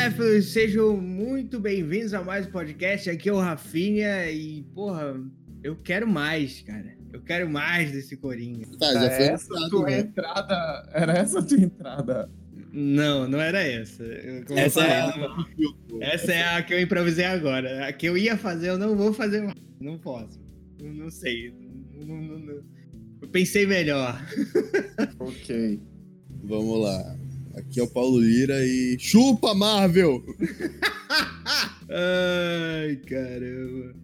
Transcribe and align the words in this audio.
cinéfilos, 0.00 0.46
sejam 0.52 0.96
muito 0.96 1.60
bem-vindos 1.60 2.14
a 2.14 2.22
mais 2.24 2.46
um 2.46 2.50
podcast. 2.50 3.10
Aqui 3.10 3.28
é 3.28 3.32
o 3.32 3.38
Rafinha 3.38 4.30
e, 4.30 4.62
porra, 4.74 5.20
eu 5.62 5.76
quero 5.76 6.08
mais, 6.08 6.62
cara. 6.62 6.96
Eu 7.12 7.20
quero 7.20 7.50
mais 7.50 7.92
desse 7.92 8.16
Coringa. 8.16 8.66
Tá, 8.78 8.94
já 8.94 9.10
foi 9.10 9.24
essa 9.26 9.44
entrado, 9.52 9.70
tua 9.70 9.86
né? 9.90 9.98
entrada. 10.00 10.88
Era 10.94 11.12
essa 11.18 11.38
a 11.40 11.42
tua 11.42 11.58
entrada. 11.60 12.30
Não, 12.72 13.28
não 13.28 13.40
era 13.40 13.60
essa. 13.62 14.02
Essa 14.56 14.80
falei, 14.80 14.90
é 14.96 15.00
a- 15.00 15.16
não- 15.18 16.02
essa 16.02 16.32
é 16.32 16.44
a 16.56 16.62
que 16.62 16.72
eu 16.72 16.80
improvisei 16.80 17.26
agora. 17.26 17.86
A 17.86 17.92
que 17.92 18.06
eu 18.06 18.16
ia 18.16 18.38
fazer, 18.38 18.70
eu 18.70 18.78
não 18.78 18.96
vou 18.96 19.12
fazer 19.12 19.42
mais. 19.42 19.56
Não 19.80 19.98
posso. 19.98 20.40
Não, 20.80 20.92
não 20.94 21.10
sei. 21.10 21.52
Não- 21.92 22.06
não- 22.22 22.38
não- 22.38 22.62
Eu 23.20 23.28
pensei 23.28 23.66
melhor. 23.66 24.18
Ok. 25.20 25.78
Vamos 26.44 26.80
lá. 26.84 27.16
Aqui 27.56 27.80
é 27.80 27.82
o 27.82 27.88
Paulo 27.88 28.20
Lira 28.20 28.64
e 28.64 28.96
chupa 28.98 29.54
Marvel! 29.54 30.22
Ai, 31.90 32.96
caramba. 33.06 33.94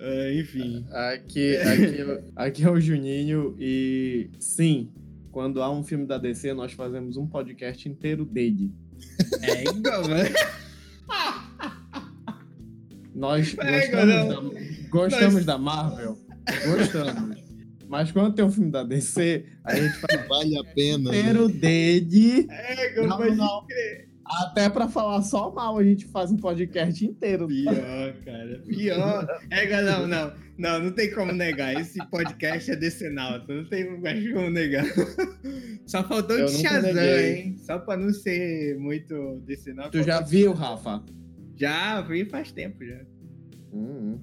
Ah, 0.00 0.32
enfim. 0.34 0.86
Aqui, 0.90 1.56
aqui, 1.56 1.96
aqui 2.36 2.64
é 2.64 2.70
o 2.70 2.78
Juninho 2.80 3.56
e 3.58 4.30
sim, 4.38 4.90
quando 5.32 5.62
há 5.62 5.70
um 5.72 5.82
filme 5.82 6.06
da 6.06 6.18
DC, 6.18 6.52
nós 6.52 6.72
fazemos 6.72 7.16
um 7.16 7.26
podcast 7.26 7.88
inteiro 7.88 8.24
dele. 8.24 8.70
É 9.42 9.62
igual, 9.64 10.02
mano. 10.08 10.28
Nós 13.14 13.56
É, 13.58 13.80
gostamos, 13.88 14.14
não. 14.14 14.28
da, 14.50 14.60
gostamos 14.90 15.34
Nós- 15.34 15.44
da 15.44 15.58
Marvel. 15.58 16.18
Gostamos. 16.66 17.47
Mas 17.88 18.12
quando 18.12 18.34
tem 18.34 18.44
um 18.44 18.50
filme 18.50 18.70
da 18.70 18.84
DC, 18.84 19.44
a 19.64 19.74
gente 19.74 19.94
faz 19.98 20.28
Vale 20.28 20.58
a 20.58 20.64
pena. 20.74 21.08
um 21.08 21.12
né? 21.12 21.18
inteiro 21.20 21.48
dele. 21.48 22.46
É, 22.50 23.00
Não, 23.00 23.34
não. 23.34 23.66
crer. 23.66 24.08
Até 24.30 24.68
pra 24.68 24.88
falar 24.88 25.22
só 25.22 25.50
mal, 25.50 25.78
a 25.78 25.82
gente 25.82 26.06
faz 26.06 26.30
um 26.30 26.36
podcast 26.36 27.02
inteiro. 27.02 27.46
Pior, 27.46 28.12
cara. 28.26 28.62
Pior. 28.68 29.26
É, 29.50 29.82
não, 29.82 30.06
não. 30.06 30.32
Não, 30.58 30.80
não 30.84 30.92
tem 30.92 31.10
como 31.14 31.32
negar. 31.32 31.80
Esse 31.80 31.98
podcast 32.10 32.70
é 32.70 32.76
decenalto. 32.76 33.50
Não 33.50 33.64
tem 33.64 33.86
como 34.34 34.50
negar. 34.50 34.84
Só 35.86 36.04
faltou 36.04 36.36
Eu 36.38 36.46
de 36.46 36.58
Shazam, 36.60 36.98
hein? 37.02 37.56
Só 37.58 37.78
pra 37.78 37.96
não 37.96 38.12
ser 38.12 38.76
muito 38.78 39.40
decenalto. 39.46 39.92
Tu 39.92 40.02
já 40.04 40.20
viu, 40.20 40.52
Rafa? 40.52 41.02
Já 41.56 42.02
vi 42.02 42.24
faz 42.26 42.52
tempo 42.52 42.84
já. 42.84 43.00
Hum, 43.72 44.18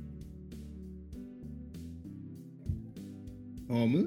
Como? 3.67 3.97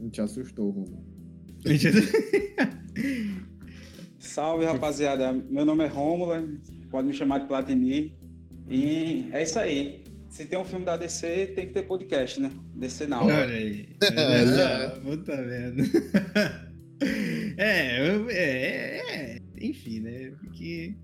hum. 0.00 0.10
Te 0.10 0.20
assustou, 0.20 0.70
Romulo. 0.70 1.04
Salve, 4.18 4.64
rapaziada. 4.64 5.32
Meu 5.32 5.64
nome 5.64 5.84
é 5.84 5.88
Rômula, 5.88 6.46
pode 6.90 7.06
me 7.08 7.12
chamar 7.12 7.40
de 7.40 7.46
Platini. 7.48 8.14
E 8.68 9.28
é 9.32 9.42
isso 9.42 9.58
aí. 9.58 10.02
Se 10.28 10.44
tem 10.46 10.58
um 10.58 10.64
filme 10.64 10.84
da 10.84 10.96
DC, 10.96 11.48
tem 11.56 11.66
que 11.66 11.72
ter 11.74 11.82
podcast, 11.82 12.40
né? 12.40 12.50
DC 12.76 13.06
não. 13.06 13.26
Olha 13.26 13.44
aí. 13.46 13.88
É. 14.02 14.84
É, 14.84 14.88
puta 15.00 15.36
merda. 15.36 15.82
É, 17.56 18.14
eu- 18.14 18.28
é, 18.28 18.98
é, 19.36 19.38
enfim, 19.58 20.00
né? 20.00 20.32
Porque 20.38 20.94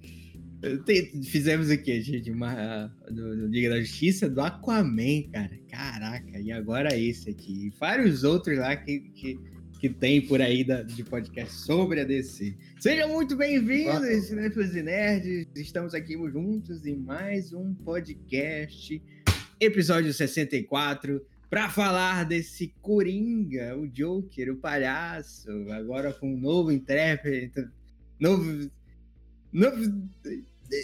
tem- 0.85 1.23
fizemos 1.23 1.71
o 1.71 1.79
quê, 1.79 2.01
gente? 2.01 2.31
Uma, 2.31 2.87
do, 3.11 3.37
do 3.37 3.47
Liga 3.47 3.71
da 3.71 3.81
Justiça, 3.81 4.29
do 4.29 4.41
Aquaman, 4.41 5.23
cara. 5.33 5.59
Caraca, 5.71 6.39
e 6.41 6.51
agora 6.53 6.97
esse 6.99 7.31
aqui. 7.31 7.67
E 7.67 7.71
vários 7.79 8.25
outros 8.25 8.59
lá 8.59 8.75
que, 8.77 9.01
que, 9.01 9.39
que 9.81 9.89
tem 9.89 10.21
por 10.27 10.41
aí 10.41 10.65
da- 10.65 10.83
de 10.83 11.05
podcast 11.05 11.55
sobre 11.55 12.01
a 12.01 12.05
DC. 12.05 12.55
Sejam 12.81 13.09
muito 13.11 13.37
bem-vindos, 13.37 14.25
cinéfilos 14.27 14.75
e 14.75 14.83
nerds. 14.83 15.47
Estamos 15.55 15.95
aqui 15.95 16.15
juntos 16.31 16.87
em 16.87 16.97
mais 16.97 17.53
um 17.53 17.75
podcast, 17.75 19.01
episódio 19.61 20.13
64 20.13 21.25
para 21.49 21.69
falar 21.71 22.25
desse 22.25 22.75
Coringa, 22.83 23.77
o 23.77 23.87
Joker, 23.87 24.53
o 24.53 24.57
palhaço, 24.57 25.49
agora 25.71 26.13
com 26.13 26.35
um 26.35 26.41
novo 26.41 26.73
intérprete, 26.73 27.65
novo, 28.19 28.69
novo, 29.53 30.11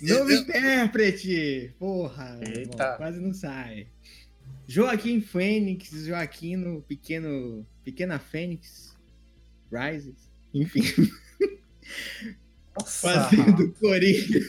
novo 0.02 0.32
intérprete, 0.32 1.74
porra, 1.78 2.38
Eita. 2.42 2.90
bom, 2.92 2.96
quase 2.96 3.20
não 3.20 3.32
sai. 3.32 3.86
Joaquim 4.66 5.20
Fênix, 5.20 5.90
Joaquim 6.06 6.56
no 6.56 6.82
pequeno, 6.82 7.66
pequena 7.84 8.18
Fênix, 8.18 8.96
Rises, 9.70 10.30
enfim, 10.54 10.82
fazendo 12.84 13.72
Coringa. 13.74 14.40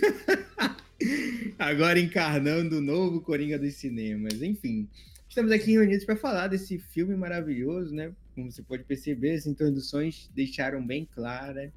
Agora 1.59 1.99
encarnando 1.99 2.77
o 2.77 2.81
novo 2.81 3.21
Coringa 3.21 3.59
dos 3.59 3.75
cinemas. 3.75 4.41
Enfim, 4.41 4.87
estamos 5.27 5.51
aqui 5.51 5.73
reunidos 5.73 6.05
para 6.05 6.15
falar 6.15 6.47
desse 6.47 6.77
filme 6.77 7.15
maravilhoso, 7.15 7.93
né? 7.93 8.13
Como 8.35 8.51
você 8.51 8.61
pode 8.61 8.83
perceber, 8.83 9.33
as 9.33 9.45
introduções 9.45 10.29
deixaram 10.33 10.85
bem 10.85 11.05
clara 11.05 11.71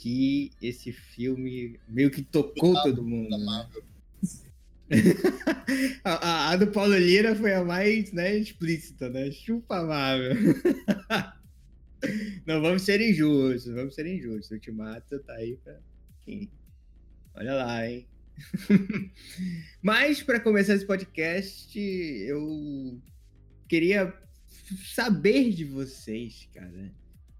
que 0.00 0.50
esse 0.62 0.92
filme 0.92 1.78
meio 1.86 2.10
que 2.10 2.22
tocou 2.22 2.72
todo 2.82 3.04
mundo. 3.04 3.36
Né? 3.36 3.68
A, 6.02 6.12
a- 6.14 6.50
a 6.50 6.56
do 6.56 6.66
Paulo 6.68 6.96
Lira 6.96 7.34
foi 7.36 7.52
a 7.54 7.62
mais 7.62 8.10
né, 8.12 8.34
explícita, 8.36 9.08
né? 9.10 9.30
Chupa 9.30 9.84
Marvel. 9.84 10.36
Não 12.46 12.60
vamos 12.62 12.82
ser 12.82 13.00
injustos, 13.00 13.72
vamos 13.72 13.94
ser 13.94 14.06
injustos. 14.06 14.50
O 14.50 14.54
Ultimato 14.54 15.18
tá 15.20 15.34
aí 15.34 15.56
pra 15.62 15.78
quem? 16.22 16.50
Olha 17.34 17.54
lá, 17.54 17.88
hein? 17.88 18.06
Mas 19.82 20.22
para 20.22 20.40
começar 20.40 20.74
esse 20.74 20.86
podcast, 20.86 21.78
eu 21.78 22.98
queria 23.68 24.12
saber 24.92 25.52
de 25.52 25.64
vocês, 25.66 26.48
cara. 26.52 26.90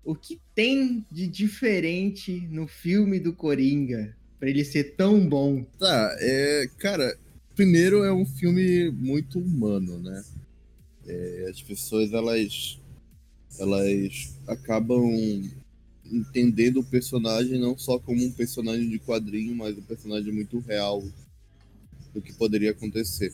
O 0.05 0.15
que 0.15 0.41
tem 0.55 1.05
de 1.11 1.27
diferente 1.27 2.49
no 2.51 2.67
filme 2.67 3.21
do 3.21 3.33
Coringa 3.33 4.17
para 4.39 4.49
ele 4.49 4.65
ser 4.65 4.97
tão 4.97 5.29
bom? 5.29 5.63
Tá, 5.79 6.17
é. 6.19 6.69
Cara, 6.79 7.17
primeiro 7.55 8.03
é 8.05 8.13
um 8.13 8.25
filme 8.25 8.91
muito 8.91 9.39
humano, 9.39 9.99
né? 9.99 10.25
É, 11.07 11.47
as 11.51 11.61
pessoas, 11.63 12.13
elas. 12.13 12.79
Elas 13.59 14.39
acabam 14.47 15.13
entendendo 16.11 16.81
o 16.81 16.85
personagem 16.85 17.59
não 17.59 17.77
só 17.77 17.99
como 17.99 18.25
um 18.25 18.33
personagem 18.33 18.89
de 18.89 18.99
quadrinho, 18.99 19.55
mas 19.55 19.77
um 19.77 19.83
personagem 19.83 20.33
muito 20.33 20.59
real 20.61 21.05
do 22.15 22.23
que 22.23 22.33
poderia 22.33 22.71
acontecer. 22.71 23.33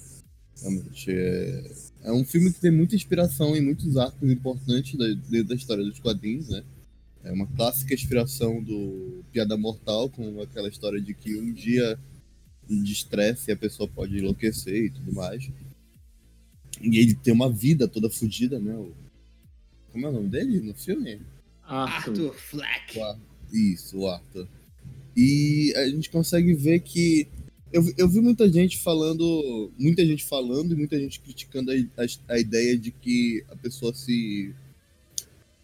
Realmente, 0.61 1.11
é, 1.11 1.71
é 2.05 2.12
um 2.12 2.25
filme 2.25 2.53
que 2.53 2.61
tem 2.61 2.71
muita 2.71 2.94
inspiração 2.97 3.55
em 3.55 3.61
muitos 3.61 3.97
arcos 3.97 4.31
importantes 4.31 4.97
da, 4.99 5.06
dentro 5.28 5.49
da 5.49 5.55
história 5.55 5.84
dos 5.84 5.99
quadrinhos, 6.00 6.49
né? 6.49 6.65
É 7.25 7.33
uma 7.33 7.47
clássica 7.49 7.93
inspiração 7.93 8.62
do 8.62 9.25
Piada 9.33 9.56
Mortal, 9.56 10.09
com 10.09 10.41
aquela 10.41 10.69
história 10.69 11.00
de 11.00 11.12
que 11.12 11.37
um 11.37 11.53
dia 11.53 11.99
de 12.69 12.93
estresse 12.93 13.50
a 13.53 13.56
pessoa 13.56 13.89
pode 13.89 14.17
enlouquecer 14.17 14.84
e 14.87 14.91
tudo 14.91 15.12
mais. 15.12 15.49
E 16.81 16.99
ele 16.99 17.15
tem 17.15 17.33
uma 17.34 17.50
vida 17.50 17.88
toda 17.88 18.09
fodida, 18.11 18.59
né? 18.59 18.75
O- 18.75 18.93
Como 19.93 20.06
é 20.06 20.09
o 20.09 20.12
nome 20.12 20.28
dele 20.28 20.61
no 20.61 20.75
filme? 20.75 21.21
Arthur. 21.65 22.11
Arthur 22.11 22.34
Fleck. 22.34 22.99
O 22.99 23.05
Ar- 23.05 23.19
Isso, 23.53 23.99
o 23.99 24.09
Arthur. 24.09 24.49
E 25.17 25.73
a 25.77 25.88
gente 25.88 26.11
consegue 26.11 26.55
ver 26.55 26.81
que. 26.81 27.27
Eu, 27.76 27.82
vi- 27.82 27.94
eu 27.98 28.09
vi 28.09 28.20
muita 28.20 28.50
gente 28.50 28.78
falando. 28.78 29.70
Muita 29.78 30.05
gente 30.05 30.25
falando 30.25 30.73
e 30.73 30.76
muita 30.76 30.99
gente 30.99 31.20
criticando 31.20 31.70
a, 31.70 31.75
a, 31.75 32.34
a 32.34 32.38
ideia 32.38 32.76
de 32.78 32.90
que 32.90 33.44
a 33.50 33.56
pessoa 33.56 33.93
se. 33.94 34.55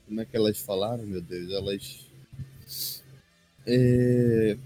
Como 0.07 0.21
é 0.21 0.25
que 0.27 0.37
elas 0.37 0.59
falaram, 0.59 1.07
meu 1.07 1.23
Deus? 1.23 1.51
Elas. 1.53 2.07
é, 3.67 4.57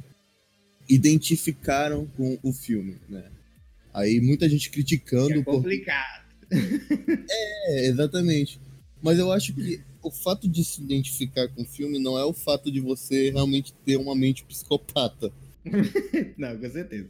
identificaram 0.88 2.06
com 2.16 2.38
o 2.42 2.52
filme, 2.52 2.96
né? 3.08 3.24
Aí 3.92 4.20
muita 4.20 4.48
gente 4.48 4.70
criticando 4.70 5.34
É 5.34 5.42
por 5.42 5.56
complicado. 5.56 6.24
é, 7.68 7.86
exatamente. 7.86 8.58
Mas 9.02 9.18
eu 9.18 9.30
acho 9.32 9.54
que 9.54 9.80
o 10.02 10.10
fato 10.10 10.48
de 10.48 10.64
se 10.64 10.80
identificar 10.82 11.48
com 11.48 11.62
o 11.62 11.66
filme 11.66 11.98
não 11.98 12.18
é 12.18 12.24
o 12.24 12.32
fato 12.32 12.70
de 12.70 12.80
você 12.80 13.30
realmente 13.30 13.72
ter 13.84 13.96
uma 13.96 14.14
mente 14.14 14.44
psicopata. 14.44 15.32
Não, 16.36 16.56
com 16.56 16.70
certeza. 16.70 17.08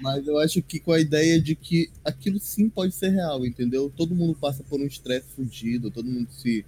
Mas 0.00 0.26
eu 0.26 0.38
acho 0.38 0.62
que 0.62 0.80
com 0.80 0.92
a 0.92 1.00
ideia 1.00 1.40
de 1.40 1.54
que 1.54 1.90
aquilo 2.04 2.38
sim 2.38 2.68
pode 2.68 2.94
ser 2.94 3.10
real, 3.10 3.44
entendeu? 3.44 3.92
Todo 3.94 4.14
mundo 4.14 4.34
passa 4.34 4.62
por 4.64 4.80
um 4.80 4.86
estresse 4.86 5.28
fudido, 5.34 5.90
todo 5.90 6.10
mundo 6.10 6.30
se. 6.30 6.64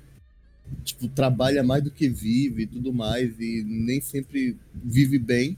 Tipo, 0.85 1.09
trabalha 1.09 1.63
mais 1.63 1.83
do 1.83 1.91
que 1.91 2.09
vive 2.09 2.63
e 2.63 2.67
tudo 2.67 2.93
mais, 2.93 3.39
e 3.39 3.63
nem 3.65 4.01
sempre 4.01 4.57
vive 4.73 5.19
bem. 5.19 5.57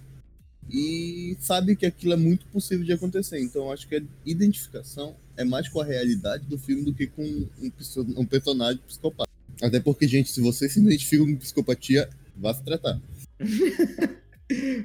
E 0.70 1.36
sabe 1.40 1.76
que 1.76 1.84
aquilo 1.84 2.14
é 2.14 2.16
muito 2.16 2.46
possível 2.46 2.84
de 2.84 2.92
acontecer. 2.92 3.38
Então 3.38 3.64
eu 3.64 3.72
acho 3.72 3.86
que 3.86 3.96
a 3.96 4.02
identificação 4.24 5.14
é 5.36 5.44
mais 5.44 5.68
com 5.68 5.80
a 5.80 5.84
realidade 5.84 6.46
do 6.46 6.58
filme 6.58 6.84
do 6.84 6.94
que 6.94 7.06
com 7.06 7.22
um, 7.22 7.70
um 8.16 8.24
personagem 8.24 8.80
psicopata. 8.86 9.30
Até 9.62 9.78
porque, 9.78 10.08
gente, 10.08 10.30
se 10.30 10.40
você 10.40 10.68
se 10.68 10.80
identifica 10.80 11.24
com 11.24 11.36
psicopatia, 11.36 12.08
vá 12.36 12.52
se 12.54 12.64
tratar. 12.64 13.00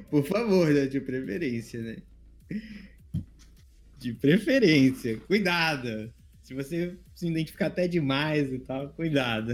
Por 0.09 0.25
favor, 0.25 0.69
né? 0.73 0.85
De 0.85 1.01
preferência, 1.01 1.81
né? 1.81 1.97
De 3.97 4.13
preferência. 4.13 5.17
Cuidado. 5.21 6.13
Se 6.41 6.53
você 6.53 6.97
se 7.13 7.27
identificar 7.27 7.67
até 7.67 7.87
demais 7.87 8.51
e 8.51 8.59
tal, 8.59 8.89
cuidado. 8.89 9.53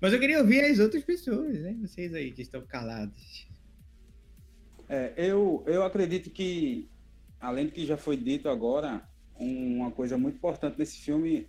Mas 0.00 0.12
eu 0.12 0.18
queria 0.18 0.38
ouvir 0.38 0.64
as 0.64 0.78
outras 0.78 1.04
pessoas, 1.04 1.60
né? 1.60 1.76
Vocês 1.82 2.14
aí 2.14 2.32
que 2.32 2.42
estão 2.42 2.62
calados. 2.62 3.46
É, 4.88 5.12
eu, 5.16 5.62
eu 5.66 5.84
acredito 5.84 6.30
que, 6.30 6.88
além 7.38 7.66
do 7.66 7.72
que 7.72 7.86
já 7.86 7.96
foi 7.96 8.16
dito 8.16 8.48
agora, 8.48 9.06
uma 9.38 9.90
coisa 9.90 10.18
muito 10.18 10.36
importante 10.36 10.78
nesse 10.78 10.98
filme 10.98 11.46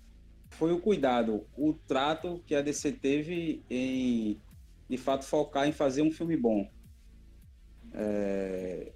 foi 0.49 0.71
o 0.73 0.79
cuidado, 0.79 1.45
o 1.57 1.73
trato 1.73 2.43
que 2.45 2.53
a 2.53 2.61
DC 2.61 2.91
teve 2.91 3.63
em, 3.69 4.37
de 4.91 4.97
fato, 4.97 5.23
focar 5.23 5.65
em 5.65 5.71
fazer 5.71 6.01
um 6.01 6.11
filme 6.11 6.35
bom. 6.35 6.69
É, 7.93 8.91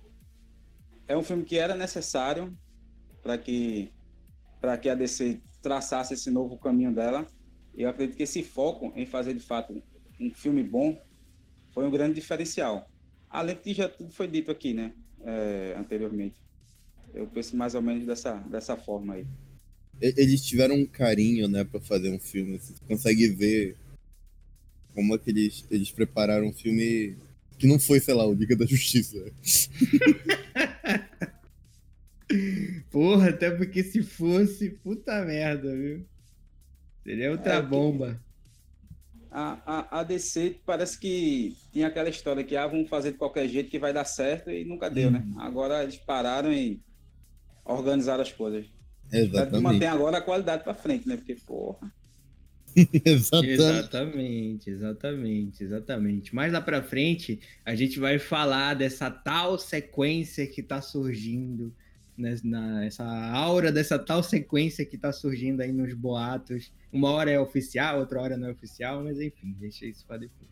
é 1.08 1.16
um 1.16 1.24
filme 1.24 1.46
que 1.46 1.58
era 1.58 1.74
necessário 1.74 2.54
para 3.24 3.38
que, 3.38 3.94
para 4.60 4.78
que 4.78 4.90
a 4.90 4.94
DC 4.94 5.40
traçasse 5.62 6.14
esse 6.14 6.30
novo 6.30 6.58
caminho 6.58 6.94
dela. 6.94 7.26
E 7.74 7.84
eu 7.84 7.90
acredito 7.90 8.18
que 8.18 8.24
esse 8.24 8.44
foco 8.44 8.92
em 8.94 9.06
fazer, 9.06 9.34
de 9.34 9.40
fato, 9.40 9.82
um 10.20 10.30
filme 10.34 10.62
bom 10.62 11.02
foi 11.74 11.88
um 11.88 11.92
grande 11.92 12.16
diferencial. 12.16 12.92
Além 13.30 13.58
de 13.64 13.74
já 13.74 13.88
tudo 13.88 14.12
foi 14.12 14.28
dito 14.28 14.52
aqui, 14.52 14.74
né, 14.74 14.92
é, 15.24 15.76
anteriormente. 15.78 16.36
Eu 17.14 17.26
penso 17.26 17.56
mais 17.56 17.74
ou 17.74 17.82
menos 17.82 18.06
dessa, 18.06 18.34
dessa 18.34 18.76
forma 18.76 19.14
aí. 19.14 19.26
Eles 20.02 20.46
tiveram 20.46 20.76
um 20.76 20.86
carinho, 20.86 21.48
né, 21.48 21.64
para 21.64 21.80
fazer 21.80 22.12
um 22.12 22.20
filme. 22.20 22.60
Você 22.60 22.74
consegue 22.86 23.30
ver 23.30 23.78
como 24.96 25.14
é 25.14 25.18
que 25.18 25.30
eles, 25.30 25.66
eles 25.70 25.92
prepararam 25.92 26.48
um 26.48 26.54
filme 26.54 27.18
que 27.60 27.68
não 27.68 27.78
foi, 27.78 28.00
sei 28.00 28.14
lá, 28.14 28.26
o 28.26 28.34
Liga 28.34 28.56
da 28.56 28.66
Justiça. 28.66 29.18
Porra, 32.90 33.30
até 33.30 33.52
porque 33.52 33.84
se 33.84 34.02
fosse, 34.02 34.70
puta 34.70 35.24
merda, 35.24 35.76
viu? 35.76 36.06
Seria 37.04 37.32
outra 37.32 37.56
é, 37.56 37.62
bomba. 37.62 38.20
A, 39.30 39.60
a, 39.66 40.00
a 40.00 40.04
DC 40.04 40.62
parece 40.66 40.98
que 40.98 41.56
tinha 41.72 41.88
aquela 41.88 42.10
história 42.10 42.44
que 42.44 42.56
ah, 42.56 42.66
vamos 42.66 42.90
fazer 42.90 43.12
de 43.12 43.18
qualquer 43.18 43.48
jeito 43.48 43.70
que 43.70 43.78
vai 43.78 43.94
dar 43.94 44.06
certo 44.06 44.50
e 44.50 44.66
nunca 44.66 44.90
deu, 44.90 45.12
né? 45.12 45.24
Uhum. 45.28 45.42
Agora 45.42 45.84
eles 45.84 45.98
pararam 45.98 46.52
e 46.52 46.82
organizaram 47.64 48.24
as 48.24 48.32
coisas. 48.32 48.66
Exatamente. 49.12 49.62
Mantém 49.62 49.88
agora 49.88 50.18
a 50.18 50.22
qualidade 50.22 50.64
para 50.64 50.74
frente, 50.74 51.08
né? 51.08 51.18
Porque, 51.18 51.36
porra. 51.36 51.94
exatamente, 53.06 54.70
exatamente, 54.70 55.64
exatamente. 55.64 56.36
Mais 56.36 56.52
lá 56.52 56.62
para 56.62 56.84
frente, 56.84 57.40
a 57.64 57.76
gente 57.76 58.00
vai 58.00 58.20
falar 58.20 58.74
dessa 58.74 59.10
tal 59.10 59.58
sequência 59.58 60.46
que 60.46 60.62
tá 60.62 60.82
surgindo, 60.82 61.74
né, 62.18 62.36
na, 62.44 62.86
essa 62.86 63.06
aura 63.06 63.72
dessa 63.72 63.98
tal 63.98 64.22
sequência 64.22 64.86
que 64.86 64.98
tá 64.98 65.12
surgindo 65.12 65.62
aí 65.62 65.72
nos 65.72 65.94
boatos. 65.94 66.72
Uma 66.92 67.12
hora 67.12 67.32
é 67.32 67.40
oficial, 67.40 68.00
outra 68.00 68.22
hora 68.22 68.38
não 68.38 68.48
é 68.48 68.52
oficial, 68.52 69.04
mas 69.04 69.20
enfim, 69.20 69.56
deixa 69.60 69.86
isso 69.86 70.06
para 70.06 70.18
depois. 70.18 70.50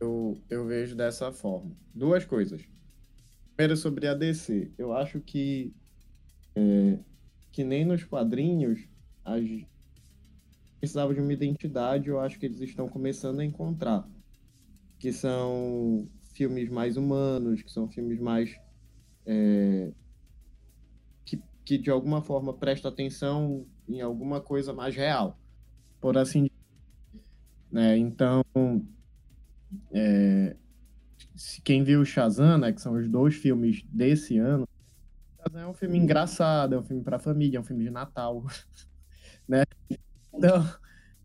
Eu, 0.00 0.40
eu 0.48 0.66
vejo 0.66 0.94
dessa 0.94 1.32
forma. 1.32 1.72
Duas 1.94 2.24
coisas. 2.24 2.62
Primeiro, 3.56 3.76
sobre 3.76 4.06
a 4.06 4.14
DC. 4.14 4.70
Eu 4.76 4.92
acho 4.92 5.18
que 5.20 5.72
é, 6.54 6.98
que 7.52 7.64
nem 7.64 7.84
nos 7.84 8.04
quadrinhos, 8.04 8.80
as... 9.24 9.42
precisava 10.86 11.12
de 11.12 11.20
uma 11.20 11.32
identidade, 11.32 12.08
eu 12.08 12.20
acho 12.20 12.38
que 12.38 12.46
eles 12.46 12.60
estão 12.60 12.88
começando 12.88 13.40
a 13.40 13.44
encontrar. 13.44 14.08
Que 14.98 15.12
são 15.12 16.06
filmes 16.32 16.70
mais 16.70 16.96
humanos, 16.96 17.60
que 17.60 17.70
são 17.70 17.88
filmes 17.88 18.20
mais. 18.20 18.56
É... 19.26 19.92
que, 21.24 21.42
que 21.64 21.76
de 21.76 21.90
alguma 21.90 22.22
forma 22.22 22.54
prestam 22.54 22.90
atenção 22.90 23.66
em 23.88 24.00
alguma 24.00 24.40
coisa 24.40 24.72
mais 24.72 24.94
real, 24.94 25.36
por 26.00 26.16
assim 26.16 26.44
dizer. 26.44 27.24
Né? 27.70 27.98
Então, 27.98 28.44
é... 29.92 30.56
quem 31.64 31.82
viu 31.82 32.04
Shazam, 32.04 32.58
né, 32.58 32.72
que 32.72 32.80
são 32.80 32.94
os 32.94 33.08
dois 33.08 33.34
filmes 33.34 33.82
desse 33.90 34.38
ano, 34.38 34.68
é 35.52 35.66
um 35.66 35.74
filme 35.74 35.98
engraçado, 35.98 36.74
é 36.74 36.78
um 36.78 36.84
filme 36.84 37.02
para 37.02 37.18
família, 37.18 37.58
é 37.58 37.60
um 37.60 37.64
filme 37.64 37.84
de 37.84 37.90
Natal, 37.90 38.44
né? 39.48 39.64
Então, 40.36 40.64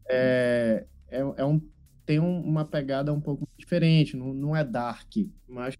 é, 0.09 0.85
é, 1.07 1.19
é 1.19 1.45
um, 1.45 1.61
tem 2.05 2.19
um, 2.19 2.41
uma 2.41 2.65
pegada 2.65 3.13
um 3.13 3.21
pouco 3.21 3.47
diferente, 3.57 4.17
não, 4.17 4.33
não 4.33 4.55
é 4.55 4.63
dark, 4.63 5.13
mas 5.47 5.75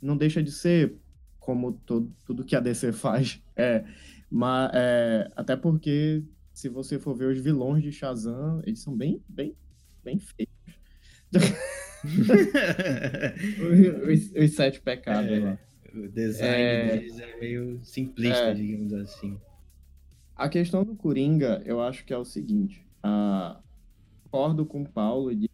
não 0.00 0.16
deixa 0.16 0.42
de 0.42 0.50
ser 0.50 0.96
como 1.38 1.72
todo, 1.72 2.10
tudo 2.24 2.44
que 2.44 2.56
a 2.56 2.60
DC 2.60 2.92
faz. 2.92 3.42
É, 3.60 3.84
mas, 4.30 4.70
é, 4.72 5.28
até 5.36 5.54
porque, 5.54 6.24
se 6.54 6.70
você 6.70 6.98
for 6.98 7.14
ver 7.14 7.26
os 7.26 7.38
vilões 7.38 7.82
de 7.82 7.92
Shazam, 7.92 8.62
eles 8.64 8.80
são 8.80 8.96
bem, 8.96 9.22
bem, 9.28 9.54
bem 10.02 10.18
feios. 10.18 10.48
os, 14.08 14.32
os, 14.34 14.54
sete 14.54 14.80
pecados 14.80 15.30
é. 15.30 15.40
lá. 15.40 15.58
O 15.94 16.08
design 16.08 16.54
é... 16.54 16.96
deles 16.96 17.20
é 17.20 17.38
meio 17.38 17.84
simplista, 17.84 18.44
é... 18.44 18.54
digamos 18.54 18.94
assim. 18.94 19.38
A 20.40 20.48
questão 20.48 20.82
do 20.82 20.96
Coringa, 20.96 21.60
eu 21.66 21.82
acho 21.82 22.02
que 22.02 22.14
é 22.14 22.16
o 22.16 22.24
seguinte. 22.24 22.82
A... 23.02 23.60
Concordo 24.24 24.64
com 24.64 24.80
o 24.80 24.88
Paulo, 24.88 25.36
de 25.36 25.50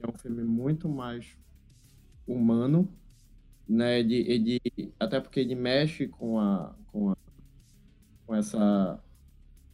é 0.00 0.08
um 0.08 0.16
filme 0.16 0.42
muito 0.44 0.88
mais 0.88 1.36
humano, 2.26 2.90
né? 3.68 4.00
Ele, 4.00 4.16
ele, 4.16 4.94
até 4.98 5.20
porque 5.20 5.40
ele 5.40 5.54
mexe 5.54 6.08
com 6.08 6.40
a, 6.40 6.74
com 6.86 7.10
a, 7.10 7.16
com 8.26 8.34
essa 8.34 8.98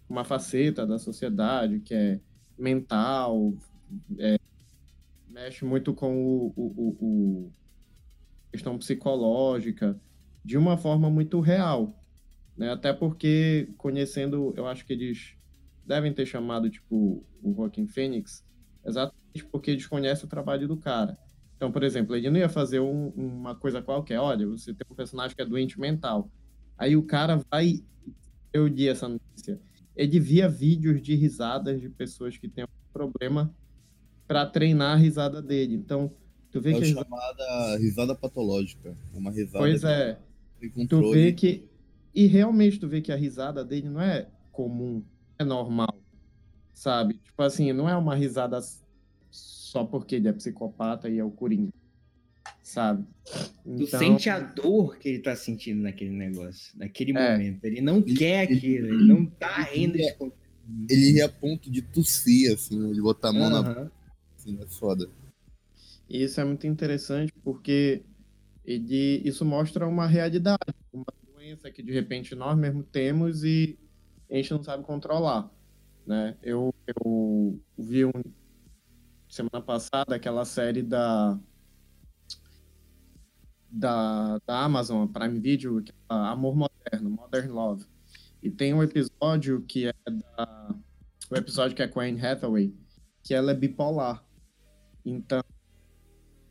uma 0.08 0.24
faceta 0.24 0.84
da 0.84 0.98
sociedade 0.98 1.78
que 1.78 1.94
é 1.94 2.20
mental, 2.58 3.54
é, 4.18 4.36
mexe 5.28 5.64
muito 5.64 5.94
com 5.94 6.12
o, 6.12 6.52
o, 6.56 6.62
o, 6.76 6.88
o 7.04 7.52
questão 8.50 8.76
psicológica 8.76 9.96
de 10.44 10.58
uma 10.58 10.76
forma 10.76 11.08
muito 11.08 11.38
real, 11.38 11.94
né? 12.56 12.72
Até 12.72 12.92
porque 12.92 13.72
conhecendo, 13.76 14.52
eu 14.56 14.66
acho 14.66 14.84
que 14.86 14.92
eles 14.92 15.36
devem 15.84 16.12
ter 16.12 16.26
chamado 16.26 16.68
tipo 16.68 17.24
o 17.42 17.54
Joaquin 17.54 17.86
Phoenix 17.86 18.44
exatamente 18.84 19.44
porque 19.50 19.70
eles 19.70 19.86
conhecem 19.86 20.24
o 20.24 20.28
trabalho 20.28 20.66
do 20.66 20.76
cara. 20.76 21.18
Então, 21.56 21.72
por 21.72 21.82
exemplo, 21.82 22.14
ele 22.14 22.30
não 22.30 22.38
ia 22.38 22.48
fazer 22.48 22.80
um, 22.80 23.08
uma 23.10 23.54
coisa 23.54 23.80
qualquer. 23.80 24.18
Olha, 24.18 24.46
você 24.46 24.74
tem 24.74 24.86
um 24.90 24.94
personagem 24.94 25.34
que 25.34 25.42
é 25.42 25.46
doente 25.46 25.80
mental. 25.80 26.30
Aí 26.76 26.96
o 26.96 27.02
cara 27.02 27.40
vai. 27.50 27.82
Eu 28.52 28.66
li 28.66 28.88
essa 28.88 29.08
notícia. 29.08 29.60
Ele 29.94 30.20
via 30.20 30.48
vídeos 30.48 31.00
de 31.00 31.14
risadas 31.14 31.80
de 31.80 31.88
pessoas 31.88 32.36
que 32.36 32.48
têm 32.48 32.64
um 32.64 32.92
problema 32.92 33.54
para 34.26 34.44
treinar 34.44 34.92
a 34.92 34.96
risada 34.96 35.40
dele. 35.40 35.74
Então, 35.74 36.12
tu 36.50 36.60
vê 36.60 36.72
é 36.72 36.78
que. 36.78 36.84
É 36.84 36.94
chamada 36.94 37.78
risada 37.78 38.14
patológica. 38.14 38.94
Uma 39.14 39.30
risada. 39.30 39.58
Pois 39.58 39.82
é 39.82 40.18
tu 40.88 41.10
vê 41.10 41.32
que. 41.32 41.64
E 42.16 42.26
realmente 42.26 42.80
tu 42.80 42.88
vê 42.88 43.02
que 43.02 43.12
a 43.12 43.16
risada 43.16 43.62
dele 43.62 43.90
não 43.90 44.00
é 44.00 44.26
comum, 44.50 45.04
é 45.38 45.44
normal. 45.44 46.02
Sabe? 46.72 47.14
Tipo 47.22 47.42
assim, 47.42 47.74
não 47.74 47.86
é 47.86 47.94
uma 47.94 48.14
risada 48.14 48.58
só 49.30 49.84
porque 49.84 50.14
ele 50.14 50.26
é 50.26 50.32
psicopata 50.32 51.10
e 51.10 51.18
é 51.18 51.24
o 51.24 51.30
Coringa. 51.30 51.70
Sabe? 52.62 53.04
Então... 53.66 53.76
Tu 53.76 53.86
sente 53.86 54.30
a 54.30 54.40
dor 54.40 54.96
que 54.96 55.10
ele 55.10 55.18
tá 55.18 55.36
sentindo 55.36 55.82
naquele 55.82 56.10
negócio, 56.10 56.72
naquele 56.78 57.16
é. 57.16 57.32
momento. 57.32 57.62
Ele 57.62 57.82
não 57.82 57.98
ele, 57.98 58.16
quer 58.16 58.40
aquilo, 58.44 58.88
ele 58.88 59.04
não 59.04 59.26
tá 59.26 59.60
rindo. 59.64 59.98
Ele, 59.98 60.32
ele 60.88 61.12
ia 61.18 61.26
a 61.26 61.28
ponto 61.28 61.70
de 61.70 61.82
tossir, 61.82 62.54
assim, 62.54 62.94
de 62.94 63.00
botar 63.02 63.28
a 63.28 63.32
mão 63.34 63.52
uhum. 63.52 63.62
na. 63.62 63.90
Assim, 64.34 64.58
é 64.58 64.66
foda. 64.66 65.06
E 66.08 66.22
isso 66.22 66.40
é 66.40 66.44
muito 66.44 66.66
interessante 66.66 67.30
porque 67.44 68.02
ele, 68.64 69.20
isso 69.22 69.44
mostra 69.44 69.86
uma 69.86 70.06
realidade, 70.06 70.58
uma 70.90 71.04
doença 71.46 71.70
que 71.70 71.82
de 71.82 71.92
repente 71.92 72.34
nós 72.34 72.58
mesmo 72.58 72.82
temos 72.82 73.44
e 73.44 73.78
a 74.28 74.34
gente 74.34 74.50
não 74.50 74.62
sabe 74.62 74.82
controlar. 74.82 75.48
Né? 76.04 76.36
Eu, 76.42 76.74
eu 76.86 77.60
vi 77.78 78.04
um, 78.04 78.12
semana 79.28 79.62
passada 79.62 80.16
aquela 80.16 80.44
série 80.44 80.82
da, 80.82 81.38
da, 83.70 84.38
da 84.44 84.64
Amazon 84.64 85.06
Prime 85.06 85.38
Video, 85.38 85.80
é 85.80 85.92
Amor 86.08 86.56
Moderno, 86.56 87.10
Modern 87.10 87.52
Love. 87.52 87.86
E 88.42 88.50
tem 88.50 88.74
um 88.74 88.82
episódio 88.82 89.62
que 89.62 89.86
é 89.86 89.94
da, 90.04 90.74
o 91.30 91.36
episódio 91.36 91.76
que 91.76 91.82
é 91.82 91.88
com 91.88 92.00
a 92.00 92.04
Anne 92.04 92.20
Hathaway, 92.20 92.74
que 93.22 93.34
ela 93.34 93.52
é 93.52 93.54
bipolar. 93.54 94.24
Então, 95.04 95.42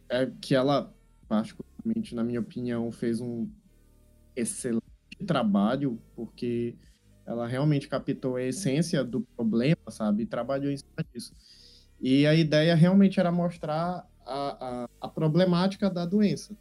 é 0.07 0.25
que 0.41 0.55
ela, 0.55 0.93
particularmente, 1.27 2.15
na 2.15 2.23
minha 2.23 2.39
opinião, 2.39 2.91
fez 2.91 3.19
um 3.19 3.49
excelente 4.35 4.84
trabalho, 5.23 5.99
porque 6.15 6.75
ela 7.25 7.47
realmente 7.47 7.87
captou 7.87 8.35
a 8.35 8.43
essência 8.43 9.03
do 9.03 9.21
problema, 9.21 9.89
sabe? 9.89 10.23
E 10.23 10.25
trabalhou 10.25 10.71
em 10.71 10.77
cima 10.77 11.05
disso. 11.13 11.33
E 11.99 12.27
a 12.27 12.35
ideia 12.35 12.75
realmente 12.75 13.19
era 13.19 13.31
mostrar 13.31 14.07
a, 14.25 14.83
a 14.83 14.89
a 15.05 15.07
problemática 15.07 15.89
da 15.89 16.05
doença. 16.05 16.57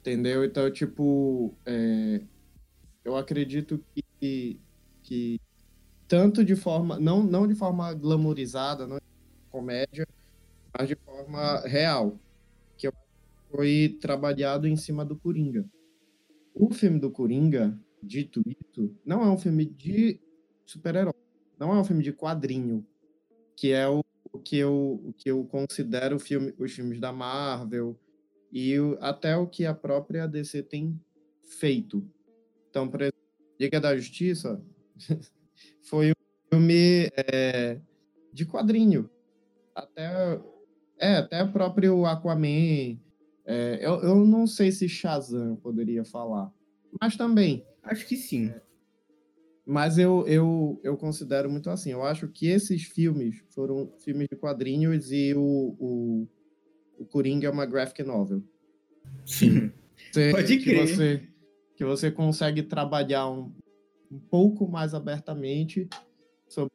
Entendeu? 0.00 0.44
Então, 0.44 0.70
tipo, 0.70 1.54
é, 1.66 2.22
eu 3.04 3.16
acredito 3.16 3.84
que, 4.18 4.58
que 5.02 5.40
tanto 6.08 6.42
de 6.42 6.56
forma, 6.56 6.98
não, 6.98 7.22
não 7.22 7.46
de 7.46 7.54
forma 7.54 7.92
glamourizada, 7.92 8.86
não 8.86 8.96
de 8.96 9.50
comédia, 9.50 10.06
mas 10.76 10.88
de 10.88 10.96
forma 10.96 11.60
real, 11.60 12.18
que 12.78 12.90
foi 13.50 13.98
trabalhado 14.00 14.66
em 14.66 14.76
cima 14.76 15.04
do 15.04 15.16
Coringa. 15.16 15.64
O 16.60 16.70
filme 16.74 17.00
do 17.00 17.10
Coringa, 17.10 17.74
dito 18.02 18.42
isso, 18.46 18.94
não 19.02 19.22
é 19.22 19.30
um 19.30 19.38
filme 19.38 19.64
de 19.64 20.20
super-herói, 20.66 21.14
não 21.58 21.72
é 21.72 21.80
um 21.80 21.84
filme 21.84 22.02
de 22.02 22.12
quadrinho, 22.12 22.86
que 23.56 23.72
é 23.72 23.88
o, 23.88 24.04
o 24.30 24.38
que 24.38 24.58
eu, 24.58 25.00
o 25.02 25.14
que 25.14 25.30
eu 25.30 25.42
considero 25.46 26.18
filme, 26.18 26.54
os 26.58 26.70
filmes 26.70 27.00
da 27.00 27.14
Marvel, 27.14 27.98
e 28.52 28.78
o, 28.78 28.98
até 29.00 29.34
o 29.38 29.46
que 29.46 29.64
a 29.64 29.72
própria 29.72 30.28
DC 30.28 30.62
tem 30.64 31.00
feito. 31.42 32.06
Então, 32.68 32.86
por 32.90 33.00
exemplo, 33.00 33.20
Liga 33.58 33.80
da 33.80 33.96
Justiça 33.96 34.62
foi 35.80 36.10
um 36.10 36.14
filme 36.50 37.10
é, 37.16 37.80
de 38.34 38.44
quadrinho. 38.44 39.08
Até, 39.74 40.42
é, 40.98 41.16
até 41.16 41.42
o 41.42 41.50
próprio 41.50 42.04
Aquaman. 42.04 42.98
É, 43.50 43.78
eu, 43.80 43.94
eu 44.02 44.26
não 44.26 44.46
sei 44.46 44.70
se 44.70 44.88
Shazam 44.88 45.56
poderia 45.56 46.04
falar, 46.04 46.52
mas 47.00 47.16
também. 47.16 47.66
Acho 47.82 48.06
que 48.06 48.16
sim. 48.16 48.52
Mas 49.66 49.98
eu, 49.98 50.26
eu, 50.26 50.80
eu 50.82 50.96
considero 50.96 51.50
muito 51.50 51.70
assim. 51.70 51.90
Eu 51.90 52.02
acho 52.02 52.28
que 52.28 52.46
esses 52.46 52.82
filmes 52.82 53.42
foram 53.50 53.92
filmes 53.98 54.28
de 54.30 54.36
quadrinhos 54.36 55.10
e 55.10 55.34
o, 55.34 55.76
o 55.78 56.28
o 57.00 57.06
Coringa 57.06 57.48
é 57.48 57.50
uma 57.50 57.64
graphic 57.64 58.02
novel. 58.02 58.44
Sim. 59.24 59.72
Você, 60.12 60.30
Pode 60.30 60.58
crer. 60.58 60.86
Que 60.86 60.86
você, 60.86 61.28
que 61.76 61.84
você 61.84 62.10
consegue 62.10 62.62
trabalhar 62.62 63.28
um, 63.28 63.54
um 64.10 64.18
pouco 64.18 64.66
mais 64.66 64.94
abertamente 64.94 65.88
sobre 66.48 66.72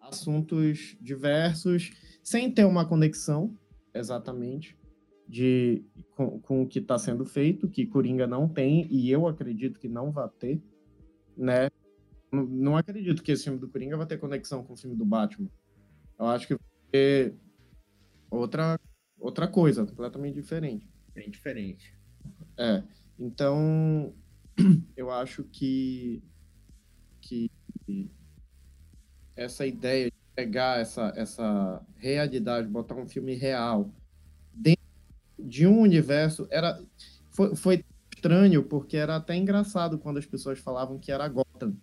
assuntos 0.00 0.96
diversos, 1.00 1.92
sem 2.24 2.50
ter 2.50 2.64
uma 2.64 2.88
conexão, 2.88 3.56
exatamente, 3.94 4.77
de, 5.28 5.84
com, 6.16 6.40
com 6.40 6.62
o 6.62 6.66
que 6.66 6.78
está 6.78 6.98
sendo 6.98 7.24
feito, 7.24 7.68
que 7.68 7.86
Coringa 7.86 8.26
não 8.26 8.48
tem, 8.48 8.86
e 8.90 9.10
eu 9.10 9.26
acredito 9.26 9.78
que 9.78 9.88
não 9.88 10.10
vai 10.10 10.28
ter, 10.38 10.62
né? 11.36 11.68
Não, 12.32 12.44
não 12.46 12.76
acredito 12.76 13.22
que 13.22 13.32
esse 13.32 13.44
filme 13.44 13.58
do 13.58 13.68
Coringa 13.68 13.96
vai 13.96 14.06
ter 14.06 14.16
conexão 14.16 14.64
com 14.64 14.72
o 14.72 14.76
filme 14.76 14.96
do 14.96 15.04
Batman. 15.04 15.50
Eu 16.18 16.26
acho 16.26 16.46
que 16.46 16.54
vai 16.54 16.62
ter 16.90 17.34
outra 18.30 18.80
outra 19.20 19.46
coisa, 19.46 19.84
completamente 19.84 20.34
diferente. 20.34 20.88
Bem 21.14 21.28
diferente. 21.28 21.92
É. 22.56 22.82
Então, 23.18 24.14
eu 24.96 25.10
acho 25.10 25.44
que, 25.44 26.22
que 27.20 27.50
essa 29.36 29.66
ideia 29.66 30.06
de 30.06 30.16
pegar 30.34 30.80
essa, 30.80 31.12
essa 31.16 31.84
realidade, 31.96 32.68
botar 32.68 32.94
um 32.94 33.08
filme 33.08 33.34
real 33.34 33.92
de 35.38 35.66
um 35.66 35.80
universo, 35.80 36.46
era 36.50 36.80
foi, 37.30 37.54
foi 37.54 37.84
estranho, 38.14 38.62
porque 38.64 38.96
era 38.96 39.16
até 39.16 39.36
engraçado 39.36 39.98
quando 39.98 40.18
as 40.18 40.26
pessoas 40.26 40.58
falavam 40.58 40.98
que 40.98 41.12
era 41.12 41.28
Gotham. 41.28 41.76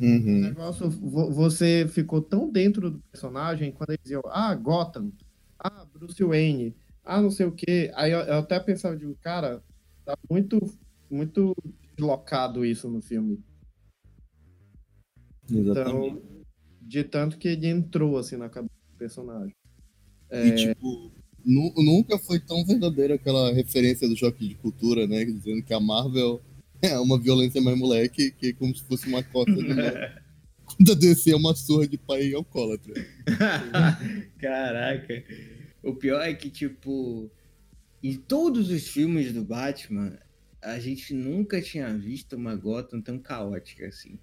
Uhum. 0.00 0.38
O 0.38 0.40
negócio, 0.40 0.90
você 0.90 1.86
ficou 1.88 2.20
tão 2.22 2.50
dentro 2.50 2.90
do 2.90 2.98
personagem 3.10 3.72
quando 3.72 3.90
eles 3.90 4.02
diziam, 4.02 4.22
ah, 4.26 4.54
Gotham, 4.54 5.12
ah, 5.58 5.86
Bruce 5.92 6.22
Wayne, 6.22 6.74
ah, 7.04 7.20
não 7.20 7.30
sei 7.30 7.46
o 7.46 7.52
quê. 7.52 7.90
Aí 7.94 8.12
eu, 8.12 8.20
eu 8.20 8.38
até 8.38 8.58
pensava, 8.60 8.96
digo, 8.96 9.14
cara, 9.20 9.62
tá 10.04 10.16
muito, 10.28 10.58
muito 11.10 11.54
deslocado 11.96 12.64
isso 12.64 12.88
no 12.88 13.00
filme. 13.00 13.42
Exatamente. 15.50 16.06
Então, 16.06 16.22
de 16.80 17.04
tanto 17.04 17.38
que 17.38 17.48
ele 17.48 17.66
entrou, 17.66 18.16
assim, 18.16 18.36
na 18.36 18.48
cabeça 18.48 18.74
do 18.90 18.98
personagem. 18.98 19.54
É... 20.30 20.46
E, 20.46 20.54
tipo, 20.54 21.12
nunca 21.44 22.18
foi 22.18 22.38
tão 22.38 22.64
verdadeira 22.64 23.14
aquela 23.14 23.52
referência 23.52 24.08
do 24.08 24.16
choque 24.16 24.48
de 24.48 24.54
cultura, 24.54 25.06
né? 25.06 25.24
Dizendo 25.24 25.62
que 25.62 25.74
a 25.74 25.80
Marvel 25.80 26.40
é 26.82 26.98
uma 26.98 27.18
violência 27.18 27.60
mais 27.60 27.78
moleque, 27.78 28.30
que 28.32 28.48
é 28.48 28.52
como 28.52 28.74
se 28.74 28.82
fosse 28.84 29.08
uma 29.08 29.22
cota 29.22 29.52
de 29.52 29.74
da 30.78 30.94
DC 30.94 31.32
é 31.32 31.36
uma 31.36 31.54
surra 31.54 31.86
de 31.86 31.98
pai 31.98 32.32
alcoólatra. 32.32 32.94
Caraca. 34.38 35.24
O 35.82 35.94
pior 35.94 36.20
é 36.20 36.34
que, 36.34 36.50
tipo, 36.50 37.30
em 38.02 38.16
todos 38.16 38.70
os 38.70 38.86
filmes 38.86 39.32
do 39.32 39.42
Batman, 39.42 40.18
a 40.62 40.78
gente 40.78 41.14
nunca 41.14 41.60
tinha 41.60 41.92
visto 41.96 42.36
uma 42.36 42.54
Gotham 42.54 43.00
tão 43.00 43.18
caótica 43.18 43.86
assim. 43.86 44.18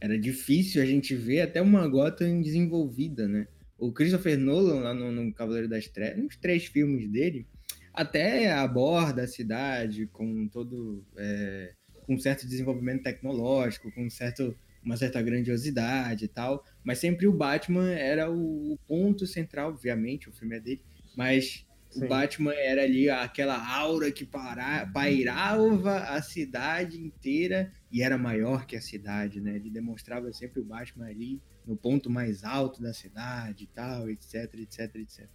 Era 0.00 0.18
difícil 0.18 0.82
a 0.82 0.86
gente 0.86 1.14
ver 1.14 1.42
até 1.42 1.60
uma 1.62 1.86
Gotham 1.86 2.40
desenvolvida, 2.40 3.28
né? 3.28 3.46
O 3.86 3.92
Christopher 3.92 4.38
Nolan, 4.38 4.80
lá 4.80 4.94
no, 4.94 5.12
no 5.12 5.32
Cavaleiro 5.32 5.68
das 5.68 5.86
Trevas, 5.88 6.22
nos 6.22 6.36
três 6.36 6.66
filmes 6.66 7.08
dele, 7.08 7.46
até 7.92 8.52
aborda 8.52 9.22
a 9.22 9.28
cidade 9.28 10.06
com 10.06 10.48
todo. 10.48 11.04
É, 11.16 11.74
com 12.06 12.18
certo 12.18 12.46
desenvolvimento 12.46 13.02
tecnológico, 13.02 13.90
com 13.92 14.10
certo 14.10 14.54
uma 14.84 14.96
certa 14.96 15.22
grandiosidade 15.22 16.26
e 16.26 16.28
tal, 16.28 16.62
mas 16.84 16.98
sempre 16.98 17.26
o 17.26 17.32
Batman 17.32 17.90
era 17.90 18.30
o, 18.30 18.78
ponto 18.86 19.26
central, 19.26 19.70
obviamente, 19.70 20.28
o 20.28 20.32
filme 20.32 20.56
é 20.56 20.60
dele, 20.60 20.82
mas 21.16 21.66
Sim. 21.88 22.04
o 22.04 22.08
Batman 22.08 22.52
era 22.52 22.82
ali 22.82 23.08
aquela 23.08 23.56
aura 23.74 24.12
que 24.12 24.26
para, 24.26 24.86
pairava 24.92 26.00
a 26.00 26.20
cidade 26.20 27.00
inteira 27.00 27.72
e 27.90 28.02
era 28.02 28.18
maior 28.18 28.66
que 28.66 28.76
a 28.76 28.80
cidade, 28.82 29.40
né? 29.40 29.56
Ele 29.56 29.70
demonstrava 29.70 30.30
sempre 30.32 30.60
o 30.60 30.64
Batman 30.64 31.06
ali 31.06 31.40
no 31.66 31.76
ponto 31.76 32.10
mais 32.10 32.44
alto 32.44 32.82
da 32.82 32.92
cidade 32.92 33.64
e 33.64 33.66
tal, 33.66 34.10
etc, 34.10 34.54
etc, 34.54 34.94
etc. 34.96 35.28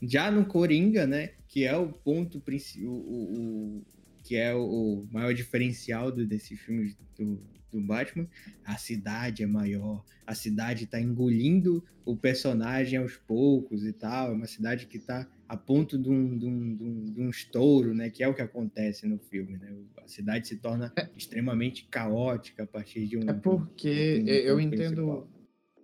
Já 0.00 0.30
no 0.30 0.44
Coringa, 0.46 1.06
né, 1.06 1.32
que 1.48 1.64
é 1.64 1.76
o 1.76 1.88
ponto 1.92 2.40
principal, 2.40 2.92
o, 2.92 3.78
o, 3.78 3.86
que 4.22 4.36
é 4.36 4.54
o, 4.54 5.06
maior 5.10 5.34
diferencial 5.34 6.12
do, 6.12 6.24
desses 6.26 6.58
filmes 6.60 6.96
do, 7.16 7.40
do 7.72 7.80
Batman, 7.80 8.28
a 8.64 8.76
cidade 8.76 9.42
é 9.42 9.46
maior, 9.46 10.04
a 10.26 10.34
cidade 10.34 10.84
está 10.84 11.00
engolindo 11.00 11.84
o 12.04 12.16
personagem 12.16 12.98
aos 12.98 13.16
poucos 13.16 13.84
e 13.84 13.92
tal, 13.92 14.30
é 14.30 14.34
uma 14.34 14.46
cidade 14.46 14.86
que 14.86 14.98
está 14.98 15.28
a 15.48 15.56
ponto 15.56 15.98
de 15.98 16.08
um, 16.08 16.38
de, 16.38 16.46
um, 16.46 16.76
de, 16.76 16.84
um, 16.84 17.04
de 17.04 17.20
um, 17.22 17.30
estouro, 17.30 17.94
né, 17.94 18.08
que 18.08 18.22
é 18.22 18.28
o 18.28 18.34
que 18.34 18.42
acontece 18.42 19.06
no 19.06 19.18
filme, 19.18 19.56
né, 19.56 19.74
a 19.96 20.06
cidade 20.06 20.46
se 20.46 20.56
torna 20.56 20.92
é. 20.96 21.08
extremamente 21.16 21.86
caótica 21.90 22.62
a 22.62 22.66
partir 22.66 23.06
de 23.06 23.16
um... 23.16 23.28
É 23.28 23.32
porque 23.32 24.22
um, 24.22 24.28
eu 24.28 24.60
entendo, 24.60 25.26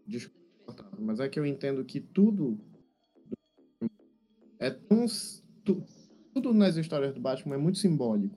desculpa, 0.06 0.90
mas 0.98 1.20
é 1.20 1.28
que 1.28 1.38
eu 1.38 1.46
entendo 1.46 1.84
que 1.84 2.00
tudo 2.00 2.58
é 4.58 4.70
tão... 4.70 5.06
Tudo 6.32 6.52
nas 6.52 6.76
histórias 6.76 7.14
do 7.14 7.20
Batman 7.20 7.54
é 7.54 7.58
muito 7.58 7.78
simbólico. 7.78 8.36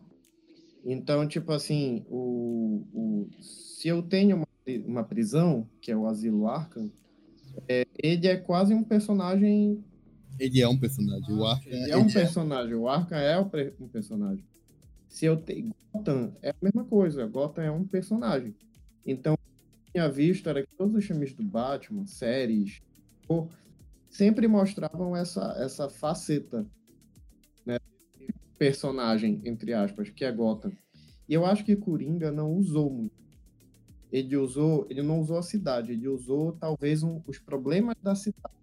Então, 0.85 1.27
tipo 1.27 1.51
assim, 1.51 2.05
o, 2.07 2.85
o, 2.93 3.29
se 3.41 3.87
eu 3.87 4.01
tenho 4.01 4.37
uma, 4.37 4.47
uma 4.85 5.03
prisão, 5.03 5.67
que 5.81 5.91
é 5.91 5.97
o 5.97 6.05
Asilo 6.05 6.47
Arkham, 6.47 6.91
é, 7.67 7.85
ele 7.97 8.27
é 8.27 8.37
quase 8.37 8.73
um 8.73 8.83
personagem. 8.83 9.83
Ele 10.39 10.61
é 10.61 10.67
um 10.67 10.77
personagem. 10.77 11.35
O 11.35 11.45
Arkham 11.45 11.73
ele 11.73 11.91
é 11.91 11.97
um 11.97 12.07
personagem. 12.07 12.75
O 12.75 12.87
Arkham 12.87 13.17
é 13.17 13.39
um 13.39 13.87
personagem. 13.87 14.45
Se 15.09 15.25
eu 15.25 15.37
tenho. 15.37 15.73
Gotham 15.91 16.31
é 16.41 16.51
a 16.51 16.55
mesma 16.61 16.85
coisa. 16.85 17.25
Gotham 17.25 17.63
é 17.63 17.71
um 17.71 17.85
personagem. 17.85 18.55
Então, 19.05 19.36
tinha 19.97 20.07
visto 20.07 20.47
era 20.47 20.63
que 20.63 20.75
todos 20.75 20.95
os 20.95 21.03
filmes 21.03 21.33
do 21.33 21.43
Batman, 21.43 22.05
séries, 22.05 22.81
sempre 24.07 24.47
mostravam 24.47 25.15
essa, 25.15 25.55
essa 25.57 25.89
faceta 25.89 26.65
personagem, 28.57 29.39
entre 29.45 29.71
aspas, 29.73 30.09
que 30.09 30.25
é 30.25 30.31
Gotham. 30.31 30.71
E 31.29 31.33
eu 31.33 31.45
acho 31.45 31.63
que 31.63 31.75
Coringa 31.75 32.31
não 32.31 32.53
usou 32.53 32.89
muito. 32.89 33.15
Ele 34.11 34.35
usou, 34.35 34.87
ele 34.89 35.03
não 35.03 35.19
usou 35.19 35.37
a 35.37 35.43
cidade, 35.43 35.91
ele 35.91 36.07
usou 36.07 36.53
talvez 36.53 37.03
um, 37.03 37.21
os 37.27 37.37
problemas 37.37 37.95
da 38.01 38.15
cidade. 38.15 38.55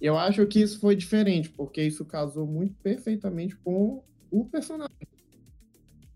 Eu 0.00 0.16
acho 0.16 0.46
que 0.46 0.60
isso 0.60 0.78
foi 0.78 0.94
diferente, 0.94 1.48
porque 1.48 1.82
isso 1.82 2.04
casou 2.04 2.46
muito 2.46 2.74
perfeitamente 2.82 3.56
com 3.56 4.04
o 4.30 4.44
personagem. 4.44 4.94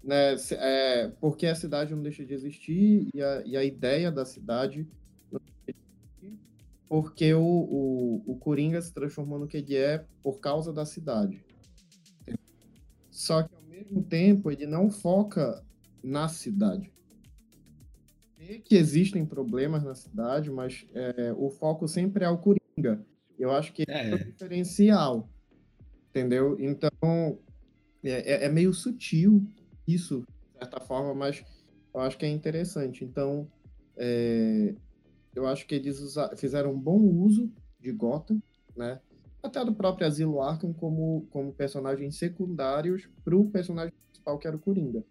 Né? 0.08 0.36
É, 0.52 1.08
porque 1.20 1.46
a 1.46 1.54
cidade 1.54 1.94
não 1.94 2.02
deixa 2.02 2.24
de 2.24 2.32
existir 2.32 3.10
e 3.12 3.22
a, 3.22 3.42
e 3.44 3.56
a 3.58 3.62
ideia 3.62 4.10
da 4.10 4.24
cidade 4.24 4.88
não 5.30 5.38
deixa 5.38 5.78
de 5.78 6.26
existir, 6.26 6.40
porque 6.88 7.34
o, 7.34 7.42
o, 7.42 8.22
o 8.26 8.36
Coringa 8.38 8.80
se 8.80 8.90
transformou 8.90 9.38
no 9.38 9.46
que 9.46 9.58
ele 9.58 9.76
é 9.76 10.06
por 10.22 10.40
causa 10.40 10.72
da 10.72 10.86
cidade. 10.86 11.44
Só 13.10 13.42
que 13.42 13.54
ao 13.54 13.60
mesmo 13.64 14.02
tempo 14.02 14.50
ele 14.50 14.64
não 14.64 14.90
foca 14.90 15.62
na 16.02 16.26
cidade. 16.26 16.90
Sei 18.38 18.60
que 18.60 18.76
existem 18.76 19.26
problemas 19.26 19.84
na 19.84 19.94
cidade, 19.94 20.50
mas 20.50 20.86
é, 20.94 21.34
o 21.36 21.50
foco 21.50 21.86
sempre 21.86 22.24
é 22.24 22.30
o 22.30 22.38
Coringa. 22.38 23.04
Eu 23.38 23.50
acho 23.50 23.74
que 23.74 23.84
é, 23.86 24.08
é 24.08 24.14
o 24.14 24.24
diferencial. 24.24 25.28
Entendeu? 26.08 26.56
Então, 26.58 27.38
é, 28.02 28.44
é, 28.44 28.44
é 28.46 28.48
meio 28.48 28.72
sutil 28.72 29.46
isso, 29.88 30.24
de 30.52 30.58
certa 30.58 30.80
forma, 30.80 31.14
mas 31.14 31.42
eu 31.94 32.00
acho 32.00 32.18
que 32.18 32.26
é 32.26 32.28
interessante. 32.28 33.04
Então, 33.04 33.50
é, 33.96 34.74
eu 35.34 35.46
acho 35.46 35.66
que 35.66 35.74
eles 35.74 35.98
fizeram 36.36 36.72
um 36.72 36.78
bom 36.78 36.98
uso 36.98 37.50
de 37.80 37.90
Gotham, 37.90 38.40
né? 38.76 39.00
Até 39.42 39.64
do 39.64 39.72
próprio 39.72 40.06
Asilo 40.06 40.42
Arkham 40.42 40.72
como, 40.72 41.26
como 41.30 41.52
personagens 41.52 42.18
secundários 42.18 43.08
para 43.24 43.36
o 43.36 43.48
personagem 43.48 43.94
principal, 44.10 44.38
que 44.38 44.46
era 44.46 44.56
o 44.56 44.60
Coringa. 44.60 45.02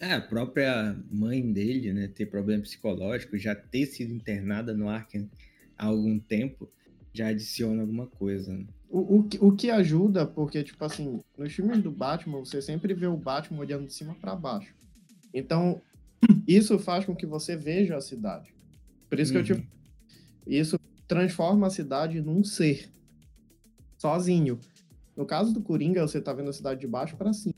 É, 0.00 0.12
a 0.14 0.20
própria 0.20 0.96
mãe 1.10 1.52
dele, 1.52 1.92
né, 1.92 2.08
ter 2.08 2.26
problema 2.26 2.62
psicológico, 2.62 3.36
já 3.36 3.54
ter 3.54 3.86
sido 3.86 4.12
internada 4.12 4.72
no 4.72 4.88
Arkham 4.88 5.28
há 5.76 5.86
algum 5.86 6.18
tempo, 6.18 6.70
já 7.12 7.28
adiciona 7.28 7.82
alguma 7.82 8.06
coisa. 8.06 8.52
Né? 8.52 8.66
O, 8.90 9.18
o, 9.18 9.28
o 9.48 9.52
que 9.56 9.70
ajuda, 9.70 10.26
porque, 10.26 10.64
tipo 10.64 10.82
assim, 10.84 11.20
nos 11.36 11.52
filmes 11.52 11.82
do 11.82 11.90
Batman, 11.90 12.38
você 12.38 12.62
sempre 12.62 12.94
vê 12.94 13.06
o 13.06 13.16
Batman 13.16 13.60
olhando 13.60 13.86
de 13.86 13.92
cima 13.92 14.14
para 14.14 14.34
baixo. 14.34 14.74
Então, 15.32 15.80
isso 16.46 16.78
faz 16.78 17.04
com 17.04 17.14
que 17.14 17.26
você 17.26 17.56
veja 17.56 17.96
a 17.96 18.00
cidade. 18.00 18.54
Por 19.08 19.18
isso 19.18 19.34
uhum. 19.34 19.44
que 19.44 19.52
eu 19.52 19.56
te. 19.56 19.60
Uhum. 19.60 19.68
Isso 20.46 20.80
transforma 21.06 21.66
a 21.66 21.70
cidade 21.70 22.20
num 22.20 22.42
ser. 22.42 22.90
Sozinho. 23.98 24.58
No 25.16 25.26
caso 25.26 25.52
do 25.52 25.60
Coringa, 25.60 26.06
você 26.06 26.20
tá 26.20 26.32
vendo 26.32 26.50
a 26.50 26.52
cidade 26.52 26.80
de 26.80 26.86
baixo 26.86 27.16
para 27.16 27.32
cima. 27.32 27.54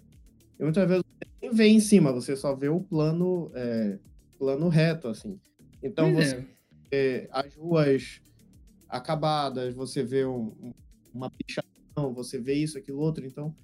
E 0.59 0.63
muitas 0.63 0.89
vezes 0.89 1.05
você 1.05 1.31
nem 1.43 1.55
vê 1.55 1.67
em 1.69 1.81
cima, 1.81 2.13
você 2.13 2.35
só 2.35 2.55
vê 2.55 2.69
o 2.69 2.81
plano, 2.81 3.51
é, 3.55 3.99
plano 4.39 4.69
reto, 4.69 5.09
assim. 5.09 5.39
Então 5.83 6.13
pois 6.13 6.33
você 6.33 6.47
é. 6.91 7.29
as 7.31 7.55
ruas 7.55 8.21
acabadas, 8.89 9.75
você 9.75 10.03
vê 10.03 10.25
um, 10.25 10.73
uma 11.13 11.31
pichação, 11.31 12.15
você 12.15 12.39
vê 12.39 12.55
isso, 12.55 12.79
aquilo, 12.79 12.99
outro. 12.99 13.27
Então, 13.27 13.55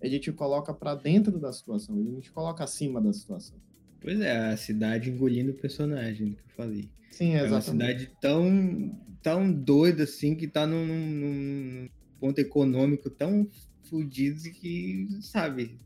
ele 0.00 0.18
te 0.18 0.32
coloca 0.32 0.72
para 0.74 0.94
dentro 0.94 1.38
da 1.38 1.52
situação, 1.52 1.98
ele 1.98 2.10
não 2.10 2.20
te 2.20 2.30
coloca 2.30 2.64
acima 2.64 3.00
da 3.00 3.12
situação. 3.12 3.56
Pois 4.00 4.20
é, 4.20 4.36
a 4.36 4.56
cidade 4.56 5.10
engolindo 5.10 5.52
o 5.52 5.56
personagem 5.56 6.32
que 6.32 6.42
eu 6.42 6.54
falei. 6.56 6.90
Sim, 7.10 7.34
exatamente. 7.34 7.48
É 7.48 7.54
uma 7.54 7.60
cidade 7.62 8.12
tão, 8.20 9.00
tão 9.22 9.52
doida 9.52 10.04
assim 10.04 10.34
que 10.34 10.46
tá 10.46 10.66
num, 10.66 10.86
num 10.86 11.88
ponto 12.20 12.38
econômico 12.38 13.08
tão 13.08 13.48
fudido 13.84 14.42
que, 14.50 15.08
sabe, 15.22 15.78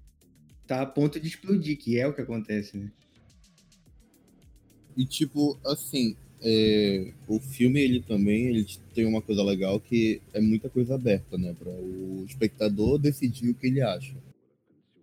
tá 0.67 0.83
a 0.83 0.87
ponto 0.87 1.21
de 1.21 1.29
explodir, 1.29 1.79
que 1.79 1.99
é 1.99 2.07
o 2.07 2.15
que 2.15 2.21
acontece, 2.21 2.77
né? 2.77 2.91
E 4.97 5.07
tipo, 5.07 5.59
assim, 5.65 6.17
é, 6.43 7.13
o 7.29 7.39
filme 7.39 7.81
ele 7.81 8.01
também 8.01 8.47
ele 8.47 8.67
tem 8.95 9.05
uma 9.05 9.21
coisa 9.21 9.43
legal 9.43 9.79
que 9.79 10.21
é 10.33 10.41
muita 10.41 10.69
coisa 10.69 10.95
aberta, 10.95 11.37
né, 11.37 11.55
para 11.59 11.71
o 11.71 12.25
espectador 12.27 12.99
decidir 12.99 13.51
o 13.51 13.55
que 13.55 13.67
ele 13.67 13.83
acha. 13.83 14.15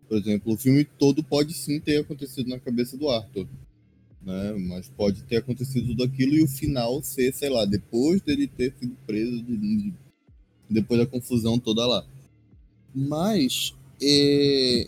Por 0.08 0.18
exemplo, 0.18 0.54
o 0.54 0.58
filme 0.58 0.86
todo 0.86 1.24
pode 1.24 1.54
sim 1.54 1.80
ter 1.80 2.00
acontecido 2.00 2.48
na 2.48 2.60
cabeça 2.60 2.98
do 2.98 3.10
Arthur, 3.10 3.48
né? 4.22 4.54
Mas 4.54 4.90
pode 4.90 5.24
ter 5.24 5.38
acontecido 5.38 5.88
tudo 5.88 6.04
aquilo 6.04 6.34
e 6.34 6.44
o 6.44 6.48
final 6.48 7.04
ser, 7.04 7.34
sei 7.34 7.50
lá, 7.50 7.66
depois 7.66 8.22
dele 8.22 8.48
ter 8.48 8.74
sido 8.80 8.96
preso, 9.06 9.44
depois 10.70 11.00
da 11.00 11.06
confusão 11.06 11.60
toda 11.60 11.86
lá. 11.86 12.06
Mas 12.96 13.76
é, 14.02 14.88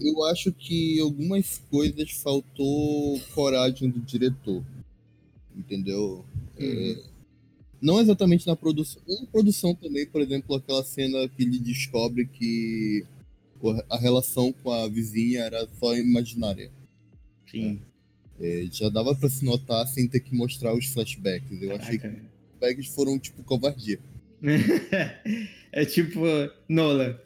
eu 0.00 0.24
acho 0.24 0.52
que 0.52 0.98
algumas 1.00 1.58
coisas 1.70 2.10
faltou 2.12 3.20
coragem 3.32 3.88
do 3.88 4.00
diretor, 4.00 4.64
entendeu? 5.60 6.24
É, 6.58 6.64
uhum. 6.64 6.90
É, 6.90 7.02
não 7.80 8.00
exatamente 8.00 8.46
na 8.46 8.54
produção, 8.54 9.00
na 9.06 9.26
produção 9.26 9.74
também, 9.74 10.06
por 10.06 10.20
exemplo, 10.20 10.54
aquela 10.54 10.84
cena 10.84 11.28
que 11.28 11.42
ele 11.42 11.58
descobre 11.58 12.26
que 12.26 13.04
a 13.88 13.98
relação 13.98 14.52
com 14.52 14.70
a 14.70 14.88
vizinha 14.88 15.40
era 15.40 15.68
só 15.78 15.96
imaginária. 15.96 16.70
Sim. 17.50 17.80
É, 18.38 18.66
já 18.72 18.88
dava 18.88 19.14
para 19.14 19.28
se 19.28 19.44
notar 19.44 19.86
sem 19.86 20.08
ter 20.08 20.20
que 20.20 20.34
mostrar 20.34 20.74
os 20.74 20.86
flashbacks. 20.86 21.50
Eu 21.60 21.68
Caraca. 21.68 21.84
achei 21.84 21.98
que 21.98 22.06
os 22.06 22.14
flashbacks 22.58 22.94
foram 22.94 23.18
tipo 23.18 23.42
covardia. 23.42 23.98
é 25.72 25.84
tipo 25.84 26.20
Nolan. 26.68 27.18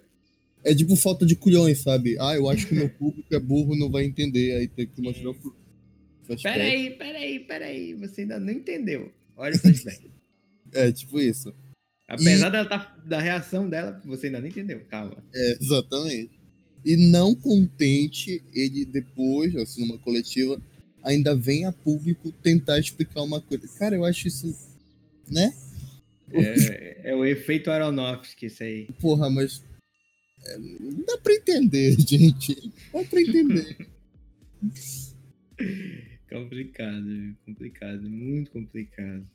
É 0.64 0.74
tipo 0.74 0.96
falta 0.96 1.26
de 1.26 1.36
culhões, 1.36 1.78
sabe? 1.82 2.16
Ah, 2.18 2.34
eu 2.34 2.48
acho 2.48 2.66
que 2.66 2.74
meu 2.74 2.88
público 2.88 3.32
é 3.34 3.38
burro, 3.38 3.76
não 3.76 3.90
vai 3.90 4.04
entender. 4.04 4.56
Aí 4.56 4.66
tem 4.66 4.86
que 4.86 5.00
mostrar 5.00 5.30
o 5.30 5.34
flashback. 6.24 6.58
Peraí, 6.58 6.90
peraí, 6.90 7.40
peraí. 7.40 7.94
Você 7.94 8.22
ainda 8.22 8.38
não 8.38 8.52
entendeu. 8.52 9.12
Olha 9.36 9.54
o 9.54 9.58
flashback. 9.58 10.10
é, 10.72 10.92
tipo 10.92 11.20
isso. 11.20 11.54
Apesar 12.06 12.48
e... 12.48 12.50
dela 12.50 12.68
tá, 12.68 12.96
da 13.04 13.20
reação 13.20 13.68
dela, 13.68 14.00
você 14.04 14.26
ainda 14.26 14.40
não 14.40 14.48
entendeu, 14.48 14.80
calma. 14.88 15.16
É, 15.34 15.58
exatamente. 15.60 16.38
E 16.84 16.96
não 16.96 17.34
contente, 17.34 18.42
ele 18.52 18.84
depois, 18.84 19.56
assim, 19.56 19.86
numa 19.86 19.98
coletiva, 19.98 20.60
ainda 21.02 21.34
vem 21.34 21.64
a 21.64 21.72
público 21.72 22.30
tentar 22.42 22.78
explicar 22.78 23.22
uma 23.22 23.40
coisa. 23.40 23.66
Cara, 23.78 23.96
eu 23.96 24.04
acho 24.04 24.28
isso, 24.28 24.54
né? 25.30 25.54
É, 26.30 27.10
é 27.10 27.14
o 27.14 27.24
efeito 27.24 27.70
Aronofsky, 27.70 28.46
isso 28.46 28.62
aí. 28.62 28.88
Porra, 29.00 29.30
mas 29.30 29.62
é, 30.46 30.58
não 30.58 31.04
dá 31.04 31.18
pra 31.18 31.34
entender, 31.34 31.96
gente. 32.06 32.72
Não 32.92 33.02
dá 33.02 33.08
pra 33.08 33.20
entender. 33.20 33.76
complicado, 36.38 37.36
complicado, 37.46 38.10
muito 38.10 38.50
complicado. 38.50 39.26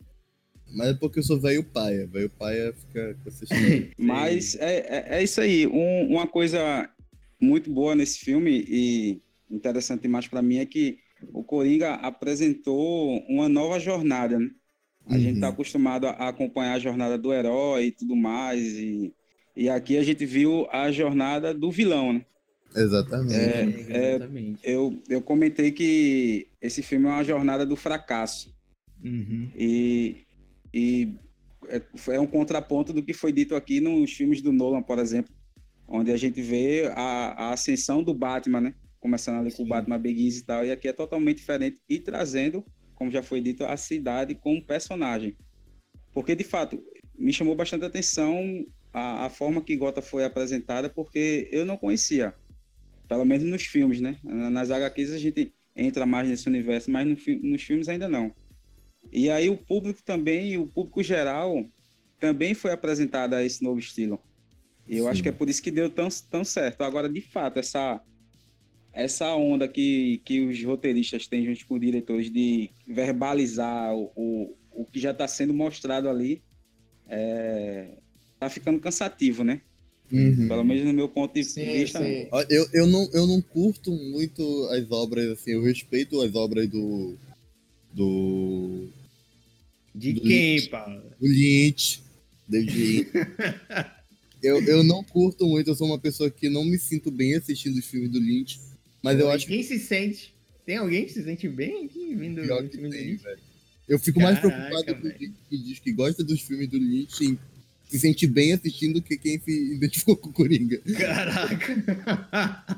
Mas 0.72 0.90
é 0.90 0.94
porque 0.94 1.20
eu 1.20 1.24
sou 1.24 1.40
velho 1.40 1.64
paia. 1.64 2.06
Velho 2.08 2.30
paia 2.30 2.74
fica 2.74 3.16
com 3.24 3.30
essa 3.30 3.46
Mas 3.98 4.56
é, 4.56 4.78
é, 4.78 5.18
é, 5.18 5.24
isso 5.24 5.42
aí. 5.42 5.66
Um, 5.66 6.12
uma 6.12 6.28
coisa 6.28 6.90
muito 7.42 7.72
boa 7.72 7.96
nesse 7.96 8.20
filme 8.20 8.66
e 8.68 9.22
interessante 9.50 10.02
demais 10.02 10.28
para 10.28 10.42
mim 10.42 10.58
é 10.58 10.66
que 10.66 11.00
o 11.34 11.44
Coringa 11.44 11.96
apresentou 11.96 13.20
uma 13.28 13.50
nova 13.50 13.80
jornada. 13.80 14.38
Né? 14.38 14.52
A 15.08 15.14
uhum. 15.14 15.20
gente 15.20 15.36
está 15.36 15.48
acostumado 15.48 16.06
a 16.08 16.30
acompanhar 16.30 16.76
a 16.76 16.80
jornada 16.80 17.18
do 17.18 17.34
herói 17.34 17.86
e 17.86 17.92
tudo 17.92 18.16
mais. 18.16 18.62
E, 18.62 19.14
e 19.56 19.70
aqui 19.70 19.98
a 19.98 20.04
gente 20.04 20.26
viu 20.26 20.68
a 20.72 20.92
jornada 20.92 21.54
do 21.54 21.72
vilão. 21.72 22.14
Né? 22.14 22.26
Exatamente. 22.76 23.34
É, 23.34 23.62
é, 23.90 24.16
Exatamente. 24.16 24.60
eu, 24.64 25.02
eu 25.10 25.22
comentei 25.22 25.72
que 25.72 26.48
esse 26.62 26.82
filme 26.82 27.08
é 27.08 27.10
uma 27.10 27.24
jornada 27.24 27.66
do 27.66 27.76
fracasso. 27.76 28.56
Uhum. 29.04 29.52
E 29.56 30.26
e 30.74 31.16
é, 31.68 31.82
é 32.10 32.20
um 32.20 32.28
contraponto 32.28 32.94
do 32.94 33.04
que 33.04 33.14
foi 33.14 33.32
dito 33.32 33.56
aqui 33.56 33.80
nos 33.80 34.14
filmes 34.14 34.42
do 34.42 34.52
Nolan, 34.52 34.82
por 34.82 35.00
exemplo, 35.00 35.34
onde 35.88 36.12
a 36.12 36.18
gente 36.18 36.42
vê 36.42 36.92
a, 36.96 37.48
a 37.48 37.54
ascensão 37.54 38.04
do 38.04 38.14
Batman, 38.14 38.62
né? 38.62 38.76
Começando 39.00 39.40
ali 39.40 39.52
Sim. 39.52 39.58
com 39.58 39.64
o 39.64 39.68
Batman 39.68 40.00
Begins 40.00 40.38
e 40.38 40.46
tal, 40.46 40.66
e 40.66 40.72
aqui 40.72 40.88
é 40.88 40.94
totalmente 40.94 41.38
diferente 41.38 41.80
e 41.88 42.00
trazendo, 42.00 42.64
como 42.96 43.12
já 43.12 43.24
foi 43.24 43.42
dito, 43.42 43.66
a 43.66 43.76
cidade 43.78 44.36
como 44.36 44.64
personagem. 44.64 45.36
Porque, 46.14 46.36
de 46.36 46.44
fato, 46.44 46.82
me 47.18 47.34
chamou 47.34 47.56
bastante 47.56 47.86
atenção 47.86 48.66
a, 48.94 49.26
a 49.26 49.30
forma 49.30 49.62
que 49.62 49.76
Gota 49.76 50.02
foi 50.02 50.26
apresentada, 50.26 50.90
porque 50.90 51.48
eu 51.52 51.66
não 51.66 51.78
conhecia, 51.78 52.34
pelo 53.08 53.26
menos 53.26 53.46
nos 53.46 53.64
filmes, 53.64 54.02
né? 54.02 54.18
Nas 54.24 54.70
HQs 54.70 55.12
a 55.12 55.18
gente 55.18 55.54
entra 55.80 56.06
mais 56.06 56.28
nesse 56.28 56.48
universo, 56.48 56.92
mas 56.92 57.08
no, 57.08 57.16
nos 57.44 57.64
filmes 57.64 57.88
ainda 57.88 58.08
não. 58.08 58.34
E 59.12 59.30
aí 59.30 59.50
o 59.50 59.58
público 59.58 60.02
também, 60.04 60.58
o 60.58 60.68
público 60.68 61.02
geral, 61.02 61.66
também 62.20 62.54
foi 62.54 62.72
apresentado 62.72 63.34
a 63.34 63.44
esse 63.44 63.64
novo 63.64 63.80
estilo. 63.80 64.20
E 64.88 64.98
eu 64.98 65.06
Sim. 65.06 65.10
acho 65.10 65.24
que 65.24 65.30
é 65.30 65.32
por 65.32 65.50
isso 65.50 65.62
que 65.62 65.72
deu 65.72 65.90
tão, 65.90 66.08
tão 66.30 66.44
certo. 66.44 66.82
Agora, 66.82 67.08
de 67.08 67.22
fato, 67.22 67.58
essa, 67.58 68.02
essa 68.92 69.34
onda 69.36 69.68
que, 69.68 70.22
que 70.26 70.42
os 70.42 70.64
roteiristas 70.64 71.28
têm 71.28 71.46
junto 71.46 71.66
com 71.68 71.76
os 71.76 71.82
diretores 71.82 72.32
de 72.32 72.72
verbalizar 72.88 73.96
o, 73.96 74.12
o, 74.16 74.58
o 74.72 74.86
que 74.86 75.00
já 75.00 75.12
está 75.12 75.28
sendo 75.28 75.54
mostrado 75.54 76.10
ali, 76.10 76.44
é, 77.08 77.98
tá 78.40 78.50
ficando 78.50 78.80
cansativo, 78.80 79.44
né? 79.44 79.62
Uhum. 80.12 80.48
Pelo 80.48 80.64
menos 80.64 80.86
no 80.86 80.94
meu 80.94 81.08
ponto 81.08 81.34
de 81.34 81.44
sim, 81.44 81.66
vista. 81.66 82.00
Sim. 82.00 82.28
Eu, 82.50 82.68
eu, 82.74 82.88
não, 82.88 83.10
eu 83.14 83.28
não 83.28 83.42
curto 83.42 83.92
muito 83.92 84.68
as 84.72 84.90
obras, 84.92 85.30
assim, 85.30 85.52
eu 85.52 85.62
respeito 85.62 86.20
as 86.22 86.34
obras 86.34 86.68
do, 86.68 87.16
do. 87.94 88.88
De 89.94 90.14
do 90.14 90.22
quem, 90.22 90.56
Lynch, 90.56 90.70
Paulo? 90.70 91.02
Do 91.20 91.28
Lynch. 91.28 92.02
David 92.50 93.08
eu, 94.42 94.62
eu 94.64 94.84
não 94.84 95.04
curto 95.04 95.46
muito, 95.46 95.70
eu 95.70 95.76
sou 95.76 95.86
uma 95.86 96.00
pessoa 96.00 96.32
que 96.32 96.50
não 96.50 96.66
me 96.66 96.80
sinto 96.80 97.12
bem 97.12 97.36
assistindo 97.36 97.78
os 97.78 97.86
filmes 97.86 98.10
do 98.10 98.20
Lynch. 98.20 98.60
Mas 99.04 99.18
Pô, 99.18 99.24
eu 99.24 99.30
acho 99.30 99.46
Quem 99.46 99.62
se 99.62 99.78
sente? 99.78 100.34
Tem 100.66 100.78
alguém 100.78 101.06
que 101.06 101.14
se 101.14 101.24
sente 101.24 101.48
bem 101.48 101.86
aqui 101.86 102.16
vindo 102.16 102.42
do 102.42 102.70
filme 102.70 102.90
do 102.90 102.96
Lynch? 102.96 103.24
Eu 103.88 104.00
fico 104.00 104.20
Caraca, 104.20 104.48
mais 104.48 104.72
preocupado 104.72 105.02
com 105.02 105.10
gente 105.10 105.34
que 105.50 105.58
diz 105.58 105.80
que 105.80 105.92
gosta 105.92 106.24
dos 106.24 106.42
filmes 106.42 106.68
do 106.68 106.78
Lynch 106.78 107.38
se 107.90 108.00
sente 108.00 108.28
bem 108.28 108.54
assistindo 108.54 108.94
do 108.94 109.02
que 109.02 109.18
quem 109.18 109.40
se 109.40 109.74
identificou 109.74 110.16
com 110.16 110.30
o 110.30 110.34
Coringa. 110.34 110.80
Caraca! 110.96 112.76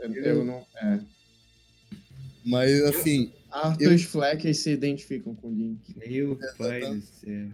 eu 0.00 0.44
não. 0.44 0.66
É. 0.82 1.00
Mas 2.44 2.82
assim. 2.84 3.30
Arthur 3.50 3.92
eu... 3.92 3.98
Fleck 3.98 4.54
se 4.54 4.70
identificam 4.70 5.34
com 5.34 5.48
o 5.48 5.54
Link. 5.54 5.94
Meu 5.96 6.38
pai 6.56 6.80
do 6.80 7.02
céu. 7.02 7.48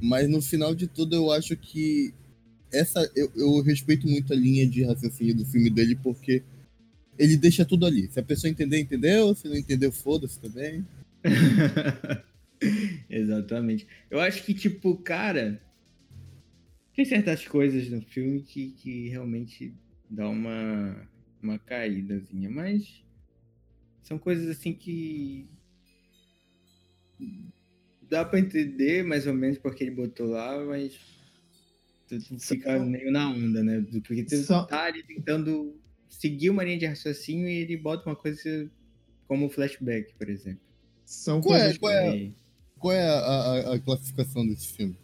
Mas 0.00 0.28
no 0.28 0.40
final 0.40 0.72
de 0.72 0.86
tudo, 0.86 1.16
eu 1.16 1.32
acho 1.32 1.56
que 1.56 2.14
essa 2.72 3.10
eu, 3.16 3.30
eu 3.34 3.60
respeito 3.60 4.06
muito 4.06 4.32
a 4.32 4.36
linha 4.36 4.66
de 4.66 4.84
raciocínio 4.84 5.34
do 5.34 5.44
filme 5.44 5.68
dele, 5.68 5.96
porque 5.96 6.44
ele 7.18 7.36
deixa 7.36 7.64
tudo 7.64 7.86
ali. 7.86 8.08
Se 8.12 8.20
a 8.20 8.22
pessoa 8.22 8.50
entender, 8.50 8.78
entendeu. 8.78 9.34
Se 9.34 9.48
não 9.48 9.56
entendeu, 9.56 9.90
foda-se 9.90 10.38
também. 10.38 10.86
Exatamente. 13.08 13.86
Eu 14.10 14.20
acho 14.20 14.44
que, 14.44 14.54
tipo, 14.54 14.96
cara, 14.98 15.60
tem 16.94 17.04
certas 17.04 17.46
coisas 17.46 17.88
no 17.88 18.02
filme 18.02 18.42
que, 18.42 18.72
que 18.72 19.08
realmente 19.08 19.74
dá 20.08 20.28
uma, 20.28 21.08
uma 21.42 21.58
caídazinha, 21.58 22.50
mas 22.50 23.02
são 24.02 24.18
coisas 24.18 24.48
assim 24.48 24.74
que 24.74 25.48
dá 28.08 28.24
para 28.24 28.40
entender 28.40 29.02
mais 29.04 29.26
ou 29.26 29.34
menos 29.34 29.58
porque 29.58 29.84
ele 29.84 29.92
botou 29.92 30.26
lá, 30.26 30.62
mas 30.64 30.98
tu, 32.06 32.18
tu 32.18 32.38
fica 32.38 32.78
meio 32.78 33.10
na 33.10 33.30
onda, 33.30 33.62
né? 33.62 33.84
Porque 34.06 34.24
tu 34.24 34.36
Só... 34.36 34.64
tá 34.64 34.84
ali 34.84 35.02
tentando 35.02 35.80
seguir 36.08 36.50
uma 36.50 36.62
linha 36.62 36.78
de 36.78 36.86
raciocínio 36.86 37.48
e 37.48 37.56
ele 37.56 37.76
bota 37.76 38.08
uma 38.08 38.16
coisa 38.16 38.70
como 39.26 39.48
flashback, 39.48 40.12
por 40.14 40.28
exemplo. 40.28 40.60
São 41.06 41.40
qual 41.40 41.56
é, 41.56 41.60
coisas 41.60 41.76
é, 41.76 41.78
qual, 41.78 41.92
é, 41.92 42.32
qual 42.82 42.92
é 42.92 43.08
a, 43.08 43.14
a, 43.14 43.74
a, 43.74 43.78
classificação 43.78 44.46
desse 44.46 44.74
filme? 44.74 44.96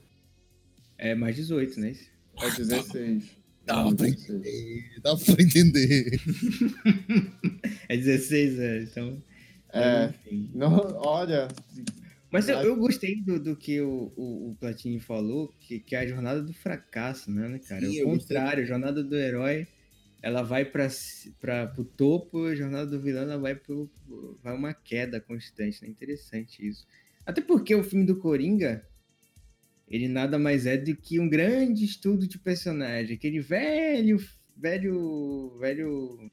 É 0.98 1.14
mais 1.14 1.36
18, 1.36 1.78
né? 1.78 1.94
É 2.42 2.50
16. 2.50 3.38
Dá 3.64 3.94
pra 3.94 4.08
entender. 4.08 4.90
Dá 5.00 5.16
pra 5.16 5.42
entender. 5.42 6.20
é 7.88 7.96
16, 7.96 8.58
é. 8.58 8.82
Então. 8.82 9.22
É. 9.72 10.06
Enfim. 10.26 10.50
Não, 10.54 10.72
olha. 10.96 11.46
Mas 12.30 12.48
eu, 12.48 12.58
eu 12.60 12.76
gostei 12.76 13.22
do, 13.22 13.38
do 13.38 13.54
que 13.54 13.80
o, 13.80 14.12
o, 14.16 14.50
o 14.50 14.56
Platini 14.58 14.98
falou, 14.98 15.54
que, 15.60 15.78
que 15.78 15.94
é 15.94 16.00
a 16.00 16.06
jornada 16.06 16.42
do 16.42 16.52
fracasso, 16.52 17.30
né, 17.30 17.48
né 17.48 17.58
cara? 17.60 17.86
Sim, 17.88 18.02
o 18.02 18.06
contrário, 18.06 18.64
a 18.64 18.66
jornada 18.66 19.02
do 19.04 19.16
herói 19.16 19.66
ela 20.20 20.42
vai 20.42 20.64
para 20.64 21.72
o 21.78 21.84
topo, 21.84 22.46
a 22.46 22.54
jornada 22.54 22.86
do 22.86 23.00
vilão 23.00 23.22
ela 23.22 23.38
vai 23.38 23.54
para 23.54 23.74
vai 24.42 24.54
uma 24.54 24.74
queda 24.74 25.20
constante, 25.20 25.82
né? 25.82 25.88
Interessante 25.88 26.66
isso. 26.66 26.84
Até 27.28 27.42
porque 27.42 27.74
o 27.74 27.84
filme 27.84 28.06
do 28.06 28.16
Coringa, 28.16 28.88
ele 29.86 30.08
nada 30.08 30.38
mais 30.38 30.64
é 30.64 30.78
do 30.78 30.96
que 30.96 31.20
um 31.20 31.28
grande 31.28 31.84
estudo 31.84 32.26
de 32.26 32.38
personagem, 32.38 33.16
aquele 33.16 33.38
velho, 33.38 34.18
velho, 34.56 35.54
velho, 35.60 36.30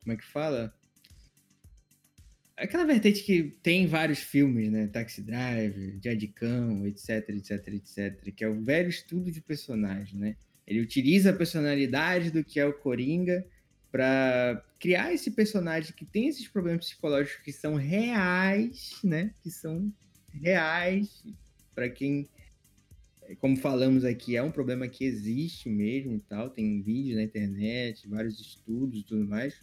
como 0.00 0.12
é 0.12 0.16
que 0.16 0.24
fala? 0.24 0.72
Aquela 2.56 2.84
vertente 2.84 3.24
que 3.24 3.58
tem 3.64 3.88
vários 3.88 4.20
filmes, 4.20 4.70
né? 4.70 4.86
Taxi 4.86 5.22
Driver, 5.22 5.98
Jadicão, 6.00 6.86
etc, 6.86 7.30
etc, 7.30 7.68
etc, 7.74 8.32
que 8.32 8.44
é 8.44 8.48
o 8.48 8.62
velho 8.62 8.90
estudo 8.90 9.32
de 9.32 9.40
personagem, 9.40 10.20
né? 10.20 10.36
Ele 10.64 10.80
utiliza 10.80 11.30
a 11.30 11.36
personalidade 11.36 12.30
do 12.30 12.44
que 12.44 12.60
é 12.60 12.64
o 12.64 12.72
Coringa 12.72 13.44
para 13.90 14.64
criar 14.78 15.12
esse 15.12 15.32
personagem 15.32 15.92
que 15.96 16.04
tem 16.04 16.28
esses 16.28 16.46
problemas 16.46 16.86
psicológicos 16.86 17.42
que 17.42 17.52
são 17.52 17.74
reais, 17.74 19.00
né? 19.02 19.34
Que 19.42 19.50
são 19.50 19.92
reais 20.38 21.24
para 21.74 21.88
quem, 21.88 22.28
como 23.38 23.56
falamos 23.56 24.04
aqui, 24.04 24.36
é 24.36 24.42
um 24.42 24.50
problema 24.50 24.88
que 24.88 25.04
existe 25.04 25.68
mesmo 25.68 26.14
e 26.14 26.20
tal. 26.20 26.50
Tem 26.50 26.80
vídeos 26.82 27.16
na 27.16 27.22
internet, 27.22 28.08
vários 28.08 28.40
estudos 28.40 29.00
e 29.00 29.02
tudo 29.04 29.24
mais. 29.26 29.54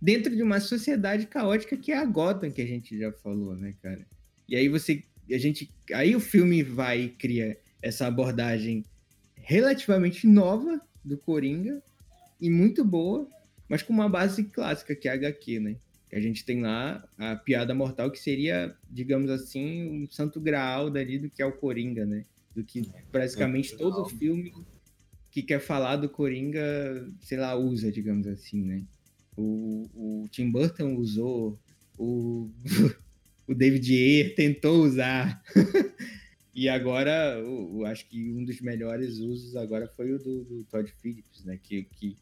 Dentro 0.00 0.34
de 0.34 0.42
uma 0.42 0.60
sociedade 0.60 1.26
caótica 1.26 1.76
que 1.76 1.92
é 1.92 1.98
a 1.98 2.04
Gotham, 2.04 2.50
que 2.50 2.62
a 2.62 2.66
gente 2.66 2.98
já 2.98 3.12
falou, 3.12 3.56
né, 3.56 3.74
cara? 3.82 4.06
E 4.48 4.56
aí 4.56 4.68
você, 4.68 5.02
a 5.30 5.38
gente, 5.38 5.70
aí 5.92 6.14
o 6.14 6.20
filme 6.20 6.62
vai 6.62 7.02
e 7.02 7.08
cria 7.08 7.58
essa 7.80 8.06
abordagem 8.06 8.84
relativamente 9.36 10.26
nova 10.26 10.80
do 11.04 11.16
Coringa 11.16 11.82
e 12.40 12.50
muito 12.50 12.84
boa, 12.84 13.28
mas 13.68 13.82
com 13.82 13.92
uma 13.92 14.08
base 14.08 14.44
clássica, 14.44 14.94
que 14.94 15.08
é 15.08 15.12
a 15.12 15.14
HQ, 15.14 15.60
né? 15.60 15.76
Que 16.12 16.16
a 16.18 16.20
gente 16.20 16.44
tem 16.44 16.60
lá 16.60 17.02
a 17.16 17.34
piada 17.36 17.74
mortal, 17.74 18.10
que 18.10 18.18
seria, 18.18 18.76
digamos 18.90 19.30
assim, 19.30 19.88
um 19.88 20.06
santo 20.10 20.38
graal 20.38 20.90
dali 20.90 21.18
do 21.18 21.30
que 21.30 21.40
é 21.40 21.46
o 21.46 21.56
Coringa, 21.56 22.04
né? 22.04 22.26
Do 22.54 22.62
que 22.62 22.86
praticamente 23.10 23.74
todo 23.78 24.04
filme 24.04 24.52
que 25.30 25.42
quer 25.42 25.58
falar 25.58 25.96
do 25.96 26.10
Coringa, 26.10 27.10
sei 27.22 27.38
lá, 27.38 27.56
usa, 27.56 27.90
digamos 27.90 28.26
assim, 28.26 28.62
né? 28.62 28.84
O, 29.34 29.88
o 29.94 30.28
Tim 30.28 30.50
Burton 30.50 30.96
usou, 30.96 31.58
o, 31.96 32.50
o 33.48 33.54
David 33.54 33.90
Ayer 33.90 34.34
tentou 34.34 34.84
usar. 34.84 35.42
E 36.54 36.68
agora, 36.68 37.38
eu, 37.38 37.86
acho 37.86 38.06
que 38.06 38.30
um 38.30 38.44
dos 38.44 38.60
melhores 38.60 39.18
usos 39.18 39.56
agora 39.56 39.88
foi 39.96 40.12
o 40.12 40.18
do, 40.18 40.44
do 40.44 40.64
Todd 40.64 40.92
Phillips, 41.00 41.44
né? 41.46 41.58
Que, 41.62 41.84
que, 41.84 42.14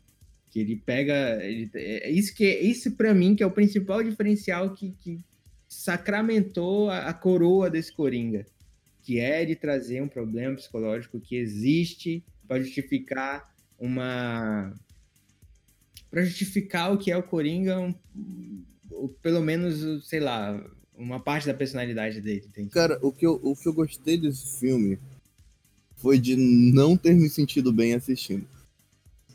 que 0.51 0.59
ele 0.59 0.77
pega. 0.77 1.43
Ele, 1.43 1.71
é, 1.75 2.09
é 2.09 2.11
isso 2.11 2.35
que 2.35 2.45
isso 2.45 2.91
para 2.93 3.15
mim 3.15 3.35
que 3.35 3.43
é 3.43 3.47
o 3.47 3.51
principal 3.51 4.03
diferencial 4.03 4.71
que, 4.75 4.95
que 5.01 5.21
sacramentou 5.69 6.91
a, 6.91 7.07
a, 7.07 7.15
coroa 7.15 7.71
desse 7.71 7.93
Coringa, 7.93 8.45
que 9.03 9.19
é 9.19 9.45
de 9.45 9.55
trazer 9.55 10.03
um 10.03 10.09
problema 10.09 10.57
psicológico 10.57 11.21
que 11.21 11.37
existe 11.37 12.25
para 12.47 12.61
justificar 12.61 13.55
uma. 13.79 14.75
para 16.11 16.25
justificar 16.25 16.93
o 16.93 16.99
que 16.99 17.11
é 17.11 17.17
o 17.17 17.23
Coringa, 17.23 17.79
um, 17.79 17.95
pelo 19.23 19.41
menos, 19.41 20.09
sei 20.09 20.19
lá, 20.19 20.61
uma 20.97 21.21
parte 21.21 21.47
da 21.47 21.55
personalidade 21.55 22.21
dele. 22.21 22.51
Cara, 22.73 22.99
o 23.01 23.13
que, 23.13 23.25
eu, 23.25 23.41
o 23.43 23.55
que 23.55 23.69
eu 23.69 23.73
gostei 23.73 24.19
desse 24.19 24.59
filme 24.59 24.99
foi 25.97 26.19
de 26.19 26.35
não 26.37 26.97
ter 26.97 27.15
me 27.15 27.29
sentido 27.29 27.73
bem 27.73 27.95
assistindo. 27.95 28.47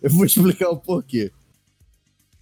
Eu 0.06 0.12
vou 0.12 0.24
explicar 0.24 0.70
o 0.70 0.78
porquê. 0.78 1.32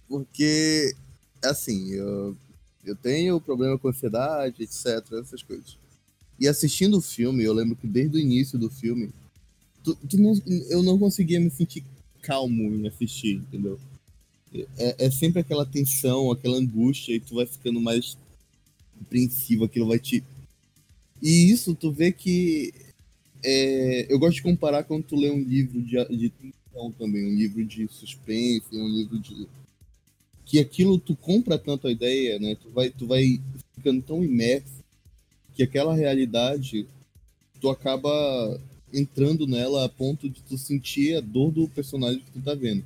Porque, 0.06 0.94
assim, 1.42 1.92
eu, 1.92 2.36
eu 2.84 2.94
tenho 2.94 3.40
problema 3.40 3.78
com 3.78 3.88
ansiedade, 3.88 4.62
etc, 4.62 5.02
essas 5.18 5.42
coisas. 5.42 5.78
E 6.38 6.46
assistindo 6.46 6.98
o 6.98 7.00
filme, 7.00 7.42
eu 7.42 7.54
lembro 7.54 7.74
que 7.74 7.86
desde 7.86 8.18
o 8.18 8.20
início 8.20 8.58
do 8.58 8.68
filme, 8.68 9.10
tu, 9.82 9.94
tu 9.94 10.18
não, 10.18 10.34
eu 10.68 10.82
não 10.82 10.98
conseguia 10.98 11.40
me 11.40 11.48
sentir 11.48 11.82
calmo 12.20 12.64
em 12.74 12.86
assistir, 12.86 13.36
entendeu? 13.36 13.80
É, 14.76 15.06
é 15.06 15.10
sempre 15.10 15.40
aquela 15.40 15.64
tensão, 15.64 16.30
aquela 16.30 16.58
angústia, 16.58 17.14
e 17.14 17.20
tu 17.20 17.36
vai 17.36 17.46
ficando 17.46 17.80
mais 17.80 18.18
apreensivo, 19.00 19.64
aquilo 19.64 19.88
vai 19.88 19.98
te. 19.98 20.22
E 21.22 21.50
isso 21.50 21.74
tu 21.74 21.90
vê 21.90 22.12
que. 22.12 22.74
É... 23.42 24.12
eu 24.12 24.18
gosto 24.18 24.36
de 24.36 24.42
comparar 24.42 24.84
quando 24.84 25.04
tu 25.04 25.16
lê 25.16 25.30
um 25.30 25.40
livro 25.40 25.80
de, 25.80 26.04
de 26.14 26.32
tensão 26.74 26.90
também, 26.92 27.24
um 27.26 27.36
livro 27.36 27.64
de 27.64 27.88
suspense, 27.88 28.66
um 28.72 28.88
livro 28.88 29.18
de. 29.18 29.46
Que 30.44 30.58
aquilo 30.58 30.98
tu 30.98 31.16
compra 31.16 31.58
tanto 31.58 31.86
a 31.86 31.92
ideia, 31.92 32.38
né? 32.38 32.54
Tu 32.56 32.68
vai, 32.70 32.90
tu 32.90 33.06
vai 33.06 33.40
ficando 33.74 34.02
tão 34.02 34.22
imerso 34.22 34.84
que 35.54 35.62
aquela 35.62 35.94
realidade 35.94 36.86
tu 37.60 37.70
acaba 37.70 38.60
entrando 38.92 39.46
nela 39.46 39.84
a 39.84 39.88
ponto 39.88 40.28
de 40.28 40.42
tu 40.42 40.58
sentir 40.58 41.16
a 41.16 41.20
dor 41.20 41.50
do 41.50 41.68
personagem 41.68 42.20
que 42.20 42.30
tu 42.30 42.42
tá 42.42 42.54
vendo. 42.54 42.84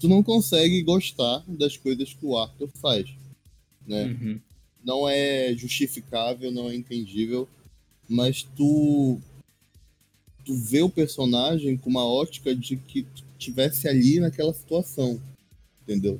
Tu 0.00 0.08
não 0.08 0.22
consegue 0.22 0.82
gostar 0.82 1.42
das 1.48 1.76
coisas 1.76 2.14
que 2.14 2.24
o 2.24 2.36
Arthur 2.36 2.68
faz, 2.80 3.08
né? 3.86 4.04
Uhum 4.04 4.40
não 4.88 5.08
é 5.08 5.54
justificável, 5.54 6.50
não 6.50 6.70
é 6.70 6.74
entendível, 6.74 7.48
mas 8.08 8.42
tu 8.56 9.20
tu 10.48 10.54
vê 10.54 10.80
o 10.80 10.88
personagem 10.88 11.76
com 11.76 11.90
uma 11.90 12.06
ótica 12.06 12.54
de 12.54 12.78
que 12.78 13.06
tivesse 13.36 13.86
ali 13.86 14.18
naquela 14.18 14.54
situação, 14.54 15.20
entendeu? 15.82 16.18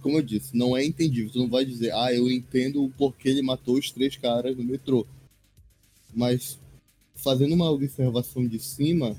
Como 0.00 0.16
eu 0.16 0.22
disse, 0.22 0.56
não 0.56 0.74
é 0.74 0.82
entendível. 0.82 1.30
Tu 1.30 1.38
não 1.38 1.46
vai 1.46 1.66
dizer, 1.66 1.92
ah, 1.92 2.14
eu 2.14 2.30
entendo 2.30 2.82
o 2.82 2.88
porquê 2.88 3.28
ele 3.28 3.42
matou 3.42 3.76
os 3.76 3.90
três 3.90 4.16
caras 4.16 4.56
no 4.56 4.64
metrô. 4.64 5.06
Mas 6.14 6.58
fazendo 7.14 7.54
uma 7.54 7.70
observação 7.70 8.48
de 8.48 8.58
cima, 8.58 9.14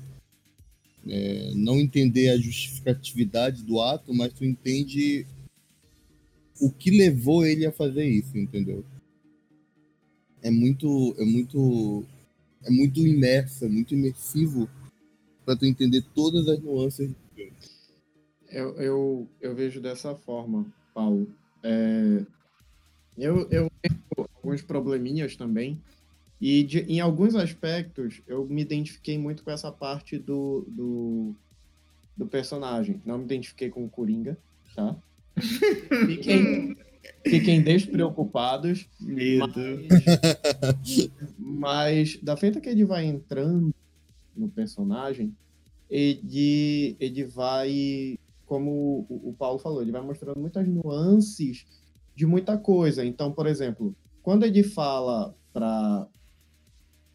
é, 1.06 1.52
não 1.54 1.78
entender 1.78 2.30
a 2.30 2.36
justificatividade 2.36 3.62
do 3.62 3.80
ato, 3.80 4.12
mas 4.12 4.32
tu 4.32 4.44
entende 4.44 5.24
o 6.60 6.68
que 6.72 6.90
levou 6.90 7.46
ele 7.46 7.64
a 7.66 7.70
fazer 7.70 8.04
isso, 8.04 8.36
entendeu? 8.36 8.84
É 10.42 10.50
muito, 10.50 11.14
é 11.20 11.24
muito, 11.24 12.04
é 12.64 12.70
muito 12.70 13.00
imerso, 13.00 13.64
é 13.64 13.68
muito 13.68 13.94
imersivo 13.94 14.68
para 15.44 15.56
tu 15.56 15.66
entender 15.66 16.02
todas 16.14 16.48
as 16.48 16.60
nuances. 16.60 17.10
Eu, 18.48 18.76
eu, 18.76 19.28
eu 19.40 19.54
vejo 19.54 19.80
dessa 19.80 20.14
forma, 20.14 20.66
Paulo. 20.94 21.26
É, 21.62 22.24
eu, 23.16 23.48
eu 23.50 23.70
tenho 23.80 24.02
alguns 24.16 24.62
probleminhas 24.62 25.36
também. 25.36 25.80
E 26.40 26.64
de, 26.64 26.80
em 26.80 27.00
alguns 27.00 27.36
aspectos, 27.36 28.20
eu 28.26 28.44
me 28.46 28.62
identifiquei 28.62 29.16
muito 29.16 29.44
com 29.44 29.50
essa 29.50 29.70
parte 29.70 30.18
do, 30.18 30.64
do, 30.68 31.34
do 32.16 32.26
personagem. 32.26 33.00
Não 33.06 33.18
me 33.18 33.24
identifiquei 33.24 33.70
com 33.70 33.84
o 33.84 33.88
Coringa, 33.88 34.36
tá? 34.74 34.96
Fiquem, 36.06 36.76
fiquem 37.24 37.62
despreocupados. 37.62 38.88
Medo. 39.00 39.60
Mas, 40.60 41.10
mas 41.38 42.18
da 42.22 42.36
feita 42.36 42.60
que 42.60 42.68
ele 42.68 42.84
vai 42.84 43.04
entrando 43.04 43.74
no 44.36 44.48
personagem, 44.48 45.34
ele, 45.88 46.96
ele 46.98 47.24
vai, 47.24 48.18
como 48.46 49.06
o 49.08 49.34
Paulo 49.38 49.58
falou, 49.58 49.82
ele 49.82 49.92
vai 49.92 50.02
mostrando 50.02 50.40
muitas 50.40 50.66
nuances 50.66 51.66
de 52.14 52.26
muita 52.26 52.56
coisa. 52.56 53.04
Então, 53.04 53.32
por 53.32 53.46
exemplo, 53.46 53.94
quando 54.22 54.44
ele 54.44 54.62
fala 54.62 55.34
para 55.52 56.08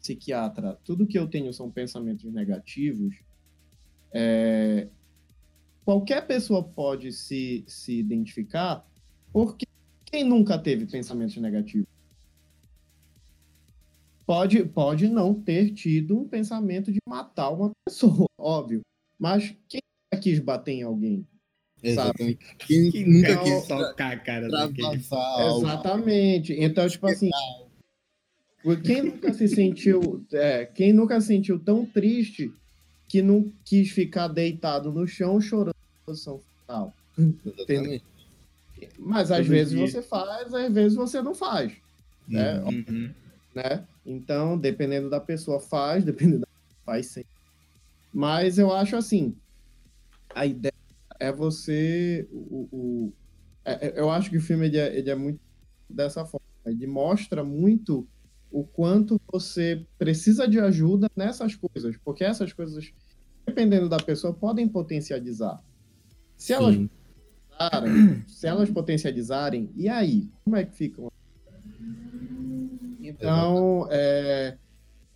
psiquiatra, 0.00 0.78
tudo 0.84 1.06
que 1.06 1.18
eu 1.18 1.26
tenho 1.26 1.52
são 1.52 1.70
pensamentos 1.70 2.24
negativos, 2.32 3.16
é, 4.12 4.88
qualquer 5.84 6.26
pessoa 6.26 6.62
pode 6.62 7.12
se, 7.12 7.64
se 7.66 7.98
identificar, 7.98 8.86
porque 9.32 9.66
quem 10.10 10.24
nunca 10.24 10.58
teve 10.58 10.86
pensamentos 10.86 11.36
negativos? 11.36 11.86
Pode, 14.26 14.62
pode 14.64 15.08
não 15.08 15.34
ter 15.34 15.70
tido 15.72 16.18
um 16.18 16.28
pensamento 16.28 16.92
de 16.92 16.98
matar 17.06 17.50
uma 17.50 17.70
pessoa, 17.84 18.26
óbvio. 18.38 18.82
Mas 19.18 19.54
quem 19.68 19.80
quis 20.20 20.38
bater 20.38 20.72
em 20.72 20.82
alguém? 20.82 21.26
Exatamente. 21.82 22.44
Sabe? 22.44 22.56
Quem, 22.58 22.90
quem 22.90 23.06
nunca 23.06 23.42
quis 23.42 23.66
tocar 23.66 24.12
a 24.12 24.18
cara 24.18 24.48
daquele... 24.48 24.96
Exatamente. 24.96 26.52
Então, 26.54 26.88
tipo 26.88 27.06
assim, 27.06 27.30
quem 28.84 29.02
nunca 29.02 29.32
se 29.32 29.48
sentiu, 29.48 30.24
é, 30.32 30.66
quem 30.66 30.92
nunca 30.92 31.20
se 31.20 31.28
sentiu 31.28 31.58
tão 31.58 31.86
triste 31.86 32.52
que 33.08 33.22
não 33.22 33.50
quis 33.64 33.90
ficar 33.90 34.28
deitado 34.28 34.92
no 34.92 35.06
chão 35.06 35.40
chorando 35.40 35.74
na 35.74 36.04
posição 36.04 36.40
final? 36.66 36.94
Exatamente. 37.16 38.04
Mas 38.98 39.30
às 39.30 39.38
Todo 39.38 39.50
vezes 39.50 39.74
dia. 39.74 39.86
você 39.86 40.02
faz, 40.02 40.52
às 40.54 40.72
vezes 40.72 40.96
você 40.96 41.22
não 41.22 41.34
faz. 41.34 41.72
Né? 42.26 42.60
Uhum. 42.60 43.14
né? 43.54 43.86
Então, 44.04 44.58
dependendo 44.58 45.08
da 45.08 45.20
pessoa 45.20 45.60
faz, 45.60 46.04
dependendo 46.04 46.40
da 46.40 46.48
faz 46.84 47.06
sim. 47.06 47.24
Mas 48.12 48.58
eu 48.58 48.72
acho 48.72 48.96
assim, 48.96 49.36
a 50.34 50.46
ideia 50.46 50.72
é 51.18 51.32
você. 51.32 52.26
O, 52.30 52.68
o 52.72 53.12
é, 53.64 53.88
é, 53.88 54.00
eu 54.00 54.10
acho 54.10 54.30
que 54.30 54.36
o 54.38 54.40
filme 54.40 54.66
ele 54.66 54.78
é, 54.78 54.96
ele 54.96 55.10
é 55.10 55.14
muito 55.14 55.40
dessa 55.88 56.24
forma. 56.24 56.46
Ele 56.64 56.86
mostra 56.86 57.44
muito 57.44 58.06
o 58.50 58.64
quanto 58.64 59.20
você 59.30 59.86
precisa 59.98 60.48
de 60.48 60.58
ajuda 60.58 61.10
nessas 61.14 61.54
coisas, 61.54 61.96
porque 61.98 62.24
essas 62.24 62.52
coisas, 62.52 62.92
dependendo 63.46 63.88
da 63.88 63.98
pessoa, 63.98 64.32
podem 64.32 64.66
potencializar. 64.66 65.62
Se 66.36 66.52
elas, 66.52 66.76
se 68.26 68.46
elas 68.46 68.70
potencializarem, 68.70 69.70
e 69.76 69.88
aí? 69.88 70.30
Como 70.44 70.56
é 70.56 70.64
que 70.64 70.74
ficam? 70.74 71.10
Então, 73.00 73.88
é, 73.90 74.56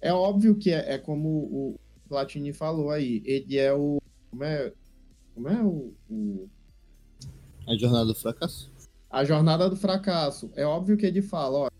é 0.00 0.12
óbvio 0.12 0.56
que 0.56 0.70
é, 0.70 0.94
é, 0.94 0.98
como 0.98 1.28
o 1.28 1.80
Platini 2.08 2.52
falou 2.52 2.90
aí, 2.90 3.22
ele 3.24 3.58
é 3.58 3.72
o. 3.72 4.00
Como 4.30 4.44
é, 4.44 4.72
como 5.34 5.48
é 5.48 5.62
o, 5.62 5.94
o. 6.10 6.48
A 7.68 7.76
jornada 7.76 8.06
do 8.06 8.14
fracasso. 8.14 8.72
A 9.10 9.24
jornada 9.24 9.68
do 9.68 9.76
fracasso. 9.76 10.50
É 10.56 10.64
óbvio 10.64 10.96
que 10.96 11.06
ele 11.06 11.22
fala, 11.22 11.58
olha, 11.58 11.72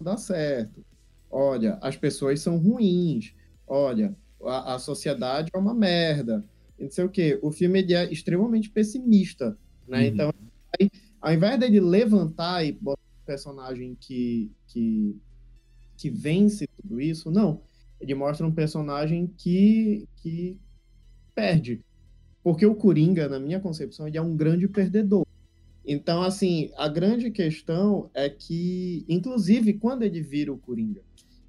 dá 0.00 0.16
certo. 0.16 0.84
Olha, 1.30 1.78
as 1.82 1.96
pessoas 1.96 2.40
são 2.40 2.56
ruins. 2.58 3.34
Olha, 3.66 4.16
a, 4.42 4.74
a 4.74 4.78
sociedade 4.78 5.50
é 5.52 5.58
uma 5.58 5.74
merda. 5.74 6.44
não 6.78 6.90
sei 6.90 7.04
o 7.04 7.10
quê. 7.10 7.38
O 7.42 7.50
filme 7.50 7.82
é 7.92 8.12
extremamente 8.12 8.70
pessimista, 8.70 9.58
né? 9.86 10.00
Uhum. 10.00 10.04
Então, 10.04 10.34
aí, 10.78 10.90
ao 11.20 11.32
invés 11.32 11.58
dele 11.58 11.80
levantar 11.80 12.64
e 12.64 12.72
botar 12.72 13.00
um 13.00 13.26
personagem 13.26 13.96
que, 14.00 14.50
que, 14.66 15.16
que 15.96 16.10
vence 16.10 16.66
tudo 16.80 17.00
isso, 17.00 17.30
não. 17.30 17.62
Ele 18.00 18.14
mostra 18.14 18.46
um 18.46 18.52
personagem 18.52 19.26
que, 19.26 20.06
que 20.16 20.58
perde. 21.34 21.80
Porque 22.42 22.66
o 22.66 22.74
Coringa, 22.74 23.28
na 23.28 23.40
minha 23.40 23.58
concepção, 23.58 24.06
ele 24.06 24.18
é 24.18 24.22
um 24.22 24.36
grande 24.36 24.68
perdedor. 24.68 25.24
Então, 25.86 26.22
assim, 26.22 26.70
a 26.76 26.88
grande 26.88 27.30
questão 27.30 28.10
é 28.14 28.28
que, 28.28 29.04
inclusive, 29.08 29.74
quando 29.74 30.02
ele 30.02 30.20
vira 30.22 30.52
o 30.52 30.58
Coringa, 30.58 31.02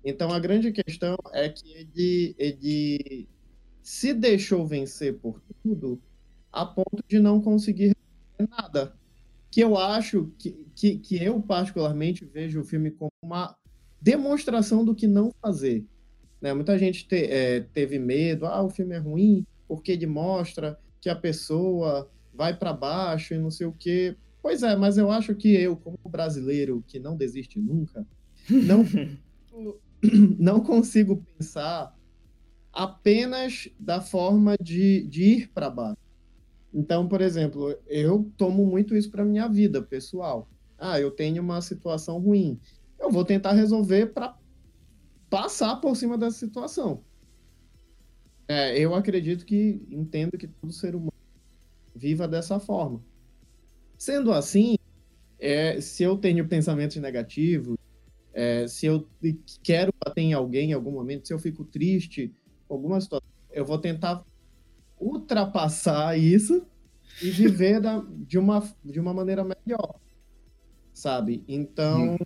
então 0.03 0.29
a 0.31 0.39
grande 0.39 0.71
questão 0.71 1.17
é 1.33 1.49
que 1.49 1.71
ele, 1.71 2.35
ele 2.37 3.27
se 3.81 4.13
deixou 4.13 4.65
vencer 4.65 5.17
por 5.17 5.41
tudo 5.63 5.99
a 6.51 6.65
ponto 6.65 7.03
de 7.07 7.19
não 7.19 7.41
conseguir 7.41 7.94
nada. 8.49 8.93
Que 9.49 9.61
eu 9.61 9.77
acho 9.77 10.31
que, 10.37 10.51
que, 10.75 10.97
que 10.97 11.23
eu, 11.23 11.41
particularmente, 11.41 12.25
vejo 12.25 12.61
o 12.61 12.65
filme 12.65 12.91
como 12.91 13.11
uma 13.23 13.55
demonstração 14.01 14.83
do 14.83 14.93
que 14.93 15.07
não 15.07 15.31
fazer. 15.41 15.85
Né? 16.41 16.53
Muita 16.53 16.77
gente 16.77 17.07
te, 17.07 17.25
é, 17.25 17.61
teve 17.61 17.97
medo, 17.97 18.45
ah, 18.45 18.61
o 18.61 18.69
filme 18.69 18.95
é 18.95 18.99
ruim, 18.99 19.45
porque 19.67 19.93
ele 19.93 20.05
mostra 20.05 20.79
que 21.01 21.09
a 21.09 21.15
pessoa 21.15 22.09
vai 22.33 22.55
para 22.55 22.73
baixo 22.73 23.33
e 23.33 23.37
não 23.37 23.49
sei 23.49 23.65
o 23.65 23.73
quê. 23.73 24.15
Pois 24.41 24.61
é, 24.61 24.75
mas 24.75 24.97
eu 24.97 25.09
acho 25.09 25.33
que 25.33 25.53
eu, 25.55 25.75
como 25.75 25.97
brasileiro 26.07 26.83
que 26.87 26.99
não 26.99 27.15
desiste 27.15 27.59
nunca, 27.59 28.05
não, 28.49 28.85
não 30.37 30.59
consigo 30.59 31.25
pensar 31.37 31.95
apenas 32.71 33.69
da 33.79 34.01
forma 34.01 34.55
de, 34.61 35.07
de 35.07 35.23
ir 35.23 35.49
para 35.49 35.69
baixo. 35.69 35.97
Então, 36.75 37.07
por 37.07 37.21
exemplo, 37.21 37.73
eu 37.87 38.29
tomo 38.35 38.65
muito 38.65 38.97
isso 38.97 39.09
para 39.09 39.23
minha 39.23 39.47
vida 39.47 39.81
pessoal. 39.81 40.49
Ah, 40.77 40.99
eu 40.99 41.09
tenho 41.09 41.41
uma 41.41 41.61
situação 41.61 42.19
ruim. 42.19 42.59
Eu 42.99 43.09
vou 43.09 43.23
tentar 43.23 43.53
resolver 43.53 44.07
para 44.07 44.37
passar 45.29 45.77
por 45.77 45.95
cima 45.95 46.17
dessa 46.17 46.37
situação. 46.37 47.01
É, 48.45 48.77
eu 48.77 48.93
acredito 48.93 49.45
que 49.45 49.81
entendo 49.89 50.37
que 50.37 50.49
todo 50.49 50.73
ser 50.73 50.95
humano 50.95 51.13
viva 51.95 52.27
dessa 52.27 52.59
forma. 52.59 53.01
Sendo 53.97 54.33
assim, 54.33 54.75
é, 55.39 55.79
se 55.79 56.03
eu 56.03 56.17
tenho 56.17 56.45
pensamentos 56.45 56.97
negativos, 56.97 57.77
é, 58.33 58.67
se 58.67 58.85
eu 58.85 59.07
quero 59.63 59.93
bater 60.05 60.21
em 60.21 60.33
alguém 60.33 60.71
em 60.71 60.73
algum 60.73 60.91
momento, 60.91 61.25
se 61.25 61.33
eu 61.33 61.39
fico 61.39 61.63
triste 61.63 62.35
alguma 62.67 62.99
situação, 62.99 63.29
eu 63.49 63.63
vou 63.63 63.77
tentar 63.77 64.25
ultrapassar 64.99 66.17
isso 66.17 66.65
e 67.21 67.29
viver 67.29 67.79
da, 67.79 68.03
de, 68.09 68.37
uma, 68.37 68.61
de 68.83 68.99
uma 68.99 69.13
maneira 69.13 69.43
melhor, 69.43 69.99
sabe? 70.93 71.43
Então, 71.47 72.15
hum. 72.15 72.17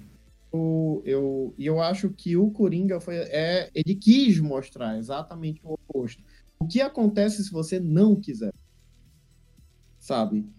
eu, 0.53 1.01
eu, 1.05 1.55
eu 1.57 1.81
acho 1.81 2.09
que 2.09 2.35
o 2.35 2.51
Coringa 2.51 2.99
foi, 2.99 3.17
é, 3.17 3.69
ele 3.73 3.95
quis 3.95 4.39
mostrar 4.39 4.97
exatamente 4.97 5.61
o 5.63 5.73
oposto. 5.73 6.23
O 6.59 6.67
que 6.67 6.81
acontece 6.81 7.43
se 7.43 7.51
você 7.51 7.79
não 7.79 8.15
quiser? 8.15 8.53
Sabe? 9.99 10.49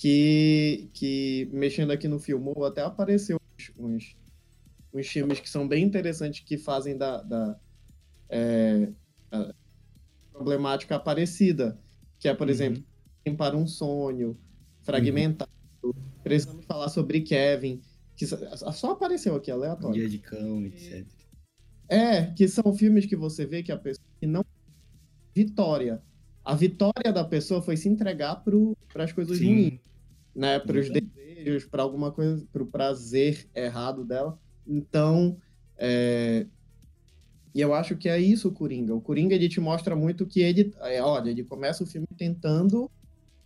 que, 0.00 0.88
que 0.94 1.50
mexendo 1.52 1.90
aqui 1.90 2.08
no 2.08 2.18
Filmou, 2.18 2.64
até 2.64 2.80
apareceu 2.80 3.38
uns, 3.78 4.16
uns 4.94 5.06
filmes 5.06 5.40
que 5.40 5.48
são 5.48 5.68
bem 5.68 5.84
interessantes 5.84 6.40
que 6.40 6.56
fazem 6.56 6.96
da, 6.96 7.22
da 7.22 7.60
é, 8.30 8.88
problemática 10.40 10.98
parecida, 10.98 11.78
que 12.18 12.26
é, 12.26 12.34
por 12.34 12.46
uhum. 12.46 12.52
exemplo, 12.52 12.84
para 13.36 13.56
um 13.56 13.66
sonho, 13.66 14.36
fragmentado, 14.82 15.50
uhum. 15.82 15.92
precisamos 16.22 16.64
falar 16.64 16.88
sobre 16.88 17.20
Kevin, 17.20 17.82
que 18.16 18.26
só 18.26 18.92
apareceu 18.92 19.36
aqui 19.36 19.50
aleatório. 19.50 20.00
Dia 20.00 20.08
de 20.08 20.18
cão, 20.18 20.64
etc. 20.64 21.06
É, 21.88 22.26
que 22.26 22.48
são 22.48 22.72
filmes 22.74 23.04
que 23.04 23.16
você 23.16 23.44
vê 23.44 23.62
que 23.62 23.70
a 23.70 23.76
pessoa 23.76 24.06
que 24.18 24.26
não 24.26 24.44
vitória. 25.34 26.02
A 26.42 26.54
vitória 26.54 27.12
da 27.12 27.24
pessoa 27.24 27.60
foi 27.60 27.76
se 27.76 27.88
entregar 27.88 28.42
para 28.92 29.04
as 29.04 29.12
coisas 29.12 29.36
Sim. 29.36 29.46
ruins 29.46 29.80
né, 30.34 30.58
para 30.58 30.78
os 30.78 30.88
desejos, 30.88 31.66
para 31.66 31.82
alguma 31.82 32.10
coisa, 32.10 32.46
para 32.50 32.62
o 32.62 32.66
prazer 32.66 33.46
errado 33.54 34.04
dela. 34.04 34.38
Então, 34.66 35.36
é... 35.76 36.46
e 37.54 37.60
eu 37.60 37.74
acho 37.74 37.96
que 37.96 38.08
é 38.08 38.18
isso 38.18 38.48
o 38.48 38.52
Coringa. 38.52 38.94
O 38.94 39.00
Coringa 39.00 39.34
ele 39.34 39.48
te 39.48 39.60
mostra 39.60 39.96
muito 39.96 40.26
que 40.26 40.40
ele, 40.40 40.72
é, 40.80 41.02
olha, 41.02 41.30
ele 41.30 41.42
começa 41.44 41.82
o 41.82 41.86
filme 41.86 42.06
tentando, 42.16 42.90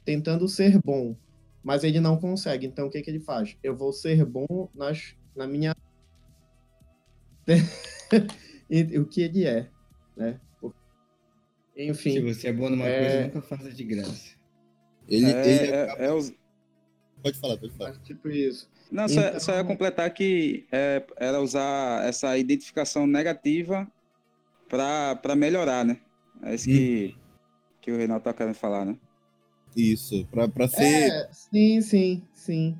tentando 0.04 0.46
ser 0.48 0.78
bom, 0.82 1.16
mas 1.62 1.84
ele 1.84 2.00
não 2.00 2.18
consegue. 2.18 2.66
Então, 2.66 2.86
o 2.86 2.90
que 2.90 3.00
que 3.00 3.10
ele 3.10 3.20
faz? 3.20 3.56
Eu 3.62 3.74
vou 3.74 3.92
ser 3.92 4.24
bom 4.24 4.68
nas, 4.74 5.14
na 5.34 5.46
minha 5.46 5.74
o 8.98 9.04
que 9.04 9.22
ele 9.22 9.46
é, 9.46 9.68
né? 10.16 10.40
Enfim. 11.76 12.12
Se 12.12 12.20
você 12.20 12.48
é 12.48 12.52
bom 12.52 12.70
numa 12.70 12.86
é... 12.86 13.00
coisa, 13.00 13.24
nunca 13.24 13.42
faça 13.42 13.72
de 13.72 13.84
graça. 13.84 14.36
Ele, 15.08 15.26
é, 15.26 15.46
ele 15.46 15.70
é, 15.72 16.06
é, 16.06 16.12
os, 16.12 16.32
Pode 17.24 17.38
falar, 17.38 17.56
pode 17.56 17.72
falar. 17.72 17.92
Tipo 18.02 18.28
isso. 18.28 18.68
Não, 18.92 19.06
então... 19.06 19.32
só, 19.32 19.38
só 19.38 19.56
ia 19.56 19.64
completar 19.64 20.12
que 20.12 20.66
é, 20.70 21.02
era 21.16 21.40
usar 21.40 22.06
essa 22.06 22.36
identificação 22.36 23.06
negativa 23.06 23.90
para 24.76 25.36
melhorar, 25.36 25.84
né? 25.84 26.00
É 26.42 26.54
isso 26.54 26.66
que, 26.66 27.14
hum. 27.16 27.20
que 27.80 27.92
o 27.92 27.96
Reinaldo 27.96 28.24
tá 28.24 28.32
querendo 28.32 28.54
falar, 28.54 28.84
né? 28.84 28.96
Isso, 29.76 30.26
para 30.26 30.68
ser. 30.68 31.10
É, 31.10 31.28
sim, 31.32 31.80
sim, 31.80 32.22
sim. 32.32 32.78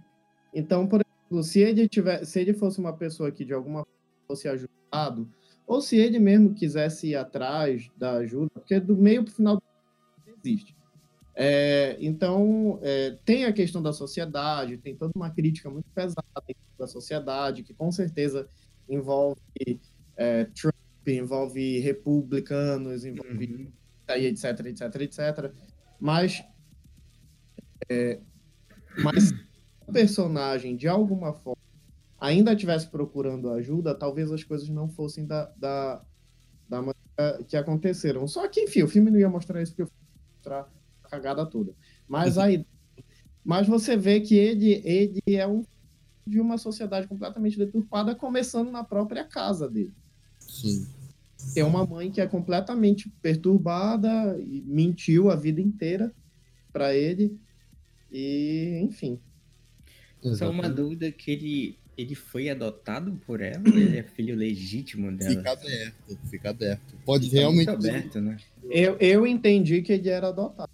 Então, 0.53 0.87
por 0.87 1.01
exemplo, 1.01 1.43
se 1.43 1.61
ele, 1.61 1.89
tiver, 1.89 2.25
se 2.25 2.41
ele 2.41 2.55
fosse 2.55 2.79
uma 2.79 2.93
pessoa 2.93 3.33
que 3.33 3.45
de 3.45 3.53
alguma 3.53 3.81
forma 3.81 3.95
fosse 4.29 4.49
ajudado, 4.49 5.29
ou 5.67 5.81
se 5.81 5.97
ele 5.97 6.19
mesmo 6.19 6.55
quisesse 6.55 7.09
ir 7.09 7.17
atrás 7.17 7.91
da 7.97 8.13
ajuda, 8.13 8.51
porque 8.55 8.79
do 8.79 8.97
meio 8.97 9.25
para 9.25 9.33
o 9.33 9.35
final 9.35 9.63
existe. 10.45 10.77
É, 11.35 11.97
então, 11.99 12.79
é, 12.83 13.17
tem 13.25 13.45
a 13.45 13.53
questão 13.53 13.83
da 13.83 13.93
sociedade, 13.93 14.79
tem 14.79 14.95
toda 14.95 15.13
uma 15.17 15.31
crítica 15.31 15.69
muito 15.69 15.87
pesada 15.93 16.23
da 16.79 16.87
sociedade, 16.87 17.65
que 17.65 17.75
com 17.75 17.91
certeza 17.91 18.49
envolve 18.89 19.41
é, 20.17 20.45
Trump, 20.45 20.75
envolve 21.07 21.79
republicanos, 21.81 23.05
envolve 23.05 23.47
uhum. 23.47 23.73
aí, 24.09 24.27
etc, 24.27 24.45
etc, 24.67 25.01
etc. 25.03 25.53
Mas, 26.01 26.45
é, 27.89 28.21
mas 29.03 29.25
se 29.25 29.35
o 29.87 29.93
personagem, 29.93 30.77
de 30.77 30.89
alguma 30.89 31.33
forma, 31.33 31.63
ainda 32.21 32.53
estivesse 32.53 32.89
procurando 32.89 33.51
ajuda, 33.51 33.95
talvez 33.95 34.31
as 34.33 34.43
coisas 34.43 34.69
não 34.69 34.89
fossem 34.89 35.27
da, 35.27 35.53
da, 35.57 36.05
da 36.69 36.79
maneira 36.79 37.45
que 37.47 37.57
aconteceram. 37.57 38.27
Só 38.27 38.49
que, 38.49 38.63
enfim, 38.63 38.83
o 38.83 38.89
filme 38.89 39.11
não 39.11 39.19
ia 39.19 39.29
mostrar 39.29 39.63
isso, 39.63 39.73
porque 39.73 39.83
ia 39.83 39.89
mostrar 40.37 40.73
a 41.03 41.09
cagada 41.09 41.45
toda. 41.47 41.75
Mas 42.09 42.39
aí. 42.39 42.67
Mas 43.45 43.67
você 43.67 43.95
vê 43.95 44.21
que 44.21 44.35
ele, 44.35 44.81
ele 44.87 45.37
é 45.37 45.47
um 45.47 45.63
de 46.27 46.41
uma 46.41 46.57
sociedade 46.57 47.07
completamente 47.07 47.59
deturpada, 47.59 48.15
começando 48.15 48.71
na 48.71 48.83
própria 48.83 49.25
casa 49.25 49.69
dele. 49.69 49.93
Sim. 50.39 50.87
Tem 51.53 51.63
uma 51.63 51.85
mãe 51.85 52.11
que 52.11 52.21
é 52.21 52.27
completamente 52.27 53.09
perturbada 53.21 54.39
e 54.41 54.63
mentiu 54.67 55.31
a 55.31 55.37
vida 55.37 55.61
inteira 55.61 56.13
para 56.73 56.95
ele. 56.95 57.39
E, 58.11 58.81
enfim. 58.83 59.19
Só 60.35 60.51
uma 60.51 60.69
dúvida 60.69 61.11
que 61.13 61.31
ele 61.31 61.79
ele 61.97 62.15
foi 62.15 62.49
adotado 62.49 63.13
por 63.27 63.41
ela? 63.41 63.63
ele 63.67 63.99
é 63.99 64.03
filho 64.03 64.37
legítimo 64.37 65.13
dela? 65.13 65.31
Fica 65.31 65.53
aberto, 65.53 66.19
fica 66.29 66.51
aberto. 66.51 66.95
Pode 67.05 67.27
fica 67.27 67.39
realmente. 67.39 67.71
aberto, 67.71 68.21
né? 68.21 68.37
Eu, 68.71 68.97
eu 68.99 69.27
entendi 69.27 69.83
que 69.83 69.93
ele 69.93 70.09
era 70.09 70.29
adotado. 70.29 70.71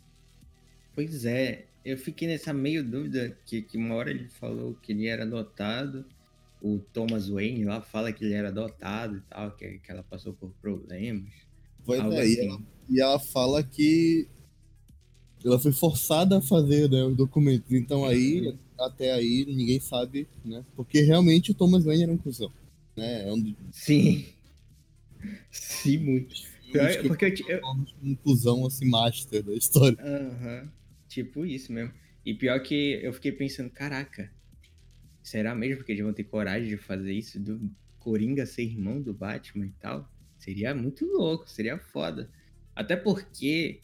Pois 0.95 1.25
é, 1.25 1.67
eu 1.85 1.97
fiquei 1.97 2.29
nessa 2.29 2.53
meio 2.53 2.83
dúvida 2.83 3.37
que, 3.47 3.63
que 3.63 3.77
uma 3.77 3.95
hora 3.95 4.11
ele 4.11 4.29
falou 4.29 4.77
que 4.83 4.93
ele 4.93 5.07
era 5.07 5.23
adotado. 5.23 6.05
O 6.61 6.79
Thomas 6.79 7.29
Wayne 7.29 7.65
lá 7.65 7.81
fala 7.81 8.13
que 8.13 8.25
ele 8.25 8.35
era 8.35 8.49
adotado 8.49 9.17
e 9.17 9.21
tal, 9.23 9.51
que, 9.53 9.79
que 9.79 9.91
ela 9.91 10.03
passou 10.03 10.33
por 10.33 10.51
problemas. 10.61 11.33
Pois 11.85 12.01
é, 12.01 12.21
assim. 12.21 12.33
e, 12.33 12.47
ela, 12.47 12.63
e 12.91 13.01
ela 13.01 13.19
fala 13.19 13.63
que 13.63 14.29
ela 15.45 15.59
foi 15.59 15.73
forçada 15.73 16.39
a 16.39 16.43
fazer 16.43 16.91
né, 16.91 17.03
os 17.05 17.17
documentos. 17.17 17.73
Então 17.73 18.05
aí, 18.05 18.55
até 18.79 19.13
aí, 19.13 19.47
ninguém 19.47 19.81
sabe, 19.81 20.29
né? 20.45 20.65
Porque 20.77 21.01
realmente 21.01 21.51
o 21.51 21.55
Thomas 21.55 21.85
Wayne 21.85 22.03
era 22.03 22.13
um 22.13 22.19
cuzão. 22.19 22.53
Né? 22.97 23.29
É 23.29 23.33
um... 23.33 23.55
Sim. 23.73 24.27
Sim, 25.51 25.99
muito. 25.99 26.35
Pior, 26.71 27.03
porque 27.09 27.35
eu, 27.49 27.57
eu... 27.57 27.61
Um 28.03 28.15
cuzão 28.15 28.67
assim, 28.67 28.87
master 28.87 29.43
da 29.43 29.55
história. 29.55 29.99
Aham. 30.01 30.63
Uhum. 30.63 30.69
Tipo 31.09 31.45
isso 31.45 31.73
mesmo. 31.73 31.93
E 32.25 32.35
pior 32.35 32.63
que 32.63 33.01
eu 33.03 33.13
fiquei 33.13 33.33
pensando, 33.33 33.71
caraca, 33.71 34.31
será 35.23 35.55
mesmo 35.55 35.85
que 35.85 35.93
eles 35.93 36.03
vão 36.03 36.13
ter 36.13 36.25
coragem 36.25 36.69
de 36.69 36.77
fazer 36.77 37.13
isso? 37.13 37.39
Do 37.39 37.71
Coringa 37.99 38.47
ser 38.47 38.63
irmão 38.63 39.01
do 39.01 39.13
Batman 39.13 39.67
e 39.67 39.73
tal? 39.81 40.11
Seria 40.39 40.75
muito 40.75 41.07
louco, 41.07 41.49
seria 41.49 41.79
foda. 41.79 42.31
Até 42.75 42.97
porque 42.97 43.83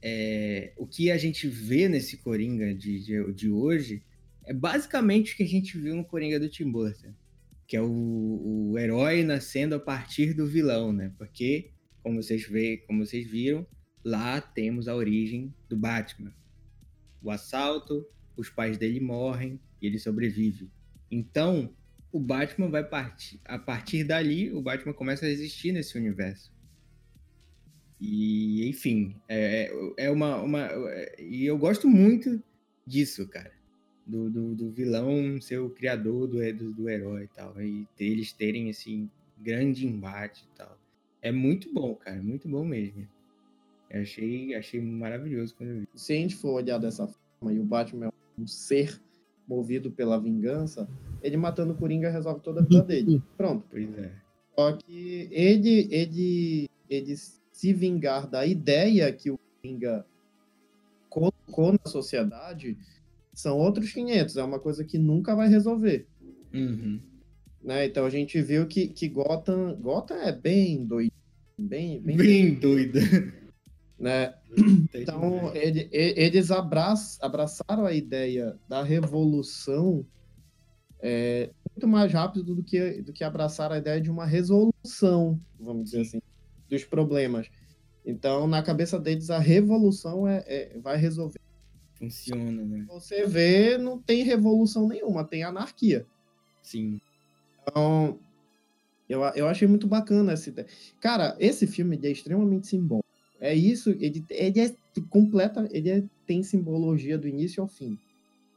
é, 0.00 0.72
o 0.76 0.86
que 0.86 1.10
a 1.10 1.16
gente 1.16 1.48
vê 1.48 1.88
nesse 1.88 2.16
Coringa 2.18 2.74
de, 2.74 3.00
de, 3.00 3.32
de, 3.32 3.50
hoje 3.50 4.02
é 4.44 4.52
basicamente 4.52 5.34
o 5.34 5.36
que 5.36 5.42
a 5.42 5.48
gente 5.48 5.78
viu 5.78 5.96
no 5.96 6.04
Coringa 6.04 6.38
do 6.38 6.48
Tim 6.48 6.70
Burton, 6.70 7.12
que 7.66 7.76
é 7.76 7.82
o, 7.82 8.70
o 8.70 8.78
herói 8.78 9.24
nascendo 9.24 9.74
a 9.74 9.80
partir 9.80 10.34
do 10.34 10.46
vilão, 10.46 10.92
né? 10.92 11.12
Porque, 11.18 11.70
como 12.02 12.22
vocês, 12.22 12.46
vê, 12.46 12.78
como 12.86 13.04
vocês 13.04 13.26
viram, 13.26 13.66
lá 14.04 14.40
temos 14.40 14.88
a 14.88 14.94
origem 14.94 15.54
do 15.68 15.76
Batman. 15.76 16.34
O 17.22 17.30
assalto, 17.30 18.06
os 18.36 18.50
pais 18.50 18.76
dele 18.76 19.00
morrem 19.00 19.60
e 19.82 19.86
ele 19.86 19.98
sobrevive. 19.98 20.70
Então, 21.10 21.74
o 22.12 22.20
Batman 22.20 22.68
vai 22.68 22.84
partir. 22.84 23.40
A 23.44 23.58
partir 23.58 24.04
dali, 24.04 24.52
o 24.52 24.62
Batman 24.62 24.94
começa 24.94 25.26
a 25.26 25.28
existir 25.28 25.72
nesse 25.72 25.98
universo. 25.98 26.52
E, 28.00 28.68
enfim, 28.68 29.16
é, 29.28 29.72
é 29.96 30.10
uma, 30.10 30.40
uma. 30.40 30.68
E 31.18 31.44
eu 31.44 31.58
gosto 31.58 31.88
muito 31.88 32.42
disso, 32.86 33.28
cara. 33.28 33.52
Do, 34.06 34.28
do, 34.28 34.54
do 34.54 34.70
vilão 34.72 35.40
ser 35.40 35.58
o 35.58 35.70
criador 35.70 36.26
do, 36.26 36.52
do, 36.52 36.72
do, 36.72 36.88
herói 36.88 37.24
e 37.24 37.28
tal. 37.28 37.60
E 37.62 37.86
eles 37.98 38.32
terem 38.32 38.68
esse 38.68 39.08
grande 39.38 39.86
embate 39.86 40.44
e 40.44 40.56
tal. 40.56 40.78
É 41.20 41.30
muito 41.30 41.72
bom, 41.72 41.94
cara. 41.94 42.20
Muito 42.20 42.48
bom 42.48 42.64
mesmo. 42.64 43.08
Eu 43.88 44.02
achei, 44.02 44.54
achei 44.54 44.80
maravilhoso 44.80 45.54
quando 45.54 45.70
eu 45.70 45.80
vi. 45.80 45.88
Se 45.94 46.12
a 46.12 46.16
gente 46.16 46.34
for 46.34 46.54
olhar 46.54 46.78
dessa 46.78 47.06
forma, 47.06 47.52
e 47.52 47.60
o 47.60 47.64
Batman 47.64 48.06
é 48.06 48.40
um 48.40 48.46
ser 48.46 49.00
movido 49.46 49.90
pela 49.90 50.20
vingança, 50.20 50.88
ele 51.22 51.36
matando 51.36 51.72
o 51.72 51.76
Coringa 51.76 52.10
resolve 52.10 52.40
toda 52.40 52.60
a 52.60 52.64
vida 52.64 52.82
dele. 52.82 53.22
Pronto. 53.36 53.64
Pois 53.70 53.98
é. 53.98 54.12
Só 54.58 54.72
que 54.72 55.28
ele, 55.30 55.88
ele, 55.90 56.70
ele 56.88 57.16
se 57.16 57.72
vingar 57.72 58.28
da 58.28 58.46
ideia 58.46 59.12
que 59.12 59.30
o 59.30 59.38
Coringa 59.60 60.04
colocou 61.08 61.72
na 61.72 61.90
sociedade, 61.90 62.76
são 63.32 63.58
outros 63.58 63.92
500. 63.92 64.36
É 64.36 64.42
uma 64.42 64.58
coisa 64.58 64.84
que 64.84 64.98
nunca 64.98 65.34
vai 65.34 65.48
resolver. 65.48 66.06
Uhum. 66.52 67.00
Né? 67.62 67.86
Então 67.86 68.04
a 68.04 68.10
gente 68.10 68.40
viu 68.42 68.66
que, 68.66 68.88
que 68.88 69.08
Gotham, 69.08 69.74
Gotham 69.80 70.16
é 70.16 70.32
bem 70.32 70.84
doido. 70.84 71.12
Bem, 71.58 72.00
bem, 72.00 72.16
bem 72.16 72.54
doida. 72.54 73.00
Né? 74.02 74.34
Então 74.92 75.54
ele, 75.54 75.88
eles 75.92 76.50
abraçaram 76.50 77.86
a 77.86 77.92
ideia 77.92 78.58
da 78.68 78.82
revolução 78.82 80.04
é, 81.00 81.50
muito 81.70 81.86
mais 81.86 82.12
rápido 82.12 82.54
do 82.56 82.64
que, 82.64 83.00
do 83.02 83.12
que 83.12 83.22
abraçar 83.22 83.70
a 83.70 83.78
ideia 83.78 84.00
de 84.00 84.10
uma 84.10 84.26
resolução, 84.26 85.40
vamos 85.58 85.84
dizer 85.84 86.00
assim 86.00 86.20
dos 86.68 86.84
problemas. 86.84 87.48
Então, 88.04 88.48
na 88.48 88.62
cabeça 88.62 88.98
deles, 88.98 89.30
a 89.30 89.38
revolução 89.38 90.26
é, 90.26 90.42
é 90.46 90.78
vai 90.80 90.96
resolver. 90.96 91.38
Funciona, 91.94 92.64
né? 92.64 92.84
Você 92.88 93.26
vê, 93.26 93.78
não 93.78 94.00
tem 94.00 94.24
revolução 94.24 94.88
nenhuma, 94.88 95.22
tem 95.22 95.44
anarquia. 95.44 96.04
Sim. 96.62 97.00
Então, 97.62 98.18
eu, 99.08 99.22
eu 99.36 99.46
achei 99.46 99.68
muito 99.68 99.86
bacana 99.86 100.32
essa 100.32 100.48
ideia. 100.48 100.66
Cara, 101.00 101.36
esse 101.38 101.66
filme 101.66 102.00
é 102.02 102.10
extremamente 102.10 102.66
simbólico. 102.66 103.06
É 103.42 103.52
isso, 103.52 103.90
ele, 103.98 104.24
ele 104.30 104.60
é 104.60 104.72
completa, 105.10 105.68
ele 105.72 105.90
é, 105.90 106.04
tem 106.24 106.44
simbologia 106.44 107.18
do 107.18 107.26
início 107.26 107.60
ao 107.60 107.66
fim. 107.66 107.98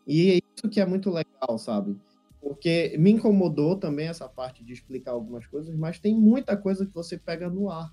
E 0.06 0.34
é 0.34 0.36
isso 0.36 0.70
que 0.70 0.80
é 0.80 0.86
muito 0.86 1.10
legal, 1.10 1.58
sabe? 1.58 1.98
Porque 2.40 2.96
me 3.00 3.10
incomodou 3.10 3.76
também 3.76 4.08
essa 4.08 4.30
parte 4.30 4.64
de 4.64 4.72
explicar 4.74 5.14
algumas 5.14 5.48
coisas, 5.48 5.76
mas 5.76 5.98
tem 5.98 6.14
muita 6.14 6.56
coisa 6.56 6.86
que 6.86 6.94
você 6.94 7.18
pega 7.18 7.50
no 7.50 7.72
ar. 7.72 7.92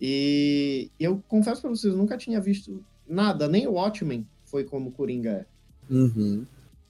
E 0.00 0.90
eu 0.98 1.22
confesso 1.28 1.60
para 1.60 1.68
vocês, 1.68 1.92
eu 1.92 1.98
nunca 1.98 2.16
tinha 2.16 2.40
visto 2.40 2.82
nada, 3.06 3.46
nem 3.46 3.66
o 3.66 3.72
Watchmen 3.72 4.26
foi 4.46 4.64
como 4.64 4.90
Coringa 4.90 5.30
é. 5.30 5.46
Uhum. 5.92 6.46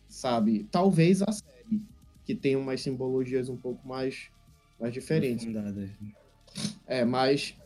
Sabe? 0.07 0.69
Talvez 0.71 1.21
a 1.21 1.33
série, 1.33 1.83
que 2.25 2.33
tem 2.33 2.55
umas 2.55 2.81
simbologias 2.81 3.49
um 3.49 3.57
pouco 3.57 3.85
mais, 3.89 4.29
mais 4.79 4.95
diferentes. 4.95 5.49
É, 6.87 7.05
mas 7.05 7.57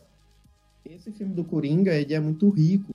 esse 0.85 1.11
filme 1.11 1.33
do 1.33 1.43
Coringa, 1.43 1.93
ele 1.93 2.13
é 2.13 2.19
muito 2.19 2.49
rico. 2.49 2.93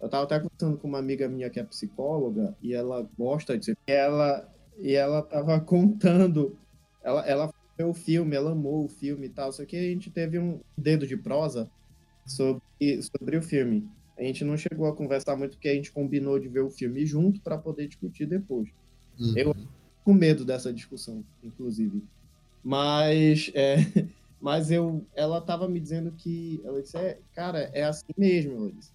Eu 0.00 0.08
tava 0.08 0.24
até 0.24 0.38
conversando 0.38 0.76
com 0.76 0.88
uma 0.88 0.98
amiga 0.98 1.28
minha 1.28 1.48
que 1.48 1.58
é 1.58 1.64
psicóloga 1.64 2.54
e 2.62 2.74
ela 2.74 3.08
gosta 3.18 3.56
de 3.58 3.76
ela 3.86 4.48
e 4.78 4.94
ela 4.94 5.22
tava 5.22 5.58
contando, 5.60 6.56
ela 7.02 7.26
ela 7.26 7.54
o 7.84 7.92
filme, 7.92 8.34
ela 8.34 8.52
amou 8.52 8.86
o 8.86 8.88
filme 8.88 9.26
e 9.26 9.28
tal, 9.28 9.52
só 9.52 9.64
que 9.66 9.76
a 9.76 9.82
gente 9.82 10.10
teve 10.10 10.38
um 10.38 10.60
dedo 10.78 11.06
de 11.06 11.14
prosa 11.14 11.70
sobre, 12.24 13.02
sobre 13.02 13.36
o 13.36 13.42
filme. 13.42 13.86
A 14.18 14.22
gente 14.22 14.44
não 14.44 14.56
chegou 14.56 14.86
a 14.86 14.96
conversar 14.96 15.36
muito 15.36 15.52
porque 15.52 15.68
a 15.68 15.74
gente 15.74 15.92
combinou 15.92 16.38
de 16.38 16.48
ver 16.48 16.60
o 16.60 16.70
filme 16.70 17.04
junto 17.04 17.38
para 17.42 17.58
poder 17.58 17.86
discutir 17.86 18.24
depois. 18.24 18.70
Uhum. 19.20 19.34
Eu 19.36 19.56
com 20.02 20.14
medo 20.14 20.44
dessa 20.44 20.72
discussão, 20.72 21.24
inclusive. 21.42 22.02
Mas, 22.62 23.50
é, 23.54 23.76
mas 24.40 24.70
eu, 24.70 25.04
ela 25.14 25.38
estava 25.38 25.68
me 25.68 25.80
dizendo 25.80 26.12
que, 26.12 26.60
ela 26.64 26.80
disse, 26.80 26.96
é, 26.96 27.18
cara, 27.34 27.70
é 27.72 27.84
assim 27.84 28.12
mesmo, 28.16 28.56
ela 28.56 28.72
disse. 28.72 28.92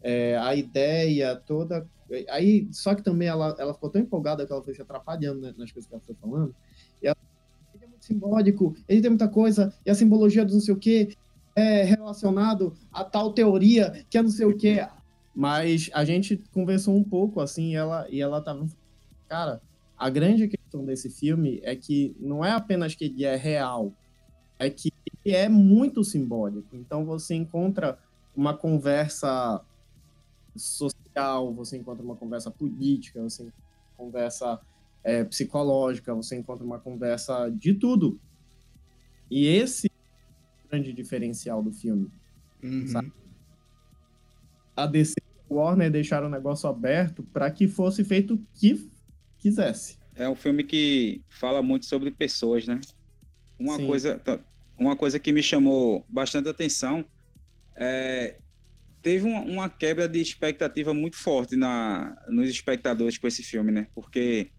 É, 0.00 0.36
a 0.38 0.54
ideia 0.54 1.34
toda. 1.36 1.86
Aí, 2.30 2.68
só 2.72 2.94
que 2.94 3.02
também 3.02 3.28
ela, 3.28 3.54
ela 3.58 3.74
ficou 3.74 3.90
tão 3.90 4.00
empolgada 4.00 4.46
que 4.46 4.52
ela 4.52 4.62
foi 4.62 4.74
se 4.74 4.80
atrapalhando 4.80 5.40
né, 5.40 5.54
nas 5.58 5.70
coisas 5.72 5.88
que 5.88 5.94
ela 5.94 6.02
foi 6.06 6.14
falando. 6.14 6.54
E 7.02 7.06
ela, 7.06 7.16
ele 7.74 7.84
é 7.84 7.88
muito 7.88 8.04
simbólico, 8.04 8.74
ele 8.88 9.00
tem 9.00 9.10
muita 9.10 9.28
coisa, 9.28 9.74
e 9.84 9.90
a 9.90 9.94
simbologia 9.94 10.44
do 10.44 10.54
não 10.54 10.60
sei 10.60 10.72
o 10.72 10.78
quê, 10.78 11.14
é 11.54 11.82
relacionado 11.82 12.72
a 12.92 13.04
tal 13.04 13.32
teoria 13.32 14.04
que 14.08 14.16
é 14.16 14.22
não 14.22 14.30
sei 14.30 14.46
o 14.46 14.56
que. 14.56 14.86
Mas 15.34 15.90
a 15.92 16.04
gente 16.04 16.36
conversou 16.52 16.96
um 16.96 17.04
pouco 17.04 17.40
assim, 17.40 17.72
e 17.72 17.74
ela 17.74 18.06
e 18.08 18.20
ela 18.20 18.40
tava, 18.40 18.66
cara, 19.28 19.60
a 19.96 20.08
grande 20.08 20.48
questão 20.48 20.84
desse 20.84 21.10
filme 21.10 21.60
é 21.62 21.74
que 21.74 22.16
não 22.20 22.44
é 22.44 22.52
apenas 22.52 22.94
que 22.94 23.04
ele 23.04 23.24
é 23.24 23.36
real, 23.36 23.92
é 24.58 24.68
que 24.68 24.92
ele 25.24 25.34
é 25.34 25.48
muito 25.48 26.02
simbólico. 26.02 26.74
Então 26.76 27.04
você 27.04 27.34
encontra 27.34 27.98
uma 28.34 28.56
conversa 28.56 29.60
social, 30.56 31.52
você 31.54 31.76
encontra 31.76 32.04
uma 32.04 32.16
conversa 32.16 32.50
política, 32.50 33.22
você 33.22 33.42
encontra 33.42 33.62
uma 33.98 34.06
conversa 34.06 34.60
é, 35.04 35.24
psicológica, 35.24 36.14
você 36.14 36.36
encontra 36.36 36.64
uma 36.64 36.78
conversa 36.78 37.48
de 37.50 37.74
tudo. 37.74 38.18
E 39.30 39.46
esse 39.46 39.88
é 39.88 40.64
o 40.64 40.68
grande 40.68 40.92
diferencial 40.92 41.62
do 41.62 41.72
filme. 41.72 42.10
Uhum. 42.62 42.86
Sabe? 42.88 43.12
A 44.76 44.86
DC 44.86 45.14
e 45.18 45.52
Warner 45.52 45.90
deixaram 45.90 46.28
o 46.28 46.30
negócio 46.30 46.68
aberto 46.68 47.22
para 47.32 47.50
que 47.50 47.68
fosse 47.68 48.04
feito 48.04 48.34
o 48.34 48.38
que 48.54 48.90
quisesse. 49.38 49.98
É 50.14 50.28
um 50.28 50.34
filme 50.34 50.64
que 50.64 51.22
fala 51.28 51.62
muito 51.62 51.86
sobre 51.86 52.10
pessoas, 52.10 52.66
né? 52.66 52.80
Uma 53.58 53.76
Sim. 53.76 53.86
coisa, 53.86 54.18
tá, 54.18 54.38
uma 54.78 54.96
coisa 54.96 55.18
que 55.18 55.32
me 55.32 55.42
chamou 55.42 56.04
bastante 56.08 56.48
atenção 56.48 57.04
é 57.76 58.36
teve 59.00 59.26
uma, 59.26 59.40
uma 59.40 59.68
quebra 59.68 60.08
de 60.08 60.20
expectativa 60.20 60.92
muito 60.92 61.16
forte 61.16 61.56
na 61.56 62.16
nos 62.28 62.48
espectadores 62.48 63.16
com 63.16 63.26
esse 63.26 63.42
filme, 63.42 63.70
né? 63.70 63.86
Porque 63.94 64.50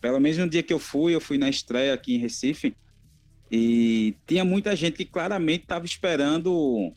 pelo 0.00 0.18
menos 0.20 0.38
no 0.38 0.48
dia 0.48 0.62
que 0.62 0.72
eu 0.72 0.78
fui, 0.78 1.14
eu 1.14 1.20
fui 1.20 1.38
na 1.38 1.48
estreia 1.48 1.94
aqui 1.94 2.14
em 2.14 2.18
Recife 2.18 2.76
e 3.50 4.16
tinha 4.26 4.44
muita 4.44 4.74
gente 4.74 4.96
que 4.96 5.04
claramente 5.04 5.62
estava 5.62 5.84
esperando 5.84 6.92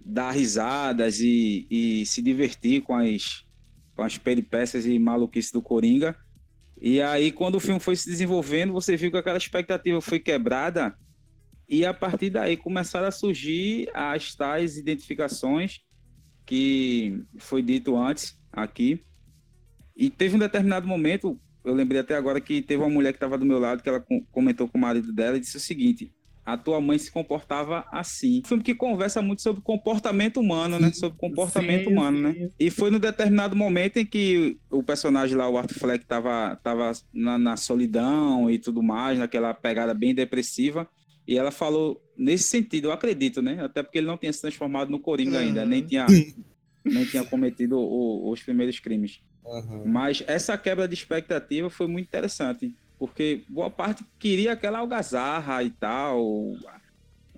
dar 0.00 0.30
risadas 0.30 1.20
e, 1.20 1.66
e 1.70 2.06
se 2.06 2.22
divertir 2.22 2.82
com 2.82 2.94
as 2.94 3.46
com 3.94 4.04
as 4.04 4.16
peripécias 4.16 4.86
e 4.86 4.96
maluquices 4.96 5.50
do 5.50 5.60
Coringa. 5.60 6.16
E 6.80 7.02
aí, 7.02 7.32
quando 7.32 7.56
o 7.56 7.60
filme 7.60 7.80
foi 7.80 7.96
se 7.96 8.08
desenvolvendo, 8.08 8.72
você 8.72 8.96
viu 8.96 9.10
que 9.10 9.16
aquela 9.16 9.38
expectativa 9.38 10.00
foi 10.00 10.20
quebrada, 10.20 10.96
e 11.68 11.84
a 11.84 11.92
partir 11.92 12.30
daí 12.30 12.56
começaram 12.56 13.08
a 13.08 13.10
surgir 13.10 13.90
as 13.92 14.34
tais 14.34 14.78
identificações 14.78 15.80
que 16.46 17.22
foi 17.36 17.62
dito 17.62 17.94
antes 17.96 18.40
aqui. 18.50 19.04
E 19.94 20.08
teve 20.08 20.36
um 20.36 20.38
determinado 20.38 20.86
momento, 20.86 21.38
eu 21.64 21.74
lembrei 21.74 22.00
até 22.00 22.16
agora 22.16 22.40
que 22.40 22.62
teve 22.62 22.82
uma 22.82 22.88
mulher 22.88 23.12
que 23.12 23.16
estava 23.16 23.36
do 23.36 23.44
meu 23.44 23.58
lado, 23.58 23.82
que 23.82 23.88
ela 23.88 24.00
com- 24.00 24.24
comentou 24.30 24.66
com 24.66 24.78
o 24.78 24.80
marido 24.80 25.12
dela 25.12 25.36
e 25.36 25.40
disse 25.40 25.58
o 25.58 25.60
seguinte: 25.60 26.10
a 26.50 26.56
tua 26.56 26.80
mãe 26.80 26.96
se 26.98 27.12
comportava 27.12 27.84
assim. 27.92 28.40
Um 28.44 28.48
filme 28.48 28.62
que 28.64 28.74
conversa 28.74 29.20
muito 29.20 29.42
sobre 29.42 29.60
comportamento 29.62 30.40
humano, 30.40 30.78
né? 30.78 30.90
Sobre 30.92 31.18
comportamento 31.18 31.84
Sim, 31.84 31.92
humano, 31.92 32.20
né? 32.22 32.32
sim. 32.32 32.50
E 32.58 32.70
foi 32.70 32.90
no 32.90 32.98
determinado 32.98 33.54
momento 33.54 33.98
em 33.98 34.06
que 34.06 34.58
o 34.70 34.82
personagem 34.82 35.36
lá, 35.36 35.46
o 35.48 35.58
Arthur 35.58 35.74
Fleck, 35.78 36.06
tava, 36.06 36.56
tava 36.62 36.90
na, 37.12 37.36
na 37.36 37.56
solidão 37.56 38.50
e 38.50 38.58
tudo 38.58 38.82
mais, 38.82 39.18
naquela 39.18 39.52
pegada 39.52 39.92
bem 39.92 40.14
depressiva. 40.14 40.88
E 41.26 41.36
ela 41.36 41.50
falou 41.50 42.00
nesse 42.16 42.44
sentido, 42.44 42.86
eu 42.88 42.92
acredito, 42.92 43.42
né? 43.42 43.62
Até 43.62 43.82
porque 43.82 43.98
ele 43.98 44.06
não 44.06 44.16
tinha 44.16 44.32
se 44.32 44.40
transformado 44.40 44.90
no 44.90 44.98
Coringa 44.98 45.40
ainda, 45.40 45.62
Uhum. 45.62 45.68
nem 45.68 45.82
tinha, 45.82 46.06
nem 46.84 47.04
tinha 47.04 47.24
cometido 47.24 47.78
o- 47.78 48.30
os 48.32 48.42
primeiros 48.42 48.80
crimes. 48.80 49.18
Aham. 49.46 49.84
Mas 49.84 50.24
essa 50.26 50.56
quebra 50.56 50.88
de 50.88 50.94
expectativa 50.94 51.68
foi 51.68 51.86
muito 51.86 52.06
interessante, 52.06 52.74
porque 52.98 53.42
boa 53.48 53.70
parte 53.70 54.04
queria 54.18 54.52
aquela 54.52 54.78
algazarra 54.80 55.62
e 55.62 55.70
tal, 55.70 56.54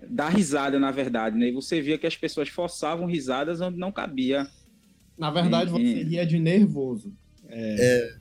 dar 0.09 0.29
risada, 0.29 0.79
na 0.79 0.91
verdade, 0.91 1.37
né? 1.37 1.49
E 1.49 1.51
você 1.51 1.81
via 1.81 1.97
que 1.97 2.07
as 2.07 2.15
pessoas 2.17 2.49
forçavam 2.49 3.05
risadas 3.05 3.61
onde 3.61 3.77
não 3.77 3.91
cabia. 3.91 4.47
Na 5.17 5.29
verdade, 5.29 5.69
Sim, 5.71 5.77
você 5.77 6.03
ria 6.03 6.25
de 6.25 6.39
nervoso. 6.39 7.13
É, 7.47 8.13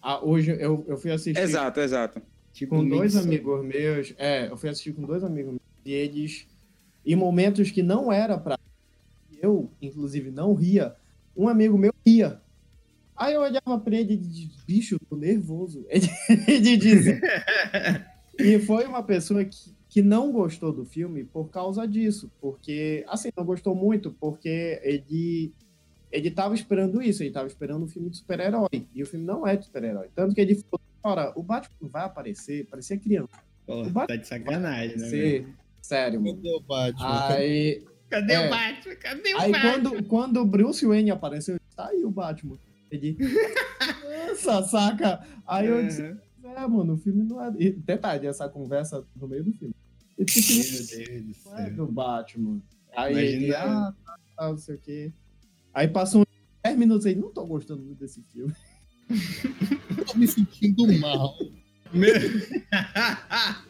Ah, 0.00 0.24
hoje 0.24 0.50
eu, 0.58 0.84
eu 0.88 0.96
fui 0.96 1.10
assistir 1.10 1.40
Exato, 1.40 1.80
exato. 1.80 2.20
tipo, 2.52 2.74
com 2.76 2.88
dois 2.88 3.14
mix- 3.14 3.26
amigos 3.26 3.64
meus. 3.64 4.14
É, 4.18 4.48
eu 4.48 4.56
fui 4.56 4.68
assistir 4.68 4.92
com 4.92 5.02
dois 5.02 5.22
amigos 5.22 5.50
meus. 5.52 5.62
E 5.84 5.92
eles, 5.92 6.46
em 7.04 7.14
momentos 7.16 7.70
que 7.70 7.82
não 7.82 8.10
era 8.12 8.36
pra. 8.38 8.58
Eu, 9.40 9.70
inclusive, 9.80 10.30
não 10.30 10.54
ria. 10.54 10.94
Um 11.36 11.48
amigo 11.48 11.76
meu 11.78 11.92
ria. 12.06 12.40
Aí 13.22 13.34
eu 13.34 13.40
olhava 13.40 13.78
pra 13.78 13.94
ele 13.94 14.14
e 14.14 14.16
dizia, 14.16 14.48
bicho, 14.66 14.98
tô 15.08 15.14
nervoso. 15.16 15.86
Ele, 16.48 16.76
dizia. 16.76 17.20
E 18.36 18.58
foi 18.58 18.84
uma 18.84 19.02
pessoa 19.02 19.44
que, 19.44 19.72
que 19.88 20.02
não 20.02 20.32
gostou 20.32 20.72
do 20.72 20.84
filme 20.84 21.22
por 21.22 21.48
causa 21.48 21.86
disso. 21.86 22.32
Porque, 22.40 23.04
assim, 23.06 23.28
não 23.36 23.44
gostou 23.44 23.76
muito, 23.76 24.10
porque 24.18 24.80
ele. 24.82 25.52
Ele 26.10 26.30
tava 26.32 26.54
esperando 26.54 27.00
isso, 27.00 27.22
ele 27.22 27.30
tava 27.30 27.46
esperando 27.46 27.84
um 27.84 27.88
filme 27.88 28.10
de 28.10 28.16
super-herói. 28.16 28.86
E 28.92 29.02
o 29.02 29.06
filme 29.06 29.24
não 29.24 29.46
é 29.46 29.56
de 29.56 29.66
super-herói. 29.66 30.08
Tanto 30.14 30.34
que 30.34 30.40
ele 30.40 30.56
falou, 30.56 30.80
ora, 31.04 31.32
o 31.36 31.42
Batman 31.44 31.88
vai 31.88 32.04
aparecer, 32.04 32.66
parecia 32.66 32.98
criança. 32.98 33.30
Pô, 33.64 33.82
o 33.82 33.84
Batman 33.90 34.06
tá 34.08 34.16
de 34.16 34.26
sacanagem, 34.26 34.96
né? 34.96 35.08
Sério, 35.80 36.20
mano. 36.20 36.34
Cadê 36.36 36.50
o 36.54 36.60
Batman? 36.60 37.28
Aí, 37.28 37.84
Cadê 38.10 38.32
É. 38.34 38.46
o 38.46 38.50
Batman? 38.50 38.94
Cadê 38.96 39.34
o 39.34 39.38
aí 39.38 39.52
Batman? 39.52 39.72
quando, 39.90 40.04
quando 40.04 40.36
o 40.38 40.44
Bruce 40.44 40.84
Wayne 40.84 41.10
apareceu, 41.12 41.58
tá 41.76 41.88
aí 41.88 42.04
o 42.04 42.10
Batman. 42.10 42.58
Ele, 42.92 43.16
nossa, 44.28 44.62
saca? 44.68 45.26
Aí 45.46 45.66
eu 45.66 45.82
disse, 45.84 46.02
é, 46.02 46.66
mano, 46.68 46.94
o 46.94 46.98
filme 46.98 47.24
não 47.24 47.42
é. 47.42 47.52
E, 47.58 47.70
detalhe, 47.72 48.26
essa 48.26 48.48
conversa 48.48 49.04
no 49.16 49.26
meio 49.26 49.42
do 49.44 49.52
filme. 49.52 49.74
E 50.18 50.24
disse, 50.24 50.96
Meu 50.98 51.22
Deus 51.22 51.42
do 51.42 51.56
é 51.58 51.70
do 51.70 51.86
Batman. 51.86 52.60
Aí 52.94 53.12
Imagina- 53.12 53.42
ele, 53.44 53.54
ah, 53.54 53.94
tá, 54.04 54.18
tá, 54.36 54.48
não 54.50 54.58
sei 54.58 54.74
o 54.74 54.78
quê. 54.78 55.12
Aí 55.72 55.88
passou 55.88 56.20
uns 56.20 56.26
10 56.62 56.78
minutos 56.78 57.06
aí, 57.06 57.14
não 57.14 57.32
tô 57.32 57.46
gostando 57.46 57.82
muito 57.82 57.98
desse 57.98 58.22
filme. 58.32 58.54
Tô 60.06 60.18
me 60.18 60.26
sentindo 60.26 60.86
mal. 61.00 61.34
Meu... 61.92 62.12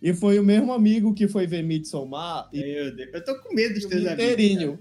E 0.00 0.12
foi 0.12 0.36
o 0.38 0.42
mesmo 0.42 0.72
amigo 0.72 1.14
que 1.14 1.28
foi 1.28 1.46
ver 1.46 1.62
Midsommar 1.62 2.48
e 2.52 2.60
Meu 2.60 2.96
Deus, 2.96 3.10
eu 3.14 3.24
tô 3.24 3.38
com 3.40 3.54
medo 3.54 3.74
dos 3.74 3.84
teus 3.86 4.04
amigos. 4.04 4.24
inteirinho. 4.24 4.78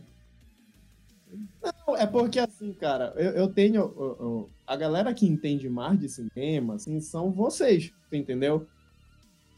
É 1.98 2.06
porque 2.08 2.40
assim, 2.40 2.74
cara, 2.74 3.14
eu, 3.18 3.32
eu 3.32 3.48
tenho. 3.48 3.82
eu- 3.82 4.18
eu- 4.20 4.50
a 4.66 4.76
galera 4.76 5.14
que 5.14 5.26
entende 5.26 5.68
mais 5.68 6.00
de 6.00 6.08
cinema, 6.08 6.76
assim, 6.76 7.00
são 7.02 7.32
vocês, 7.32 7.92
entendeu? 8.12 8.66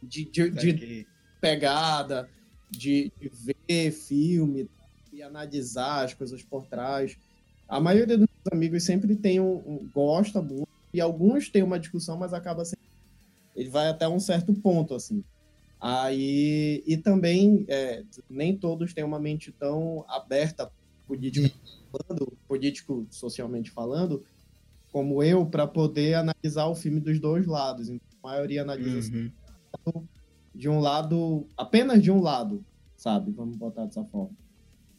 De, 0.01 0.25
de, 0.25 0.49
de 0.51 1.07
pegada, 1.39 2.27
de, 2.71 3.11
de 3.19 3.29
ver 3.29 3.91
filme 3.91 4.67
e 5.11 5.21
analisar 5.21 6.05
as 6.05 6.13
coisas 6.13 6.41
por 6.43 6.65
trás. 6.65 7.15
A 7.67 7.79
maioria 7.79 8.17
dos 8.17 8.27
meus 8.27 8.53
amigos 8.53 8.83
sempre 8.83 9.15
tem 9.15 9.39
um, 9.39 9.57
um- 9.57 9.89
gosta 9.93 10.41
muito, 10.41 10.67
e 10.93 10.99
alguns 10.99 11.49
têm 11.49 11.63
uma 11.63 11.79
discussão, 11.79 12.17
mas 12.17 12.33
acaba 12.33 12.65
sendo. 12.65 12.79
Ele 13.55 13.69
vai 13.69 13.87
até 13.87 14.07
um 14.07 14.19
certo 14.19 14.53
ponto, 14.53 14.95
assim. 14.95 15.23
Aí, 15.79 16.81
e 16.87 16.97
também, 16.97 17.65
é, 17.67 18.03
nem 18.29 18.57
todos 18.57 18.93
têm 18.93 19.03
uma 19.03 19.19
mente 19.19 19.51
tão 19.51 20.05
aberta, 20.07 20.71
político 21.05 21.55
falando, 21.93 22.33
político 22.47 23.05
socialmente 23.11 23.69
falando, 23.71 24.23
como 24.91 25.23
eu, 25.23 25.45
para 25.45 25.67
poder 25.67 26.15
analisar 26.15 26.65
o 26.67 26.75
filme 26.75 26.99
dos 26.99 27.19
dois 27.19 27.45
lados. 27.45 27.89
Então, 27.89 28.07
a 28.23 28.27
maioria 28.27 28.61
analisa 28.63 29.11
Uhum. 29.13 30.05
de 30.53 30.69
um 30.69 30.79
lado, 30.79 31.47
apenas 31.57 32.01
de 32.01 32.11
um 32.11 32.21
lado, 32.21 32.63
sabe? 32.95 33.31
Vamos 33.31 33.57
botar 33.57 33.85
dessa 33.85 34.03
forma. 34.05 34.35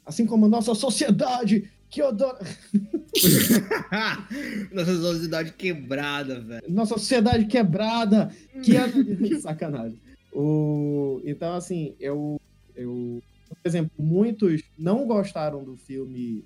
Assim 0.05 0.27
como 0.27 0.49
nossa 0.49 0.75
sociedade, 0.75 1.71
que 1.89 2.03
adora. 2.03 2.39
Nossa 4.73 4.97
sociedade 4.97 5.53
quebrada, 5.53 6.41
velho. 6.41 6.63
Nossa 6.69 6.99
sociedade 6.99 7.47
quebrada, 7.47 8.31
que 8.63 8.77
é. 8.77 8.85
Sacanagem. 9.41 10.01
O... 10.33 11.21
Então, 11.25 11.55
assim, 11.55 11.95
eu, 12.01 12.41
eu. 12.75 13.23
Por 13.49 13.69
exemplo, 13.69 13.93
muitos 13.97 14.63
não 14.77 15.07
gostaram 15.07 15.65
do 15.65 15.77
filme 15.77 16.45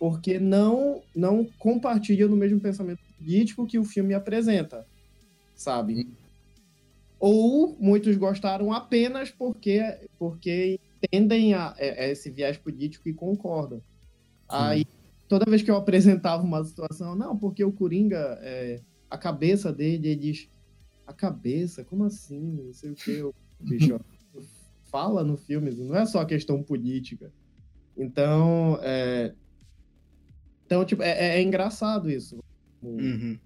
porque 0.00 0.40
não, 0.40 1.04
não 1.14 1.46
compartilham 1.58 2.30
no 2.30 2.36
mesmo 2.36 2.60
pensamento 2.60 3.02
político 3.18 3.68
que 3.68 3.78
o 3.78 3.84
filme 3.84 4.14
apresenta, 4.14 4.88
sabe? 5.54 6.16
Ou 7.18 7.76
muitos 7.78 8.16
gostaram 8.16 8.72
apenas 8.72 9.30
porque, 9.30 9.80
porque 10.18 10.80
entendem 11.02 11.54
a, 11.54 11.72
a- 11.74 12.06
esse 12.08 12.30
viés 12.30 12.56
político 12.56 13.08
e 13.08 13.14
concordam. 13.14 13.82
Aí, 14.48 14.84
toda 15.28 15.50
vez 15.50 15.62
que 15.62 15.70
eu 15.70 15.76
apresentava 15.76 16.42
uma 16.42 16.64
situação, 16.64 17.16
não, 17.16 17.38
porque 17.38 17.64
o 17.64 17.72
Coringa, 17.72 18.38
é, 18.42 18.82
a 19.10 19.18
cabeça 19.18 19.72
dele, 19.72 20.08
eles. 20.08 20.50
A 21.06 21.12
cabeça? 21.14 21.84
Como 21.84 22.04
assim? 22.04 22.40
Não 22.40 22.72
sei 22.72 22.92
o 22.92 22.96
que. 22.96 23.12
Eu, 23.12 23.34
bicho, 23.60 24.00
fala 24.90 25.24
no 25.24 25.36
filme, 25.36 25.72
não 25.72 25.96
é 25.96 26.06
só 26.06 26.24
questão 26.24 26.62
política. 26.62 27.32
Então, 27.96 28.78
é, 28.82 29.34
então 30.70 30.84
tipo, 30.84 31.02
é, 31.02 31.10
é- 31.10 31.38
é 31.38 31.42
engraçado 31.42 32.08
isso. 32.08 32.38
Como, 32.80 32.96
Uhum. 33.00 33.36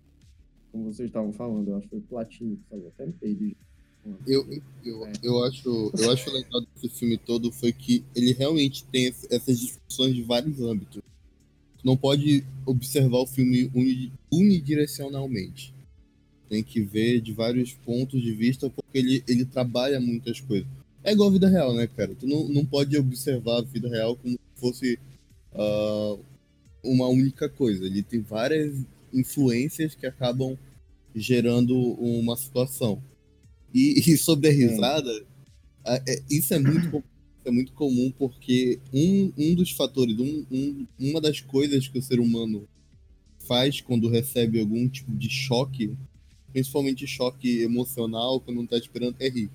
como 0.70 0.92
vocês 0.92 1.08
estavam 1.08 1.32
falando, 1.32 1.68
eu 1.68 1.76
acho 1.78 1.84
que 1.84 1.90
foi 1.90 1.98
o 2.00 2.02
Platino 2.02 2.56
que 2.56 2.62
falou, 2.68 2.88
até 2.88 3.06
me 3.06 3.12
perdi. 3.14 3.56
Eu, 4.26 4.46
eu, 4.84 5.08
eu, 5.22 5.44
acho, 5.44 5.90
eu 5.98 6.10
acho 6.10 6.30
legal 6.30 6.60
desse 6.74 6.90
filme 6.90 7.16
todo 7.16 7.50
foi 7.50 7.72
que 7.72 8.04
ele 8.14 8.32
realmente 8.34 8.84
tem 8.84 9.06
essas 9.30 9.58
discussões 9.58 10.14
de 10.14 10.20
vários 10.22 10.60
âmbitos. 10.60 11.00
Tu 11.78 11.86
não 11.86 11.96
pode 11.96 12.44
observar 12.66 13.20
o 13.20 13.26
filme 13.26 13.70
uni- 13.74 14.12
unidirecionalmente. 14.30 15.72
Tem 16.50 16.62
que 16.62 16.82
ver 16.82 17.22
de 17.22 17.32
vários 17.32 17.72
pontos 17.72 18.20
de 18.20 18.32
vista, 18.34 18.68
porque 18.68 18.98
ele, 18.98 19.24
ele 19.26 19.46
trabalha 19.46 19.98
muitas 19.98 20.38
coisas. 20.38 20.68
É 21.02 21.12
igual 21.12 21.30
a 21.30 21.32
vida 21.32 21.48
real, 21.48 21.72
né, 21.72 21.86
cara? 21.86 22.14
Tu 22.14 22.26
não, 22.26 22.46
não 22.48 22.66
pode 22.66 22.94
observar 22.98 23.60
a 23.60 23.62
vida 23.62 23.88
real 23.88 24.14
como 24.16 24.32
se 24.34 24.60
fosse 24.60 24.98
uh, 25.54 26.20
uma 26.84 27.08
única 27.08 27.48
coisa. 27.48 27.84
Ele 27.84 28.02
tem 28.02 28.20
várias 28.20 28.84
influências 29.12 29.94
que 29.94 30.06
acabam 30.06 30.58
gerando 31.14 31.76
uma 31.76 32.36
situação. 32.36 33.02
E, 33.72 34.00
e 34.00 34.16
sobre 34.16 34.48
a 34.48 34.52
risada, 34.52 35.10
é, 35.86 36.22
isso 36.30 36.54
é 36.54 36.58
muito, 36.58 37.02
é 37.44 37.50
muito 37.50 37.72
comum 37.72 38.12
porque 38.16 38.78
um, 38.92 39.32
um 39.36 39.54
dos 39.54 39.70
fatores, 39.70 40.18
um, 40.18 40.46
um, 40.50 40.86
uma 40.98 41.20
das 41.20 41.40
coisas 41.40 41.88
que 41.88 41.98
o 41.98 42.02
ser 42.02 42.20
humano 42.20 42.68
faz 43.46 43.80
quando 43.80 44.08
recebe 44.08 44.60
algum 44.60 44.88
tipo 44.88 45.12
de 45.12 45.28
choque, 45.28 45.96
principalmente 46.52 47.06
choque 47.06 47.60
emocional, 47.60 48.40
quando 48.40 48.56
não 48.56 48.64
está 48.64 48.78
esperando, 48.78 49.16
é 49.20 49.28
rir. 49.28 49.50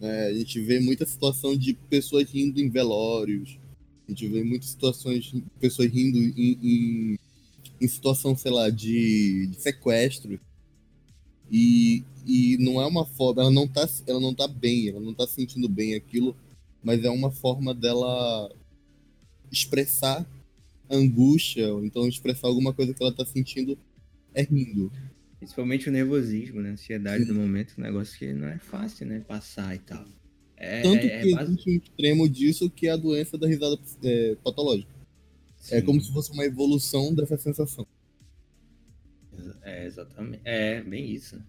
É, 0.00 0.28
a 0.28 0.34
gente 0.34 0.60
vê 0.60 0.80
muita 0.80 1.04
situação 1.04 1.56
de 1.56 1.74
pessoas 1.74 2.30
rindo 2.30 2.60
em 2.60 2.70
velórios, 2.70 3.58
a 4.10 4.12
gente 4.12 4.28
vê 4.28 4.42
muitas 4.42 4.70
situações 4.70 5.26
de 5.26 5.42
pessoas 5.60 5.90
rindo 5.90 6.18
em, 6.18 6.58
em, 6.62 7.18
em 7.80 7.88
situação, 7.88 8.36
sei 8.36 8.50
lá, 8.50 8.68
de, 8.68 9.46
de 9.46 9.60
sequestro. 9.60 10.40
E, 11.50 12.02
e 12.26 12.56
não 12.58 12.80
é 12.80 12.86
uma 12.86 13.06
forma, 13.06 13.42
ela 13.42 13.50
não 13.50 13.68
tá, 13.68 13.88
ela 14.06 14.20
não 14.20 14.34
tá 14.34 14.48
bem, 14.48 14.88
ela 14.88 15.00
não 15.00 15.14
tá 15.14 15.26
sentindo 15.26 15.68
bem 15.68 15.94
aquilo, 15.94 16.36
mas 16.82 17.04
é 17.04 17.10
uma 17.10 17.30
forma 17.30 17.72
dela 17.72 18.52
expressar 19.50 20.26
angústia, 20.88 21.72
ou 21.72 21.84
então 21.84 22.08
expressar 22.08 22.48
alguma 22.48 22.72
coisa 22.72 22.92
que 22.92 23.02
ela 23.02 23.14
tá 23.14 23.24
sentindo 23.24 23.78
é 24.34 24.42
rindo. 24.42 24.92
Principalmente 25.38 25.88
o 25.88 25.92
nervosismo, 25.92 26.60
né? 26.60 26.70
Ansiedade 26.70 27.24
Sim. 27.24 27.32
do 27.32 27.34
momento, 27.34 27.74
um 27.78 27.82
negócio 27.82 28.18
que 28.18 28.32
não 28.32 28.48
é 28.48 28.58
fácil, 28.58 29.06
né? 29.06 29.20
Passar 29.20 29.74
e 29.74 29.78
tal. 29.78 30.04
É, 30.60 30.82
Tanto 30.82 31.06
é, 31.06 31.22
que 31.22 31.34
é 31.34 31.42
existe 31.42 31.70
um 31.70 31.76
extremo 31.78 32.28
disso 32.28 32.68
que 32.68 32.86
é 32.86 32.90
a 32.90 32.96
doença 32.96 33.38
da 33.38 33.46
risada 33.46 33.78
é, 34.04 34.36
patológica. 34.44 34.92
É 34.92 35.62
Sim. 35.62 35.74
É 35.76 35.82
como 35.82 35.98
se 35.98 36.12
fosse 36.12 36.30
uma 36.32 36.44
evolução 36.44 37.14
dessa 37.14 37.38
sensação. 37.38 37.86
É, 39.62 39.86
exatamente. 39.86 40.42
É, 40.44 40.82
bem 40.82 41.10
isso. 41.10 41.42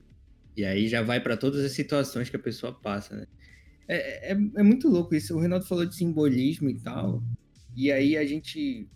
E 0.55 0.64
aí 0.64 0.88
já 0.88 1.01
vai 1.01 1.20
para 1.20 1.36
todas 1.36 1.64
as 1.64 1.74
situações 1.74 2.30
que 2.30 2.38
a 2.38 2.39
pessoa 2.39 2.72
passa, 2.72 3.16
né? 3.16 3.28
É, 3.86 4.32
é, 4.32 4.32
é, 4.32 4.64
muito 4.64 4.88
louco 4.88 5.14
isso. 5.14 5.36
O 5.36 5.39
Renato 5.39 5.68
falou 5.68 5.86
de 5.86 5.95
simbolismo 5.95 6.70
e 6.70 6.80
tal. 6.80 7.22
E 7.76 7.91
aí 7.91 8.16
a 8.16 8.26
gente 8.26 8.88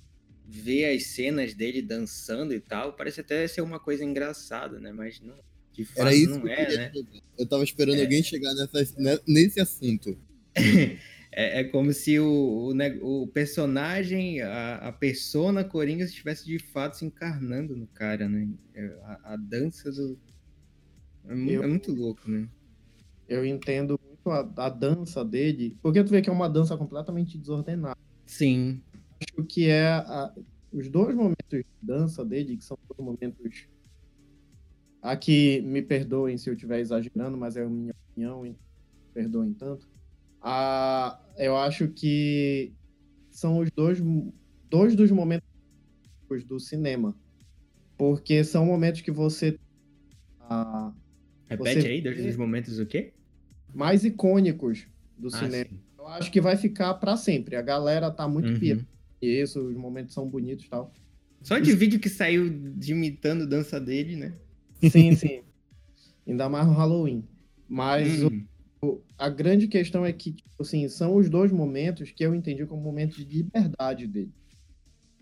vê 0.48 0.86
as 0.86 1.08
cenas 1.08 1.54
dele 1.54 1.82
dançando 1.82 2.54
e 2.54 2.60
tal. 2.62 2.94
Parece 2.94 3.20
até 3.20 3.46
ser 3.48 3.62
uma 3.62 3.82
coisa 3.82 4.06
engraçada, 4.06 4.80
né? 4.80 4.94
Mas 4.94 5.20
não, 5.20 5.36
de 5.76 5.86
fato 5.86 6.00
Era 6.00 6.16
isso 6.16 6.40
não 6.40 6.48
é, 6.48 6.78
né? 6.78 6.92
Eu 7.38 7.46
tava 7.46 7.64
esperando 7.64 7.98
é. 7.98 8.02
alguém 8.02 8.24
chegar 8.24 8.54
nessa, 8.54 8.96
né, 8.98 9.20
nesse 9.28 9.60
assunto. 9.60 10.18
é, 11.32 11.60
é, 11.60 11.64
como 11.66 11.92
se 11.92 12.18
o, 12.18 12.74
o, 13.02 13.24
o 13.24 13.28
personagem, 13.28 14.42
a, 14.42 14.78
a, 14.78 14.92
persona 14.92 15.64
Coringa 15.66 16.06
estivesse 16.06 16.46
de 16.46 16.60
fato 16.60 16.98
se 16.98 17.06
encarnando 17.06 17.76
no 17.76 17.88
cara, 17.88 18.30
né? 18.30 18.48
É, 18.74 18.86
a, 19.04 19.34
a 19.34 19.36
dança 19.36 19.92
do. 19.92 20.18
É, 21.28 21.34
eu, 21.34 21.64
é, 21.64 21.68
muito 21.68 21.92
louco, 21.94 22.30
né? 22.30 22.48
Eu 23.28 23.46
entendo 23.46 24.00
muito 24.08 24.30
a, 24.30 24.66
a 24.66 24.70
dança 24.70 25.26
dele, 25.26 25.78
porque 25.82 26.04
tu 26.04 26.12
vê 26.12 26.22
que 26.22 26.30
é 26.30 26.34
uma 26.34 26.50
dança 26.50 26.78
completamente 26.78 27.38
desordenada. 27.38 27.98
Sim. 28.26 28.82
Acho 29.20 29.46
que 29.46 29.68
é 29.68 29.88
a, 29.88 30.34
os 30.72 30.88
dois 30.90 31.16
momentos 31.16 31.36
de 31.50 31.66
dança 31.82 32.24
dele, 32.24 32.56
que 32.58 32.64
são 32.64 32.78
dois 32.88 33.06
momentos 33.06 33.68
Aqui, 35.06 35.62
me 35.62 35.84
perdoem 35.84 36.36
se 36.36 36.50
eu 36.50 36.56
estiver 36.56 36.80
exagerando, 36.80 37.38
mas 37.38 37.56
é 37.56 37.64
a 37.64 37.70
minha 37.70 37.94
opinião, 38.10 38.56
perdoem 39.14 39.54
tanto. 39.54 39.88
Ah, 40.42 41.22
eu 41.38 41.56
acho 41.56 41.90
que 41.90 42.74
são 43.30 43.60
os 43.60 43.70
dois, 43.70 44.02
dois 44.68 44.96
dos 44.96 45.12
momentos 45.12 45.48
do 46.48 46.60
cinema. 46.60 47.16
Porque 47.96 48.44
são 48.44 48.66
momentos 48.66 49.02
que 49.02 49.12
você. 49.12 49.60
Ah, 50.40 50.92
Repete 51.48 51.82
você 51.82 51.88
aí, 51.88 52.02
dois 52.02 52.24
dos 52.24 52.36
momentos 52.36 52.80
o 52.80 52.86
quê? 52.88 53.14
Mais 53.76 54.04
icônicos 54.04 54.88
do 55.16 55.28
ah, 55.28 55.38
cinema. 55.38 55.70
Sim. 55.70 55.80
Eu 56.00 56.08
acho 56.08 56.32
que 56.32 56.42
vai 56.42 56.58
ficar 56.58 56.96
para 56.96 57.16
sempre. 57.16 57.56
A 57.56 57.62
galera 57.62 58.10
tá 58.10 58.28
muito 58.28 58.50
uhum. 58.50 58.60
pira. 58.60 58.84
Isso, 59.22 59.62
os 59.62 59.76
momentos 59.76 60.16
são 60.16 60.28
bonitos 60.28 60.66
e 60.66 60.70
tal. 60.70 60.92
Só 61.44 61.60
de 61.60 61.76
vídeo 61.76 62.00
que 62.00 62.10
saiu 62.10 62.50
de 62.50 62.92
imitando 62.92 63.46
dança 63.46 63.80
dele, 63.80 64.16
né? 64.16 64.34
Sim, 64.82 65.14
sim. 65.16 65.42
Ainda 66.28 66.50
mais 66.50 66.68
no 66.68 66.74
Halloween. 66.74 67.24
Mas 67.68 68.24
hum. 68.24 68.46
o, 68.82 69.02
a 69.18 69.30
grande 69.30 69.68
questão 69.68 70.06
é 70.06 70.12
que, 70.12 70.32
tipo 70.34 70.62
assim, 70.62 70.88
são 70.88 71.16
os 71.16 71.30
dois 71.30 71.52
momentos 71.52 72.12
que 72.12 72.26
eu 72.26 72.34
entendi 72.34 72.66
como 72.66 72.82
momentos 72.82 73.18
de 73.18 73.44
liberdade 73.44 74.08
dele. 74.08 74.32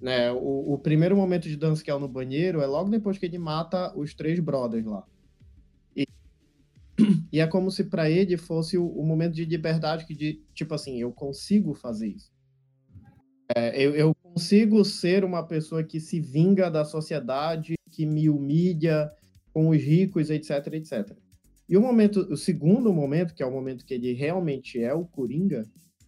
Né? 0.01 0.31
O, 0.31 0.73
o, 0.73 0.77
primeiro 0.77 1.15
momento 1.15 1.47
de 1.47 1.55
dança 1.55 1.83
que 1.83 1.89
é 1.89 1.97
no 1.97 2.09
banheiro 2.09 2.61
é 2.61 2.65
logo 2.65 2.89
depois 2.89 3.17
que 3.17 3.25
ele 3.25 3.37
mata 3.37 3.97
os 3.97 4.13
três 4.13 4.39
brothers 4.39 4.85
lá. 4.85 5.05
E, 5.95 6.05
e 7.31 7.39
é 7.39 7.47
como 7.47 7.71
se 7.71 7.85
para 7.85 8.09
ele 8.09 8.35
fosse 8.35 8.77
o, 8.77 8.85
o, 8.85 9.05
momento 9.05 9.33
de 9.33 9.45
liberdade 9.45 10.05
que, 10.05 10.13
de, 10.13 10.41
tipo 10.53 10.73
assim, 10.73 10.99
eu 10.99 11.11
consigo 11.11 11.73
fazer 11.73 12.07
isso. 12.07 12.31
É, 13.55 13.81
eu, 13.81 13.95
eu 13.95 14.15
consigo 14.15 14.83
ser 14.83 15.23
uma 15.23 15.43
pessoa 15.43 15.83
que 15.83 15.99
se 15.99 16.19
vinga 16.19 16.69
da 16.69 16.83
sociedade, 16.83 17.75
que 17.89 18.05
me 18.05 18.27
humilha, 18.27 19.09
com 19.53 19.69
os 19.69 19.81
ricos, 19.81 20.29
etc, 20.29 20.67
etc. 20.73 21.15
E 21.69 21.77
o 21.77 21.81
momento, 21.81 22.19
o 22.31 22.35
segundo 22.35 22.91
momento, 22.91 23.33
que 23.33 23.43
é 23.43 23.45
o 23.45 23.51
momento 23.51 23.85
que 23.85 23.93
ele 23.93 24.13
realmente 24.13 24.81
é 24.81 24.93
o 24.93 25.05
Coringa, 25.05 25.63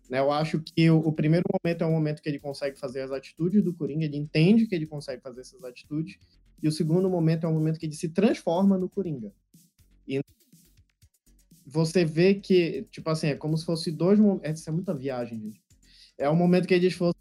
né? 0.09 0.19
Eu 0.19 0.31
acho 0.31 0.59
que 0.59 0.89
o, 0.89 0.99
o, 0.99 1.11
primeiro 1.11 1.45
momento 1.51 1.83
é 1.83 1.87
o 1.87 1.91
momento 1.91 2.21
que 2.21 2.29
ele 2.29 2.39
consegue 2.39 2.77
fazer 2.77 3.01
as 3.01 3.11
atitudes 3.11 3.63
do 3.63 3.73
Coringa, 3.73 4.05
ele 4.05 4.17
entende 4.17 4.67
que 4.67 4.75
ele 4.75 4.85
consegue 4.85 5.21
fazer 5.21 5.41
essas 5.41 5.63
atitudes, 5.63 6.17
e 6.61 6.67
o 6.67 6.71
segundo 6.71 7.09
momento 7.09 7.45
é 7.45 7.49
o 7.49 7.53
momento 7.53 7.79
que 7.79 7.85
ele 7.85 7.95
se 7.95 8.09
transforma 8.09 8.77
no 8.77 8.89
Coringa. 8.89 9.31
E 10.07 10.21
você 11.65 12.05
vê 12.05 12.35
que, 12.35 12.85
tipo 12.91 13.09
assim, 13.09 13.27
é 13.27 13.35
como 13.35 13.57
se 13.57 13.65
fosse 13.65 13.91
dois 13.91 14.19
momentos. 14.19 14.61
Isso 14.61 14.69
é 14.69 14.73
muita 14.73 14.93
viagem, 14.93 15.39
gente. 15.39 15.61
É 16.17 16.29
o 16.29 16.35
momento 16.35 16.67
que 16.67 16.73
eles 16.73 16.93
fossem, 16.93 17.19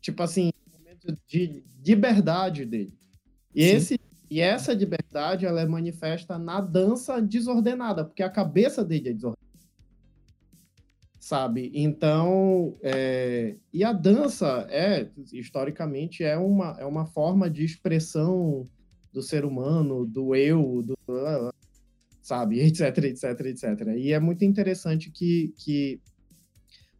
tipo 0.00 0.22
assim, 0.22 0.50
o 0.66 0.78
momento 0.78 1.18
de 1.26 1.62
liberdade 1.84 2.64
dele. 2.64 2.94
E 3.54 3.64
Sim. 3.64 3.76
esse 3.76 4.00
e 4.30 4.40
essa 4.40 4.72
liberdade 4.72 5.44
ela 5.44 5.60
é 5.60 5.66
manifesta 5.66 6.38
na 6.38 6.60
dança 6.60 7.20
desordenada, 7.20 8.04
porque 8.04 8.22
a 8.22 8.30
cabeça 8.30 8.84
dele 8.84 9.08
é 9.08 9.12
desordenada. 9.12 9.40
Sabe? 11.18 11.70
Então, 11.74 12.78
é... 12.80 13.56
e 13.72 13.82
a 13.82 13.92
dança 13.92 14.66
é, 14.70 15.10
historicamente, 15.32 16.22
é 16.22 16.38
uma, 16.38 16.76
é 16.78 16.86
uma 16.86 17.06
forma 17.06 17.50
de 17.50 17.64
expressão 17.64 18.68
do 19.12 19.20
ser 19.20 19.44
humano, 19.44 20.06
do 20.06 20.34
eu, 20.34 20.82
do, 20.82 20.96
sabe, 22.22 22.60
etc, 22.64 22.98
etc, 22.98 23.40
etc. 23.46 23.64
E 23.96 24.12
é 24.12 24.20
muito 24.20 24.44
interessante 24.44 25.10
que, 25.10 25.52
que 25.56 26.00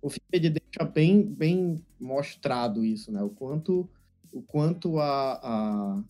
o 0.03 0.11
filme 0.11 0.29
ele 0.33 0.51
deixa 0.51 0.91
bem, 0.91 1.23
bem 1.23 1.81
mostrado 1.99 2.85
isso, 2.85 3.13
né? 3.13 3.23
O 3.23 3.31
quanto, 3.31 3.89
o 4.33 4.43
quanto 4.43 4.99
a, 4.99 5.41
a 5.43 6.05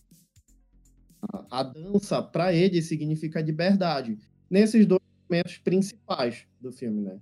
a, 1.50 1.62
dança, 1.62 2.22
para 2.22 2.52
ele, 2.52 2.82
significa 2.82 3.40
liberdade. 3.40 4.18
Nesses 4.48 4.86
dois 4.86 5.00
momentos 5.28 5.58
principais 5.58 6.44
do 6.60 6.72
filme, 6.72 7.02
né? 7.02 7.18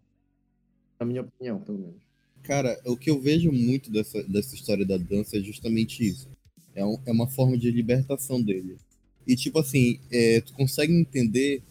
Na 0.99 1.07
minha 1.07 1.23
opinião, 1.23 1.61
pelo 1.61 1.79
menos. 1.79 2.09
Cara, 2.43 2.81
o 2.87 2.97
que 2.97 3.11
eu 3.11 3.21
vejo 3.21 3.53
muito 3.53 3.91
dessa, 3.91 4.23
dessa 4.25 4.55
história 4.55 4.87
da 4.87 4.97
dança 4.97 5.37
é 5.37 5.41
justamente 5.41 6.07
isso. 6.07 6.29
É, 6.75 6.85
um, 6.85 6.99
é 7.05 7.13
uma 7.13 7.29
forma 7.29 7.59
de 7.59 7.71
libertação 7.71 8.41
dele. 8.41 8.77
E, 9.27 9.37
tipo 9.37 9.59
assim, 9.59 10.01
é, 10.11 10.41
tu 10.41 10.53
consegue 10.55 10.93
entender. 10.93 11.63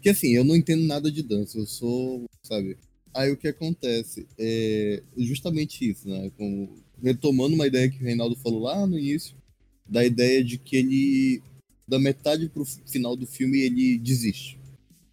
Que 0.00 0.08
assim, 0.08 0.34
eu 0.34 0.42
não 0.42 0.56
entendo 0.56 0.82
nada 0.84 1.12
de 1.12 1.22
dança, 1.22 1.58
eu 1.58 1.66
sou, 1.66 2.24
sabe? 2.42 2.76
Aí 3.12 3.30
o 3.30 3.36
que 3.36 3.48
acontece? 3.48 4.26
É 4.38 5.02
justamente 5.16 5.88
isso, 5.88 6.08
né? 6.08 6.30
Como, 6.36 6.78
retomando 7.02 7.54
uma 7.54 7.66
ideia 7.66 7.90
que 7.90 7.98
o 7.98 8.06
Reinaldo 8.06 8.34
falou 8.36 8.60
lá 8.60 8.86
no 8.86 8.98
início, 8.98 9.36
da 9.86 10.04
ideia 10.04 10.42
de 10.42 10.56
que 10.56 10.76
ele 10.76 11.42
da 11.90 11.98
metade 11.98 12.48
pro 12.48 12.64
final 12.64 13.16
do 13.16 13.26
filme 13.26 13.58
ele 13.58 13.98
desiste. 13.98 14.56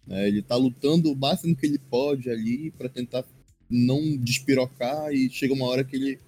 É, 0.08 0.28
ele 0.28 0.40
tá 0.40 0.54
lutando 0.54 1.10
o 1.10 1.16
máximo 1.16 1.56
que 1.56 1.66
ele 1.66 1.78
pode 1.78 2.30
ali 2.30 2.70
para 2.70 2.88
tentar 2.88 3.24
não 3.68 4.16
despirocar 4.16 5.12
e 5.12 5.28
chega 5.28 5.52
uma 5.52 5.66
hora 5.66 5.84
que 5.84 5.96
ele 5.96 6.18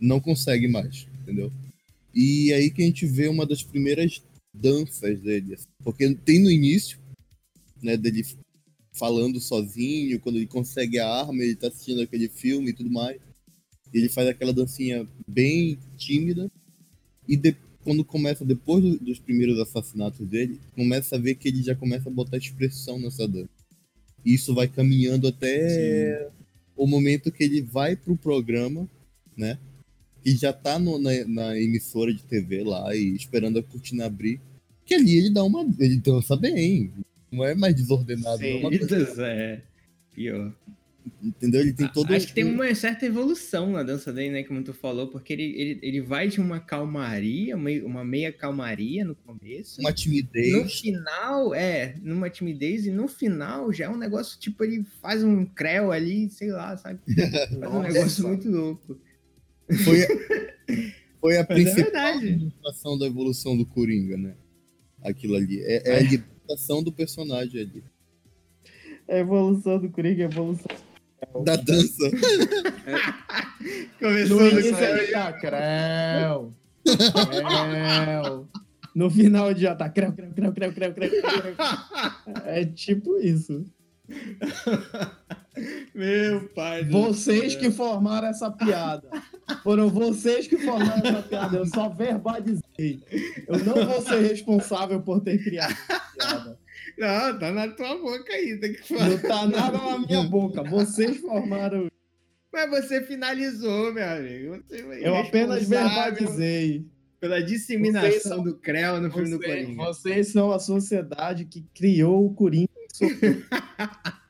não 0.00 0.18
consegue 0.18 0.66
mais, 0.66 1.06
entendeu? 1.20 1.52
E 2.14 2.52
aí 2.54 2.70
que 2.70 2.82
a 2.82 2.86
gente 2.86 3.04
vê 3.06 3.28
uma 3.28 3.44
das 3.44 3.62
primeiras 3.62 4.22
danças 4.52 5.20
dele, 5.20 5.54
assim, 5.54 5.66
porque 5.84 6.14
tem 6.14 6.42
no 6.42 6.50
início, 6.50 6.98
né, 7.82 7.96
dele 7.98 8.24
falando 8.92 9.38
sozinho, 9.38 10.18
quando 10.20 10.36
ele 10.36 10.46
consegue 10.46 10.98
a 10.98 11.06
arma, 11.06 11.44
ele 11.44 11.54
tá 11.54 11.68
assistindo 11.68 12.00
aquele 12.00 12.28
filme 12.28 12.70
e 12.70 12.72
tudo 12.72 12.90
mais. 12.90 13.20
Ele 13.92 14.08
faz 14.08 14.26
aquela 14.26 14.54
dancinha 14.54 15.06
bem 15.28 15.78
tímida 15.98 16.50
e 17.28 17.36
depois 17.36 17.65
quando 17.86 18.04
começa, 18.04 18.44
depois 18.44 18.82
do, 18.82 18.98
dos 18.98 19.20
primeiros 19.20 19.60
assassinatos 19.60 20.26
dele, 20.26 20.58
começa 20.74 21.14
a 21.14 21.18
ver 21.20 21.36
que 21.36 21.46
ele 21.46 21.62
já 21.62 21.72
começa 21.72 22.08
a 22.08 22.12
botar 22.12 22.36
expressão 22.36 22.98
nessa 22.98 23.28
dança. 23.28 23.48
E 24.24 24.34
isso 24.34 24.52
vai 24.52 24.66
caminhando 24.66 25.28
até 25.28 26.18
Sim. 26.18 26.30
o 26.76 26.84
momento 26.84 27.30
que 27.30 27.44
ele 27.44 27.62
vai 27.62 27.94
pro 27.94 28.16
programa, 28.16 28.88
né? 29.36 29.56
que 30.20 30.32
já 30.32 30.52
tá 30.52 30.76
no- 30.80 30.98
na, 30.98 31.10
na 31.26 31.56
emissora 31.60 32.12
de 32.12 32.20
TV 32.24 32.64
lá 32.64 32.92
e 32.96 33.14
esperando 33.14 33.60
a 33.60 33.62
cortina 33.62 34.06
abrir, 34.06 34.40
que 34.84 34.92
ali 34.94 35.16
ele 35.16 35.30
dá 35.30 35.44
uma. 35.44 35.64
ele 35.78 35.98
dança 35.98 36.34
bem. 36.36 36.90
Não 37.30 37.44
é 37.44 37.54
mais 37.54 37.76
desordenado. 37.76 38.38
Sim. 38.38 38.46
é 38.46 38.54
uma 38.56 38.68
coisa- 38.76 38.98
Eita, 38.98 39.22
é. 39.30 39.62
Pior. 40.12 40.52
Entendeu? 41.22 41.60
Ele 41.60 41.72
tem 41.72 41.88
todo 41.88 42.12
Acho 42.14 42.26
que 42.28 42.34
tem 42.34 42.44
um- 42.44 42.54
uma 42.54 42.74
certa 42.74 43.06
evolução 43.06 43.72
na 43.72 43.82
dança 43.82 44.12
dele, 44.12 44.30
né? 44.30 44.42
Como 44.42 44.62
tu 44.62 44.72
falou, 44.72 45.08
porque 45.08 45.32
ele, 45.32 45.44
ele, 45.44 45.78
ele 45.82 46.00
vai 46.00 46.28
de 46.28 46.40
uma 46.40 46.58
calmaria, 46.60 47.56
uma, 47.56 47.70
uma 47.84 48.04
meia 48.04 48.32
calmaria 48.32 49.04
no 49.04 49.14
começo. 49.14 49.80
uma 49.80 49.90
No 49.90 49.96
timidez. 49.96 50.80
final, 50.80 51.54
é, 51.54 51.96
numa 52.02 52.28
timidez, 52.30 52.86
e 52.86 52.90
no 52.90 53.08
final 53.08 53.72
já 53.72 53.86
é 53.86 53.88
um 53.88 53.96
negócio, 53.98 54.38
tipo, 54.38 54.64
ele 54.64 54.84
faz 55.00 55.22
um 55.24 55.44
creu 55.44 55.92
ali, 55.92 56.28
sei 56.30 56.50
lá, 56.50 56.76
sabe? 56.76 57.00
Faz 57.06 57.52
um 57.52 57.58
Nossa. 57.60 57.88
negócio 57.92 58.26
muito 58.28 58.50
louco. 58.50 59.00
Foi, 59.84 59.98
foi 61.20 61.36
a 61.36 61.40
é 61.40 61.44
principal 61.44 62.20
demonstração 62.20 62.98
da 62.98 63.06
evolução 63.06 63.56
do 63.56 63.66
Coringa, 63.66 64.16
né? 64.16 64.34
Aquilo 65.02 65.34
ali. 65.36 65.60
É, 65.62 65.90
é 65.90 65.98
a 65.98 66.02
libertação 66.02 66.82
do 66.82 66.92
personagem 66.92 67.60
ali. 67.62 67.84
A 69.08 69.18
evolução 69.18 69.78
do 69.80 69.88
Coringa, 69.90 70.24
a 70.24 70.28
evolução. 70.30 70.66
Da 71.44 71.56
dança. 71.56 72.10
No 74.00 74.08
Começou 74.08 74.48
início 74.48 74.72
no 74.72 74.78
ele 74.78 75.06
tá 75.12 75.32
creu, 75.32 76.52
creu. 76.84 78.48
No 78.94 79.10
final 79.10 79.54
já 79.54 79.74
tá 79.74 79.88
creu, 79.88 80.12
creu, 80.12 80.30
creu, 80.32 80.52
creu, 80.52 80.72
creu, 80.72 80.94
creu. 80.94 81.10
É 82.44 82.64
tipo 82.64 83.18
isso. 83.18 83.64
Meu 85.94 86.48
pai 86.50 86.84
Vocês 86.84 87.56
que 87.56 87.70
formaram 87.70 88.28
essa 88.28 88.50
piada. 88.50 89.08
Foram 89.62 89.88
vocês 89.88 90.46
que 90.46 90.58
formaram 90.58 91.04
essa 91.04 91.22
piada. 91.22 91.56
Eu 91.56 91.66
só 91.66 91.88
verbalizei. 91.88 93.02
Eu 93.48 93.64
não 93.64 93.86
vou 93.86 94.02
ser 94.02 94.20
responsável 94.20 95.00
por 95.00 95.20
ter 95.20 95.42
criado 95.42 95.72
essa 95.72 96.00
piada. 96.14 96.58
Não, 96.98 97.38
tá 97.38 97.52
na 97.52 97.68
tua 97.68 97.96
boca 97.98 98.32
aí, 98.32 98.58
tem 98.58 98.72
que 98.72 98.82
falar. 98.88 99.08
Não 99.10 99.18
tá 99.18 99.46
nada 99.46 99.76
na 99.78 99.98
minha 99.98 100.22
boca. 100.28 100.62
Vocês 100.64 101.18
formaram. 101.18 101.90
Mas 102.52 102.70
você 102.70 103.02
finalizou, 103.02 103.92
meu 103.92 104.08
amigo. 104.08 104.62
Você 104.68 104.82
Eu 105.06 105.14
apenas 105.16 105.68
verbalizei. 105.68 106.86
Pela 107.20 107.42
disseminação 107.42 108.20
são- 108.20 108.42
do 108.42 108.56
Creu 108.58 109.00
no 109.00 109.10
filme 109.10 109.30
do 109.30 109.38
Vocês, 109.38 109.64
Coringa. 109.64 109.84
vocês 109.84 110.28
são 110.28 110.52
a 110.52 110.58
sociedade 110.58 111.44
que 111.46 111.64
criou 111.74 112.26
o 112.26 112.34
Coringa. 112.34 112.68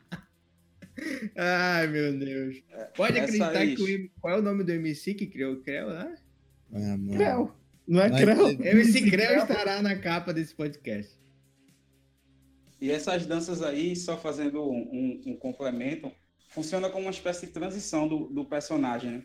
Ai, 1.36 1.86
meu 1.88 2.18
Deus. 2.18 2.62
Pode 2.96 3.18
essa 3.18 3.24
acreditar 3.24 3.58
aí- 3.58 3.76
que 3.76 4.06
o... 4.06 4.10
Qual 4.20 4.34
é 4.34 4.38
o 4.38 4.42
nome 4.42 4.64
do 4.64 4.72
MC 4.72 5.14
que 5.14 5.26
criou 5.26 5.54
o 5.54 5.60
Creu 5.62 5.88
lá? 5.88 6.10
Ah, 6.72 6.78
mano. 6.96 7.14
Creu. 7.14 7.52
Não 7.86 8.00
é 8.02 8.08
Mas 8.08 8.20
creu? 8.20 8.48
MC 8.50 9.10
Creu 9.10 9.36
estará 9.38 9.80
na 9.82 9.94
capa 9.96 10.32
desse 10.32 10.54
podcast. 10.54 11.12
E 12.80 12.90
essas 12.90 13.26
danças 13.26 13.62
aí, 13.62 13.96
só 13.96 14.16
fazendo 14.16 14.62
um, 14.62 14.76
um- 14.92 15.22
um 15.32 15.36
complemento, 15.36 16.12
funciona 16.50 16.90
como 16.90 17.04
uma 17.06 17.10
espécie 17.10 17.46
de 17.46 17.52
transição 17.52 18.08
do, 18.08 18.26
do 18.28 18.44
personagem, 18.44 19.10
né? 19.12 19.24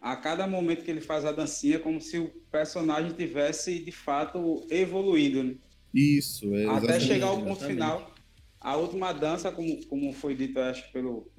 A 0.00 0.16
cada 0.16 0.46
momento 0.46 0.84
que 0.84 0.90
ele 0.90 1.00
faz 1.00 1.24
a 1.24 1.32
dancinha, 1.32 1.76
é 1.76 1.78
como 1.80 2.00
se 2.00 2.18
o 2.18 2.28
personagem 2.50 3.12
tivesse, 3.14 3.84
de 3.84 3.92
fato, 3.92 4.66
evoluído, 4.70 5.42
né? 5.44 5.56
Isso, 5.94 6.54
é. 6.54 6.64
Até 6.64 7.00
chegar 7.00 7.26
ao 7.28 7.42
ponto 7.42 7.62
exatamente. 7.62 7.64
final. 7.64 8.14
A 8.60 8.76
última 8.76 9.12
dança, 9.12 9.50
como, 9.50 9.84
como 9.86 10.12
foi 10.12 10.34
dito, 10.34 10.58
acho, 10.60 10.90
pelo, 10.92 11.30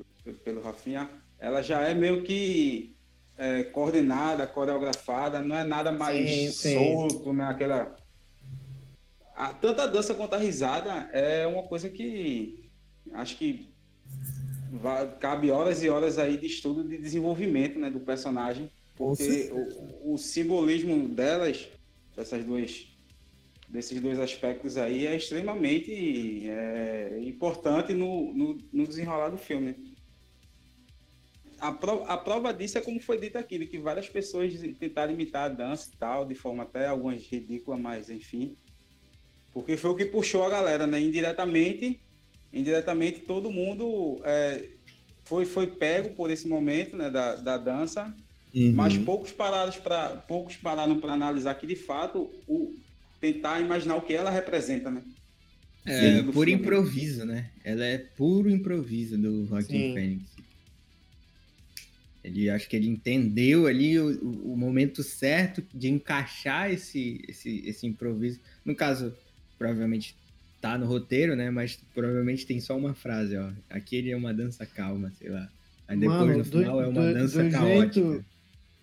pelo 0.44 0.62
Rafinha, 0.62 1.10
ela 1.40 1.62
já 1.62 1.82
é 1.82 1.94
meio 1.94 2.24
que 2.24 2.98
é, 3.38 3.64
coordenada, 3.66 4.46
coreografada, 4.48 5.42
não 5.42 5.56
é 5.56 5.64
nada 5.64 5.92
mais 5.92 6.30
Sim, 6.52 6.52
sim. 6.52 6.74
solto, 6.74 7.34
né? 7.34 7.46
Aquela... 7.46 8.03
A, 9.36 9.54
tanto 9.54 9.82
a 9.82 9.88
dança 9.88 10.14
quanto 10.14 10.36
a 10.36 10.38
risada 10.38 11.10
é 11.12 11.46
uma 11.48 11.64
coisa 11.64 11.90
que 11.90 12.70
acho 13.14 13.38
que 13.38 13.68
vai- 14.72 15.16
cabe 15.18 15.52
horas 15.52 15.84
e 15.84 15.90
horas 15.90 16.18
aí 16.18 16.38
de 16.38 16.46
estudo 16.46 16.84
de 16.84 16.98
desenvolvimento 16.98 17.80
né, 17.80 17.90
do 17.90 18.00
personagem, 18.00 18.70
porque 18.96 19.52
o, 19.52 20.14
o 20.14 20.18
simbolismo 20.18 21.08
delas, 21.10 21.68
dessas 22.16 22.44
duas 22.44 22.88
desses 23.74 24.00
dois 24.00 24.20
aspectos 24.20 24.78
aí 24.78 25.08
é 25.08 25.16
extremamente 25.16 26.48
é, 26.48 27.20
importante 27.24 27.92
no, 27.92 28.32
no, 28.32 28.58
no 28.72 28.88
desenrolar 28.88 29.30
do 29.30 29.38
filme. 29.38 29.96
A, 31.58 31.72
pro, 31.72 32.04
a 32.04 32.16
prova 32.16 32.54
disso 32.54 32.78
é 32.78 32.82
como 32.82 33.00
foi 33.00 33.20
dito 33.20 33.36
aqui, 33.36 33.66
que 33.66 33.80
várias 33.80 34.08
pessoas 34.08 34.54
tentaram 34.78 35.14
imitar 35.14 35.46
a 35.46 35.54
dança 35.54 35.90
e 35.92 35.98
tal, 35.98 36.24
de 36.24 36.36
forma 36.36 36.62
até 36.62 36.86
algumas 36.86 37.26
ridículas, 37.26 37.80
mas 37.80 38.10
enfim. 38.12 38.56
Porque 39.54 39.78
foi 39.78 39.92
o 39.92 39.96
que 39.96 40.06
puxou 40.06 40.44
a 40.44 40.50
galera, 40.50 40.88
né? 40.88 41.00
Indiretamente, 41.00 42.02
indiretamente 42.52 43.22
todo 43.22 43.52
mundo 43.52 44.22
é, 44.26 44.70
foi, 45.26 45.46
foi 45.46 45.68
pego 45.68 46.16
por 46.16 46.30
esse 46.32 46.48
momento 46.48 46.98
né, 46.98 47.10
da, 47.10 47.36
da 47.36 47.58
dança 47.58 48.14
Uhum. 48.56 48.72
mas 48.76 48.98
poucos 49.00 49.32
pararam 49.32 49.72
para 49.82 50.18
poucos 50.18 50.58
pararam 50.58 51.00
para 51.00 51.14
analisar 51.14 51.56
que 51.56 51.66
de 51.66 51.76
fato 51.76 52.30
o 52.48 52.76
tentar 53.20 53.60
imaginar 53.60 53.96
o 53.96 54.02
que 54.02 54.14
ela 54.14 54.30
representa, 54.30 54.92
né? 54.92 55.04
É, 55.86 56.22
por 56.24 56.46
filme. 56.46 56.54
improviso, 56.54 57.26
né? 57.26 57.52
Ela 57.64 57.86
é 57.86 57.98
puro 57.98 58.50
improviso 58.50 59.18
do 59.18 59.46
Joaquim 59.48 59.68
Sim. 59.68 59.94
Fênix. 59.94 60.36
Ele 62.24 62.50
acho 62.50 62.70
que 62.70 62.76
ele 62.76 62.88
entendeu 62.88 63.68
ali 63.68 64.00
o, 64.00 64.08
o- 64.24 64.54
o 64.54 64.58
momento 64.58 65.04
certo 65.04 65.62
de 65.74 65.90
encaixar 65.90 66.72
esse, 66.72 67.22
esse, 67.28 67.62
esse 67.68 67.86
improviso. 67.86 68.40
No 68.64 68.76
caso, 68.76 69.14
provavelmente 69.68 70.16
tá 70.62 70.78
no 70.78 70.86
roteiro, 70.86 71.36
né? 71.36 71.50
Mas 71.50 71.80
provavelmente 71.94 72.46
tem 72.46 72.60
só 72.60 72.76
uma 72.78 72.94
frase, 72.94 73.38
ó. 73.38 73.50
Aquele 73.70 74.12
é 74.12 74.16
uma 74.18 74.34
dança 74.34 74.66
calma, 74.66 75.12
sei 75.18 75.30
lá. 75.30 75.48
Aí 75.88 75.98
depois 75.98 76.20
Mano, 76.20 76.38
no 76.38 76.44
do- 76.44 76.60
final 76.60 76.82
é 76.82 76.88
uma 76.88 77.02
do- 77.08 77.14
dança 77.14 77.44
do 77.44 77.50
caótica. 77.52 78.02
jeito- 78.02 78.26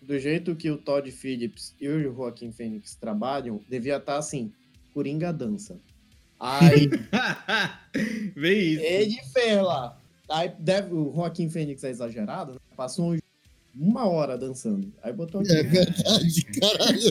Do 0.02 0.18
jeito 0.18 0.56
que 0.56 0.70
o 0.70 0.78
Todd 0.78 1.10
Phillips 1.12 1.74
e 1.80 1.86
o 1.86 2.02
Joaquim 2.14 2.50
Fênix 2.52 2.94
trabalham, 2.94 3.60
devia 3.68 3.96
estar 3.98 4.16
assim: 4.16 4.50
Coringa 4.94 5.30
dança. 5.32 5.78
Aí 6.38 6.88
Vê 8.34 8.54
isso. 8.54 8.82
ele 8.82 9.16
fez 9.32 9.62
lá. 9.62 9.96
Aí 10.28 10.50
deve, 10.58 10.94
o 10.94 11.12
Joaquim 11.14 11.50
Fênix 11.50 11.84
é 11.84 11.90
exagerado, 11.90 12.52
né? 12.54 12.58
passou 12.76 13.12
uns- 13.12 13.20
uma 13.74 14.06
hora 14.06 14.36
dançando. 14.38 14.90
Aí 15.02 15.12
botou 15.12 15.40
aqui. 15.42 15.52
É 15.52 15.62
verdade, 15.62 16.44
caralho. 16.58 17.10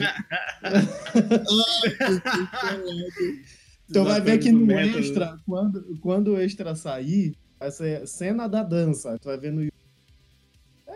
Então 3.90 4.06
vai 4.06 4.22
ver 4.22 4.38
que 4.38 4.52
no 4.52 4.66
método. 4.66 5.00
extra, 5.00 5.40
quando, 5.46 5.98
quando 6.00 6.28
o 6.34 6.40
extra 6.40 6.76
sair, 6.76 7.36
vai 7.60 7.72
ser 7.72 8.08
cena 8.08 8.48
da 8.48 8.62
dança. 8.64 9.18
Tu 9.20 9.26
vai 9.26 9.38
ver 9.40 9.52
no 9.52 9.68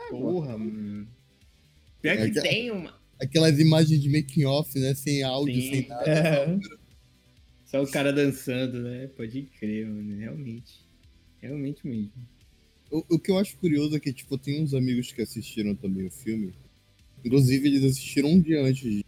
Porra, 0.10 0.58
mano. 0.58 1.08
Pior 2.02 2.14
É 2.14 2.26
que 2.26 2.32
que- 2.34 2.42
tem 2.42 2.72
uma. 2.72 2.94
Aquelas 3.20 3.58
imagens 3.58 4.02
de 4.02 4.10
making 4.10 4.46
off, 4.46 4.78
né? 4.78 4.94
Sem 4.94 5.24
áudio, 5.24 5.56
Sim. 5.62 5.70
sem 5.72 5.88
nada. 5.88 6.04
É, 6.10 6.60
Só 7.66 7.82
o 7.82 7.88
cara 7.90 8.12
dançando, 8.12 8.82
né? 8.82 9.08
Pode 9.16 9.44
crer, 9.60 9.88
mano. 9.88 10.16
Realmente. 10.20 10.82
Realmente 11.42 11.88
mesmo. 11.88 12.12
O, 12.92 13.16
o 13.16 13.20
que 13.20 13.32
eu 13.32 13.38
acho 13.40 13.58
curioso 13.58 13.96
é 13.96 14.00
que, 14.00 14.14
tipo, 14.14 14.38
tem 14.38 14.62
uns 14.62 14.74
amigos 14.74 15.12
que 15.12 15.22
assistiram 15.22 15.74
também 15.74 16.06
o 16.06 16.12
filme. 16.12 16.54
Inclusive, 17.26 17.68
eles 17.68 17.84
assistiram 17.86 18.30
um 18.30 18.40
dia 18.42 18.62
antes 18.62 18.84
de 18.84 19.04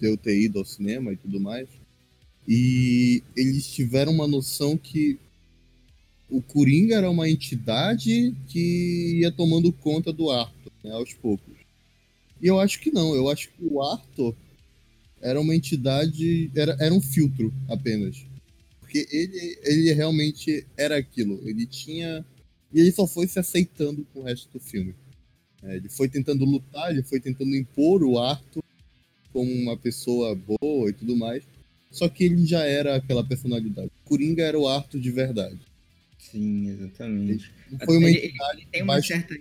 eu 0.00 0.16
ter 0.16 0.38
ido 0.40 0.58
ao 0.60 0.64
cinema 0.64 1.12
e 1.12 1.16
tudo 1.16 1.40
mais. 1.40 1.68
E 2.46 3.22
eles 3.36 3.66
tiveram 3.66 4.12
uma 4.12 4.26
noção 4.26 4.76
que 4.76 5.18
o 6.28 6.40
Coringa 6.40 6.96
era 6.96 7.10
uma 7.10 7.28
entidade 7.28 8.34
que 8.48 9.20
ia 9.20 9.30
tomando 9.30 9.72
conta 9.72 10.12
do 10.12 10.30
Arthur, 10.30 10.72
né, 10.82 10.90
aos 10.92 11.12
poucos. 11.12 11.54
E 12.40 12.46
eu 12.46 12.58
acho 12.58 12.80
que 12.80 12.90
não, 12.90 13.14
eu 13.14 13.28
acho 13.28 13.48
que 13.50 13.64
o 13.64 13.80
Arthur 13.82 14.34
era 15.20 15.40
uma 15.40 15.54
entidade, 15.54 16.50
era, 16.54 16.76
era 16.80 16.92
um 16.92 17.00
filtro 17.00 17.52
apenas. 17.68 18.26
Porque 18.80 19.06
ele, 19.10 19.58
ele 19.62 19.92
realmente 19.92 20.66
era 20.76 20.98
aquilo. 20.98 21.40
Ele 21.48 21.64
tinha. 21.64 22.24
E 22.72 22.80
ele 22.80 22.90
só 22.90 23.06
foi 23.06 23.28
se 23.28 23.38
aceitando 23.38 24.04
com 24.12 24.20
o 24.20 24.24
resto 24.24 24.50
do 24.52 24.58
filme. 24.58 24.94
É, 25.62 25.76
ele 25.76 25.88
foi 25.88 26.08
tentando 26.08 26.44
lutar, 26.44 26.90
ele 26.90 27.02
foi 27.02 27.20
tentando 27.20 27.54
impor 27.54 28.02
o 28.02 28.18
Arthur 28.18 28.64
como 29.32 29.50
uma 29.50 29.76
pessoa 29.76 30.34
boa 30.34 30.90
e 30.90 30.92
tudo 30.92 31.16
mais. 31.16 31.44
Só 31.92 32.08
que 32.08 32.24
ele 32.24 32.44
já 32.44 32.64
era 32.64 32.96
aquela 32.96 33.22
personalidade. 33.22 33.90
Coringa 34.04 34.42
era 34.42 34.58
o 34.58 34.66
Arthur 34.66 34.98
de 35.00 35.10
verdade. 35.12 35.60
Sim, 36.18 36.70
exatamente. 36.70 37.52
Não 37.70 37.78
foi 37.80 37.98
uma 37.98 38.08
ele, 38.08 38.18
ele- 38.18 38.26
entidade 38.28 38.58
ele 38.58 38.66
tem 38.72 38.82
uma 38.82 38.94
baixo- 38.94 39.08
certa 39.08 39.36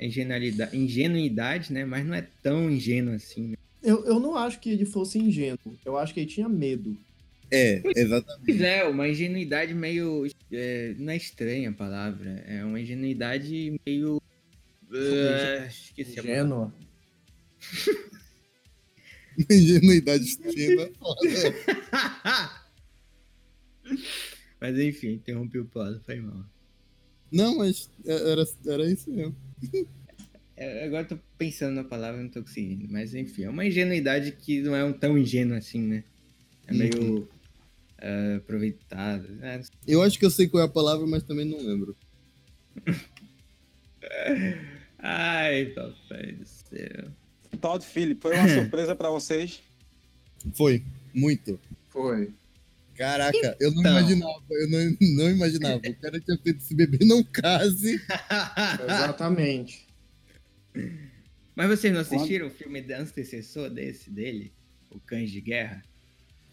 ingenuidade, 0.00 0.76
ingenuidade, 0.76 1.72
né? 1.72 1.84
Mas 1.84 2.06
não 2.06 2.14
é 2.14 2.26
tão 2.42 2.70
ingênuo 2.70 3.14
assim, 3.14 3.48
né? 3.48 3.56
eu, 3.82 4.04
eu 4.06 4.18
não 4.18 4.34
acho 4.36 4.58
que 4.60 4.70
ele 4.70 4.84
fosse 4.86 5.18
ingênuo. 5.18 5.58
Eu 5.84 5.96
acho 5.98 6.12
que 6.14 6.20
ele 6.20 6.26
tinha 6.30 6.48
medo. 6.48 6.96
É, 7.50 7.82
exatamente. 7.96 8.44
Pois 8.46 8.60
é, 8.60 8.84
uma 8.84 9.08
ingenuidade 9.08 9.74
meio. 9.74 10.26
é, 10.52 10.94
não 10.98 11.12
é 11.12 11.16
estranha 11.16 11.68
a 11.70 11.72
palavra. 11.72 12.30
É 12.46 12.64
uma 12.64 12.80
ingenuidade 12.80 13.78
meio. 13.84 14.22
ah, 14.92 15.66
esqueci 15.66 16.18
a 16.18 16.22
palavra. 16.22 16.32
Ingênua. 16.44 16.74
Ingenuidade 19.50 20.24
extrema 20.24 20.82
é. 20.82 20.90
Mas 24.60 24.78
enfim, 24.78 25.12
interrompi 25.12 25.58
o 25.58 25.64
plano, 25.64 26.00
foi 26.04 26.20
mal. 26.20 26.44
Não, 27.32 27.56
mas 27.56 27.90
é- 28.04 28.32
era, 28.32 28.44
era 28.66 28.90
isso 28.90 29.10
mesmo. 29.10 29.34
É, 30.56 30.84
Agora 30.84 31.04
eu 31.04 31.08
tô 31.08 31.18
pensando 31.38 31.74
na 31.74 31.84
palavra, 31.84 32.20
não 32.22 32.28
tô 32.28 32.42
conseguindo. 32.42 32.86
Mas 32.90 33.14
enfim, 33.14 33.44
é 33.44 33.50
uma 33.50 33.64
ingenuidade 33.64 34.32
que 34.32 34.60
não 34.60 34.76
é 34.76 34.84
um 34.84 34.92
tão 34.92 35.16
ingênua 35.16 35.56
assim, 35.58 35.80
né? 35.80 36.04
É 36.66 36.74
meio 36.74 37.28
ah, 37.98 38.36
aproveitado. 38.36 39.26
Ah, 39.42 39.56
não 39.56 39.62
sei. 39.62 39.72
Eu 39.86 40.02
acho 40.02 40.18
que 40.18 40.26
eu 40.26 40.30
sei 40.30 40.48
qual 40.48 40.62
é 40.62 40.66
a 40.66 40.68
palavra, 40.68 41.06
mas 41.06 41.22
também 41.22 41.46
não 41.46 41.58
lembro. 41.58 41.96
Ai, 44.98 45.66
papai 45.66 46.32
do 46.32 46.46
céu. 46.46 47.10
Todd 47.58 47.84
Phillips, 47.84 48.22
foi 48.22 48.36
uma 48.36 48.48
surpresa 48.48 48.94
pra 48.96 49.10
vocês? 49.10 49.60
Foi, 50.54 50.82
muito. 51.14 51.58
Foi. 51.88 52.30
Caraca, 52.94 53.56
eu 53.58 53.70
não 53.72 53.80
Então. 53.80 53.92
imaginava, 53.98 54.42
eu 54.50 54.68
não, 54.70 54.96
não 55.16 55.30
imaginava. 55.30 55.76
O 55.76 55.94
cara 55.96 56.20
tinha 56.20 56.36
feito 56.38 56.58
esse 56.58 56.74
bebê 56.74 57.04
não 57.04 57.22
case. 57.24 58.00
Exatamente. 58.84 59.86
Mas 61.54 61.68
vocês 61.68 61.92
não 61.92 62.00
assistiram 62.00 62.46
o 62.46 62.50
filme 62.50 62.80
de- 62.80 62.92
antecessor 62.94 63.70
desse 63.70 64.10
dele? 64.10 64.52
O 64.90 64.98
Cães 65.00 65.30
de 65.30 65.40
Guerra? 65.40 65.82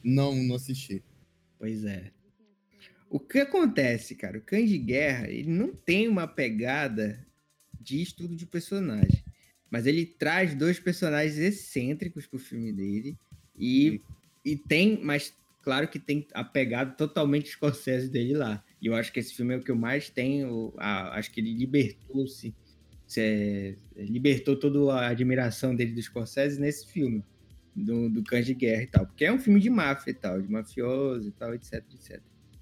Não, 0.03 0.33
não 0.35 0.55
assisti. 0.55 1.03
Pois 1.59 1.83
é. 1.83 2.11
O 3.09 3.19
que 3.19 3.39
acontece, 3.39 4.15
cara? 4.15 4.37
O 4.37 4.41
Cães 4.41 4.69
de 4.69 4.77
Guerra, 4.77 5.29
ele 5.29 5.49
não 5.49 5.73
tem 5.73 6.07
uma 6.07 6.27
pegada 6.27 7.25
de 7.79 8.01
estudo 8.01 8.35
de 8.35 8.45
personagem. 8.45 9.23
Mas 9.69 9.85
ele 9.85 10.05
traz 10.05 10.55
dois 10.55 10.79
personagens 10.79 11.37
excêntricos 11.37 12.25
pro 12.25 12.39
filme 12.39 12.71
dele. 12.71 13.17
E, 13.57 14.01
e 14.45 14.55
tem, 14.55 14.99
mas 15.03 15.33
claro 15.61 15.87
que 15.87 15.99
tem 15.99 16.25
a 16.33 16.43
pegada 16.43 16.91
totalmente 16.91 17.49
Scorsese 17.49 18.09
dele 18.09 18.33
lá. 18.33 18.63
E 18.81 18.87
eu 18.87 18.95
acho 18.95 19.11
que 19.11 19.19
esse 19.19 19.33
filme 19.33 19.53
é 19.53 19.57
o 19.57 19.61
que 19.63 19.71
eu 19.71 19.75
mais 19.75 20.09
tenho. 20.09 20.73
a- 20.77 21.17
acho 21.17 21.31
que 21.31 21.41
ele 21.41 21.53
libertou-se. 21.53 22.53
se- 23.05 23.77
libertou 23.95 24.55
toda 24.57 24.93
a 24.93 25.07
admiração 25.07 25.75
dele 25.75 25.93
do 25.93 26.01
Scorsese 26.01 26.59
nesse 26.59 26.87
filme. 26.87 27.23
Do, 27.75 28.09
do 28.09 28.23
Cães 28.23 28.45
de 28.45 28.53
Guerra 28.55 28.83
e 28.83 28.87
tal. 28.87 29.05
Porque 29.05 29.23
é 29.25 29.31
um 29.31 29.37
filme 29.39 29.59
de 29.59 29.69
máfia 29.69 30.11
e 30.11 30.13
tal, 30.13 30.41
de 30.41 30.49
mafioso 30.51 31.27
e 31.29 31.31
tal, 31.31 31.53
etc, 31.53 31.73
etc. 31.93 32.19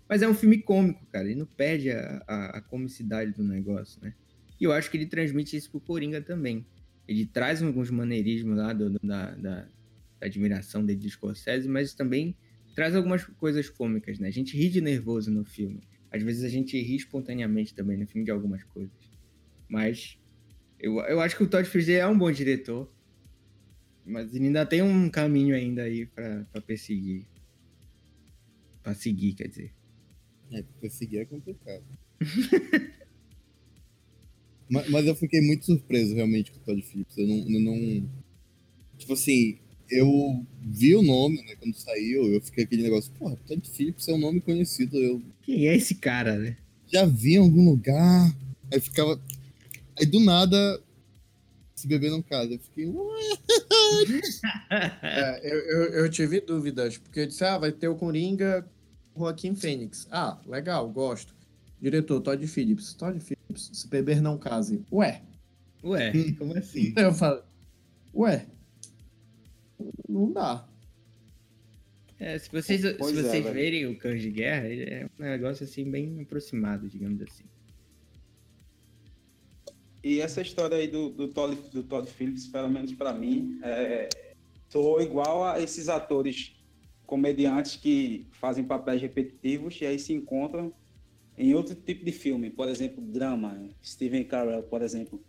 Mas 0.09 0.21
é 0.21 0.27
um 0.27 0.33
filme 0.33 0.61
cômico, 0.61 1.05
cara. 1.11 1.25
Ele 1.25 1.35
não 1.39 1.45
perde 1.45 1.89
a, 1.91 2.21
a, 2.27 2.45
a 2.57 2.61
comicidade 2.61 3.31
do 3.31 3.43
negócio, 3.43 3.99
né? 4.03 4.13
E 4.59 4.63
eu 4.65 4.71
acho 4.73 4.91
que 4.91 4.97
ele 4.97 5.05
transmite 5.05 5.55
isso 5.55 5.71
pro 5.71 5.79
Coringa 5.79 6.21
também. 6.21 6.65
Ele 7.07 7.25
traz 7.25 7.61
alguns 7.61 7.89
maneirismos 7.91 8.57
lá 8.57 8.73
do- 8.73 8.89
do- 8.89 8.99
da, 9.03 9.31
da, 9.35 9.61
da 9.61 10.25
admiração 10.25 10.85
dele 10.85 10.99
de 10.99 11.09
Scorsese, 11.09 11.67
mas 11.67 11.93
também 11.93 12.35
traz 12.75 12.95
algumas 12.95 13.23
coisas 13.23 13.69
cômicas, 13.69 14.19
né? 14.19 14.27
A 14.27 14.31
gente 14.31 14.57
ri 14.57 14.69
de 14.69 14.81
nervoso 14.81 15.31
no 15.31 15.45
filme. 15.45 15.81
Às 16.11 16.23
vezes 16.23 16.43
a 16.43 16.49
gente 16.49 16.79
ri 16.81 16.95
espontaneamente 16.95 17.73
também 17.73 17.97
no 17.97 18.07
filme 18.07 18.25
de 18.25 18.31
algumas 18.31 18.63
coisas. 18.63 18.93
Mas 19.67 20.17
eu, 20.79 20.99
eu 21.01 21.19
acho 21.21 21.35
que 21.37 21.43
o 21.43 21.47
Todd 21.49 21.67
Fizer 21.67 21.99
é 21.99 22.07
um 22.07 22.17
bom 22.17 22.31
diretor. 22.31 22.91
Mas 24.05 24.33
ele 24.35 24.45
ainda 24.47 24.65
tem 24.65 24.81
um 24.81 25.09
caminho 25.09 25.55
ainda 25.55 25.83
aí 25.83 26.05
pra 26.05 26.61
perseguir. 26.65 27.27
Pra 28.83 28.93
seguir, 28.93 29.33
quer 29.33 29.47
dizer. 29.47 29.73
É, 30.51 30.63
perseguir 30.79 31.21
é 31.21 31.25
complicado. 31.25 31.83
mas, 34.69 34.89
mas 34.89 35.05
eu 35.05 35.15
fiquei 35.15 35.41
muito 35.41 35.65
surpreso 35.65 36.15
realmente 36.15 36.51
com 36.51 36.57
o 36.57 36.61
Todd 36.61 36.81
Phillips. 36.81 37.17
Eu 37.17 37.27
não, 37.27 37.37
eu 37.49 37.59
não. 37.59 38.09
Tipo 38.97 39.13
assim, 39.13 39.57
eu 39.89 40.45
vi 40.61 40.95
o 40.95 41.01
nome, 41.01 41.37
né, 41.43 41.55
quando 41.59 41.75
saiu, 41.75 42.33
eu 42.33 42.41
fiquei 42.41 42.63
aquele 42.63 42.83
negócio, 42.83 43.11
porra, 43.13 43.37
Todd 43.45 43.69
Phillips 43.69 44.07
é 44.07 44.13
um 44.13 44.17
nome 44.17 44.41
conhecido, 44.41 44.97
eu 44.97 45.21
Quem 45.41 45.67
é 45.67 45.75
esse 45.75 45.95
cara, 45.95 46.37
né? 46.37 46.57
já 46.87 47.05
vi 47.05 47.33
em 47.33 47.37
algum 47.37 47.69
lugar. 47.69 48.35
Aí 48.71 48.79
ficava. 48.79 49.19
Aí 49.97 50.05
do 50.05 50.19
nada, 50.19 50.81
esse 51.75 51.87
bebê 51.87 52.09
não 52.09 52.21
casa. 52.21 52.53
Eu 52.53 52.59
fiquei. 52.59 52.85
É, 55.01 55.39
eu, 55.43 55.57
eu, 55.57 55.83
eu 55.93 56.09
tive 56.09 56.41
dúvidas, 56.41 56.97
porque 56.97 57.21
eu 57.21 57.27
disse, 57.27 57.43
ah, 57.43 57.57
vai 57.57 57.71
ter 57.71 57.87
o 57.87 57.95
Coringa 57.95 58.67
Joaquim 59.15 59.55
Fênix. 59.55 60.07
Ah, 60.11 60.39
legal, 60.45 60.89
gosto. 60.89 61.34
Diretor, 61.81 62.21
Todd 62.21 62.47
Phillips. 62.47 62.93
Todd 62.93 63.19
Phillips, 63.19 63.69
se 63.73 63.87
beber 63.87 64.21
não 64.21 64.37
case. 64.37 64.83
Ué. 64.91 65.21
Ué, 65.83 66.11
como 66.37 66.57
assim? 66.57 66.93
Eu 66.97 67.13
falo, 67.13 67.43
ué. 68.13 68.47
Não 70.09 70.31
dá. 70.31 70.67
É, 72.19 72.39
se 72.39 72.49
vocês, 72.49 72.81
se 72.81 72.93
Pois 72.95 73.17
é, 73.17 73.21
vocês 73.21 73.45
verem 73.45 73.85
o 73.87 73.97
Cães 73.97 74.21
de 74.21 74.31
Guerra, 74.31 74.67
ele 74.67 74.83
é 74.83 75.09
um 75.19 75.23
negócio 75.23 75.65
assim 75.65 75.89
bem 75.89 76.21
aproximado, 76.21 76.87
digamos 76.87 77.21
assim. 77.21 77.43
E 80.03 80.21
essa 80.21 80.41
história 80.41 80.77
aí 80.77 80.87
do, 80.87 81.09
do, 81.09 81.27
Todd, 81.27 81.55
do 81.71 81.83
Todd 81.83 82.09
Phillips, 82.09 82.47
pelo 82.47 82.69
menos 82.69 82.93
pra 82.93 83.11
mim, 83.11 83.59
é, 83.63 84.07
sou 84.69 85.01
igual 85.01 85.43
a 85.43 85.59
esses 85.59 85.89
atores 85.89 86.55
comediantes 87.05 87.75
que 87.75 88.25
fazem 88.31 88.63
papéis 88.63 89.01
repetitivos 89.01 89.79
e 89.81 89.85
aí 89.85 89.99
se 89.99 90.13
encontram 90.13 90.73
em 91.37 91.53
outro 91.53 91.75
tipo 91.75 92.05
de 92.05 92.11
filme, 92.11 92.49
por 92.49 92.67
exemplo, 92.69 93.01
drama. 93.05 93.69
Steven 93.83 94.23
Carell, 94.25 94.63
por 94.63 94.81
exemplo, 94.81 95.23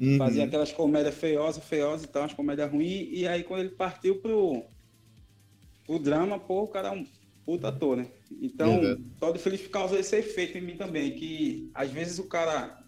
Uhum. 0.00 0.18
fazia 0.18 0.44
aquelas 0.44 0.72
comédias 0.72 1.14
feiosas, 1.14 1.64
feiosas 1.64 2.04
e 2.04 2.08
tal, 2.12 2.22
umas 2.22 2.34
comédias 2.34 2.70
ruins, 2.70 3.08
e 3.10 3.26
aí 3.26 3.44
quando 3.44 3.60
ele 3.60 3.70
partiu 3.76 4.20
pro, 4.20 4.64
pro 5.86 5.98
drama, 5.98 6.38
pô, 6.38 6.62
o 6.64 6.68
cara 6.68 6.88
é 6.88 6.92
um 6.92 7.04
puta 7.44 7.68
ator, 7.68 7.96
né? 7.96 8.10
Então, 8.40 8.80
Verdade. 8.80 9.04
Todd 9.18 9.38
Phillips 9.38 9.68
causa 9.68 9.98
esse 9.98 10.16
efeito 10.16 10.56
em 10.58 10.60
mim 10.62 10.76
também, 10.76 11.14
que 11.14 11.70
às 11.74 11.90
vezes 11.90 12.18
o 12.18 12.28
cara 12.28 12.78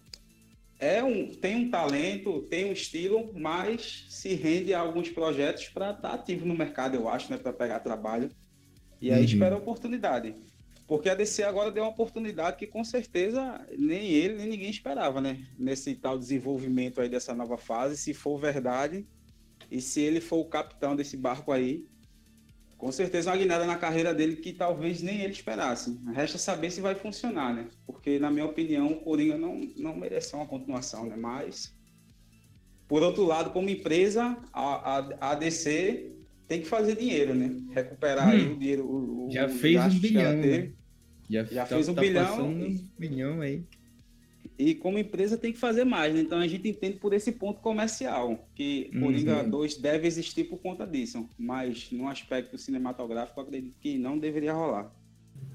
é 0.79 1.03
um, 1.03 1.31
tem 1.31 1.55
um 1.55 1.71
talento, 1.71 2.43
tem 2.49 2.65
um 2.65 2.73
estilo, 2.73 3.33
mas 3.33 4.05
se 4.09 4.33
rende 4.35 4.73
a 4.73 4.79
alguns 4.81 5.09
projetos 5.09 5.69
para 5.69 5.91
estar 5.91 6.13
ativo 6.13 6.45
no 6.45 6.55
mercado, 6.55 6.95
eu 6.95 7.07
acho, 7.09 7.31
né? 7.31 7.37
Para 7.37 7.53
pegar 7.53 7.79
trabalho. 7.79 8.29
E 9.01 9.11
aí 9.11 9.23
Uhum. 9.23 9.25
espera 9.25 9.55
a 9.55 9.59
oportunidade. 9.59 10.35
Porque 10.87 11.09
a 11.09 11.15
DC 11.15 11.43
agora 11.43 11.71
deu 11.71 11.83
uma 11.83 11.91
oportunidade 11.91 12.57
que 12.57 12.67
com 12.67 12.83
certeza 12.83 13.65
nem 13.77 14.11
ele, 14.11 14.35
nem 14.35 14.47
ninguém 14.47 14.69
esperava, 14.69 15.21
né? 15.21 15.45
Nesse 15.57 15.95
tal 15.95 16.17
desenvolvimento 16.17 16.99
aí 16.99 17.07
dessa 17.07 17.33
nova 17.33 17.57
fase, 17.57 17.97
se 17.97 18.13
for 18.13 18.37
verdade, 18.37 19.07
e 19.71 19.81
se 19.81 20.01
ele 20.01 20.19
for 20.19 20.37
o 20.37 20.45
capitão 20.45 20.95
desse 20.95 21.15
barco 21.15 21.51
aí, 21.51 21.85
com 22.77 22.91
certeza 22.91 23.31
uma 23.31 23.37
guinada 23.37 23.65
na 23.65 23.77
carreira 23.77 24.13
dele 24.13 24.35
que 24.35 24.51
talvez 24.51 25.01
nem 25.01 25.21
ele 25.21 25.31
esperasse. 25.31 25.97
Resta 26.13 26.37
saber 26.37 26.69
se 26.69 26.81
vai 26.81 26.95
funcionar, 26.95 27.53
né? 27.53 27.69
Porque, 27.85 28.19
na 28.19 28.29
minha 28.29 28.45
opinião, 28.45 28.87
o 28.87 28.99
Coringa 28.99 29.37
não, 29.37 29.61
não 29.77 29.95
merece 29.95 30.35
uma 30.35 30.45
continuação, 30.45 31.05
né? 31.05 31.15
Mas, 31.15 31.73
por 32.85 33.01
outro 33.01 33.23
lado, 33.23 33.51
como 33.51 33.69
empresa, 33.69 34.37
a, 34.51 34.97
a, 34.97 35.31
a 35.31 35.35
DC 35.35 36.11
tem 36.47 36.61
que 36.61 36.67
fazer 36.67 36.95
dinheiro, 36.95 37.33
né? 37.33 37.55
Recuperar 37.73 38.29
aí 38.29 38.51
o 38.51 38.57
dinheiro. 38.57 38.83
o- 38.85 38.95
o- 39.23 39.27
Hum. 39.27 39.31
Já 39.31 39.45
o 39.45 39.49
fez 39.49 39.81
um 39.95 39.99
bilhão. 39.99 40.41
Já, 41.29 41.43
Já 41.45 41.65
tá- 41.65 41.75
fez 41.75 41.89
um 41.89 41.93
tá 41.93 42.01
bilhão 42.01 42.51
e- 42.51 42.65
um 42.65 42.87
bilhão 42.99 43.41
aí. 43.41 43.63
E 44.59 44.75
como 44.75 44.99
empresa 44.99 45.35
tem 45.37 45.51
que 45.51 45.57
fazer 45.57 45.83
mais, 45.83 46.13
né? 46.13 46.19
Então 46.21 46.37
a 46.37 46.47
gente 46.47 46.67
entende 46.67 46.97
por 46.99 47.11
esse 47.13 47.31
ponto 47.31 47.59
comercial, 47.59 48.47
que 48.53 48.91
Uhum. 48.93 48.99
Coringa 49.01 49.43
2 49.43 49.77
deve 49.77 50.05
existir 50.05 50.43
por 50.43 50.57
conta 50.59 50.85
disso. 50.85 51.27
Mas 51.39 51.89
no 51.91 52.07
aspecto 52.07 52.57
cinematográfico, 52.57 53.39
eu 53.39 53.43
acredito 53.45 53.75
que 53.79 53.97
não 53.97 54.19
deveria 54.19 54.53
rolar. 54.53 54.93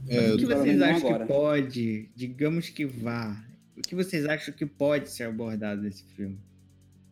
É, 0.09 0.33
o 0.33 0.37
que 0.37 0.47
vocês 0.47 0.81
acham 0.83 1.09
agora. 1.11 1.27
que 1.27 1.33
pode, 1.33 2.09
digamos 2.17 2.71
que 2.71 2.85
vá, 2.87 3.41
o 3.77 3.83
que 3.83 3.95
vocês 3.95 4.25
acham 4.27 4.53
que 4.53 4.67
pode 4.67 5.11
ser 5.11 5.25
abordado 5.25 5.83
nesse 5.83 6.03
filme? 6.17 6.39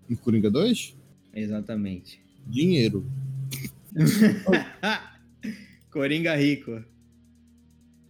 em 0.08 0.14
Coringa 0.14 0.50
2? 0.50 0.96
Exatamente. 1.34 2.20
Dinheiro. 2.46 3.04
Coringa 5.90 6.34
rico. 6.34 6.82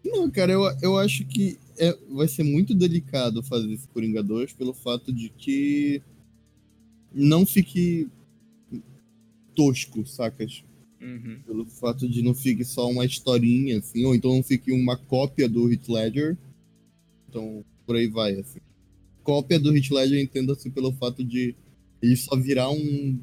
Não, 0.04 0.30
cara, 0.30 0.52
eu, 0.52 0.62
eu 0.82 0.98
acho 0.98 1.24
que 1.24 1.58
é, 1.78 1.96
vai 2.10 2.28
ser 2.28 2.42
muito 2.42 2.74
delicado 2.74 3.42
fazer 3.42 3.72
esse 3.72 3.86
Coringa 3.88 4.22
2 4.22 4.52
pelo 4.52 4.72
fato 4.72 5.12
de 5.12 5.28
que 5.28 6.02
não 7.12 7.46
fique 7.46 8.08
tosco, 9.54 10.06
sacas? 10.06 10.64
Uhum. 11.00 11.40
Pelo 11.46 11.66
fato 11.66 12.08
de 12.08 12.22
não 12.22 12.34
fique 12.34 12.64
só 12.64 12.88
uma 12.88 13.04
historinha, 13.04 13.78
assim, 13.78 14.04
ou 14.04 14.14
então 14.14 14.34
não 14.34 14.42
fique 14.42 14.72
uma 14.72 14.96
cópia 14.96 15.48
do 15.48 15.70
Heath 15.70 15.88
Ledger. 15.88 16.36
Então, 17.28 17.64
por 17.86 17.96
aí 17.96 18.06
vai, 18.06 18.34
assim. 18.34 18.60
Cópia 19.22 19.58
do 19.58 19.74
Heath 19.76 19.90
Ledger, 19.90 20.20
entenda-se 20.20 20.70
pelo 20.70 20.92
fato 20.92 21.24
de 21.24 21.54
ele 22.02 22.16
só 22.16 22.36
virar 22.36 22.70
um 22.70 23.18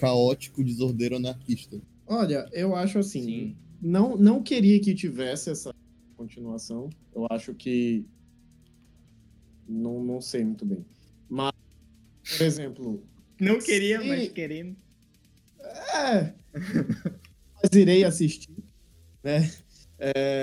caótico, 0.00 0.64
desordeiro 0.64 1.16
anarquista. 1.16 1.78
Olha, 2.06 2.48
eu 2.52 2.74
acho 2.74 2.98
assim, 2.98 3.22
Sim. 3.22 3.56
não, 3.80 4.16
não 4.16 4.42
queria 4.42 4.80
que 4.80 4.94
tivesse 4.94 5.50
essa 5.50 5.72
continuação. 6.16 6.88
Eu 7.14 7.26
acho 7.30 7.54
que. 7.54 8.04
Não, 9.68 10.02
não 10.02 10.20
sei 10.20 10.44
muito 10.44 10.64
bem. 10.64 10.84
Mas, 11.28 11.52
por 12.36 12.42
exemplo, 12.46 13.04
Não 13.38 13.58
queria, 13.58 14.00
Sim. 14.00 14.08
mas 14.08 14.28
querendo. 14.32 14.76
É. 15.94 16.34
Mas 17.62 17.70
irei 17.74 18.02
assistir, 18.04 18.56
né? 19.22 19.50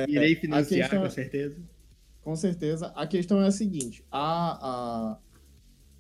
Irei 0.08 0.36
financiar, 0.36 0.89
questão- 0.89 1.03
com 1.03 1.10
certeza. 1.10 1.55
Com 2.22 2.36
certeza. 2.36 2.88
A 2.95 3.08
questão 3.08 3.41
é 3.41 3.47
a 3.47 3.51
seguinte: 3.51 4.05
a, 4.12 5.14
a... 5.14 5.20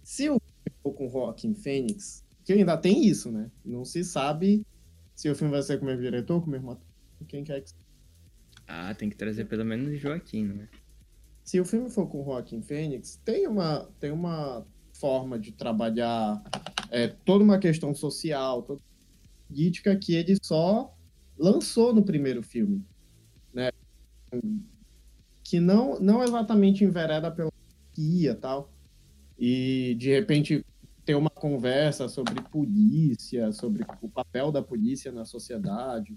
se 0.03 0.29
o 0.29 0.39
filme 0.39 0.77
for 0.83 0.93
com 0.93 1.09
Joaquim 1.09 1.53
Fênix, 1.53 2.23
que 2.47 2.53
ainda 2.53 2.77
tem 2.77 3.05
isso, 3.05 3.29
né? 3.29 3.51
Não 3.65 3.83
se 3.83 4.05
sabe 4.05 4.65
se 5.13 5.29
o 5.29 5.35
filme 5.35 5.51
vai 5.51 5.61
ser 5.61 5.77
com 5.77 5.83
o 5.83 5.87
mesmo 5.89 6.01
diretor, 6.01 6.39
com 6.39 6.47
o 6.47 6.49
mesmo 6.49 6.71
ator, 6.71 6.87
quem 7.27 7.43
quer 7.43 7.59
que 7.59 7.71
seja. 7.71 7.85
Ah, 8.65 8.93
tem 8.93 9.09
que 9.09 9.17
trazer 9.17 9.43
pelo 9.45 9.65
menos 9.65 9.89
o 9.89 9.97
Joaquim, 9.97 10.45
né? 10.45 10.69
Se 11.43 11.59
o 11.59 11.65
filme 11.65 11.89
for 11.89 12.07
com 12.07 12.23
Joaquim 12.23 12.61
Fênix, 12.61 13.19
tem 13.25 13.47
uma, 13.47 13.89
tem 13.99 14.11
uma 14.11 14.65
forma 14.93 15.37
de 15.37 15.51
trabalhar 15.51 16.41
é, 16.89 17.09
toda 17.09 17.43
uma 17.43 17.59
questão 17.59 17.93
social, 17.93 18.63
toda 18.63 18.81
política 19.49 19.93
que 19.97 20.15
ele 20.15 20.37
só 20.41 20.95
lançou 21.37 21.93
no 21.93 22.01
primeiro 22.01 22.41
filme, 22.41 22.81
né? 23.53 23.71
Que 25.43 25.59
não, 25.59 25.99
não 25.99 26.23
exatamente 26.23 26.85
envereda 26.85 27.29
pela 27.29 27.51
guia 27.93 28.33
tal. 28.35 28.71
E 29.37 29.95
de 29.99 30.11
repente 30.11 30.65
ter 31.07 31.15
uma 31.15 31.29
conversa 31.29 32.09
sobre 32.09 32.41
polícia, 32.51 33.49
sobre 33.53 33.85
o 34.01 34.09
papel 34.09 34.51
da 34.51 34.61
polícia 34.61 35.09
na 35.09 35.23
sociedade. 35.23 36.13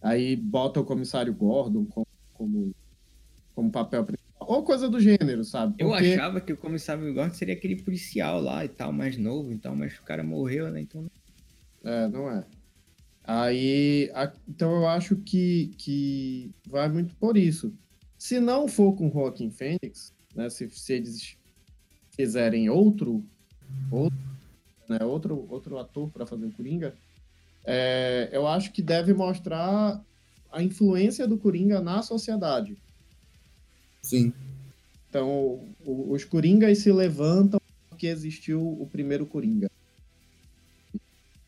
Aí 0.00 0.34
bota 0.34 0.80
o 0.80 0.84
comissário 0.84 1.34
Gordon 1.34 1.84
como, 1.84 2.06
como, 2.32 2.74
como 3.54 3.70
papel 3.70 4.06
principal. 4.06 4.48
Ou 4.48 4.62
coisa 4.62 4.88
do 4.88 4.98
gênero, 4.98 5.44
sabe? 5.44 5.74
Eu 5.78 5.90
Porque- 5.90 6.14
achava 6.14 6.40
que 6.40 6.50
o 6.54 6.56
comissário 6.56 7.12
Gordon 7.12 7.34
seria 7.34 7.54
aquele 7.54 7.76
policial 7.82 8.40
lá 8.40 8.64
e 8.64 8.68
tal, 8.70 8.90
mais 8.90 9.18
novo, 9.18 9.52
então, 9.52 9.76
mas 9.76 9.98
o 9.98 10.02
cara 10.02 10.22
morreu, 10.24 10.70
né? 10.70 10.80
Então. 10.80 11.06
É, 11.84 12.08
não 12.08 12.30
é. 12.30 12.42
Aí, 13.22 14.10
a- 14.14 14.32
então 14.48 14.76
eu 14.76 14.88
acho 14.88 15.16
que, 15.16 15.74
que 15.76 16.50
vai 16.66 16.88
muito 16.88 17.14
por 17.16 17.36
isso. 17.36 17.70
Se 18.16 18.40
não 18.40 18.66
for 18.66 18.94
com 18.96 19.10
Joaquim 19.10 19.50
Fênix, 19.50 20.14
né, 20.34 20.48
se, 20.48 20.70
se 20.70 20.94
eles 20.94 21.36
fizerem 22.16 22.70
outro, 22.70 23.22
outro, 23.90 24.18
né, 24.88 24.98
outro, 25.02 25.46
outro 25.50 25.78
ator 25.78 26.10
para 26.10 26.26
fazer 26.26 26.46
o 26.46 26.52
Coringa, 26.52 26.94
é, 27.64 28.28
eu 28.32 28.46
acho 28.46 28.72
que 28.72 28.80
deve 28.82 29.12
mostrar 29.12 30.00
a 30.52 30.62
influência 30.62 31.26
do 31.26 31.36
Coringa 31.36 31.80
na 31.80 32.02
sociedade. 32.02 32.76
Sim. 34.02 34.32
Então, 35.08 35.60
o- 35.84 36.12
os 36.12 36.24
Coringas 36.24 36.78
se 36.78 36.92
levantam 36.92 37.60
porque 37.88 38.06
existiu 38.06 38.60
o 38.60 38.86
primeiro 38.86 39.26
Coringa. 39.26 39.70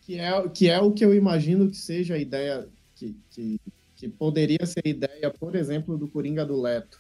Que 0.03 0.19
é, 0.19 0.49
que 0.49 0.69
é 0.69 0.81
o 0.81 0.91
que 0.93 1.05
eu 1.05 1.15
imagino 1.15 1.71
que 1.71 1.77
seja 1.77 2.15
a 2.15 2.19
ideia, 2.19 2.67
que, 2.97 3.15
que, 3.31 3.61
que 3.97 4.09
poderia 4.09 4.65
ser 4.65 4.83
a 4.85 4.89
ideia, 4.89 5.31
por 5.31 5.55
exemplo, 5.55 5.99
do 5.99 6.09
Coringa 6.09 6.45
do 6.47 6.61
Leto, 6.61 6.99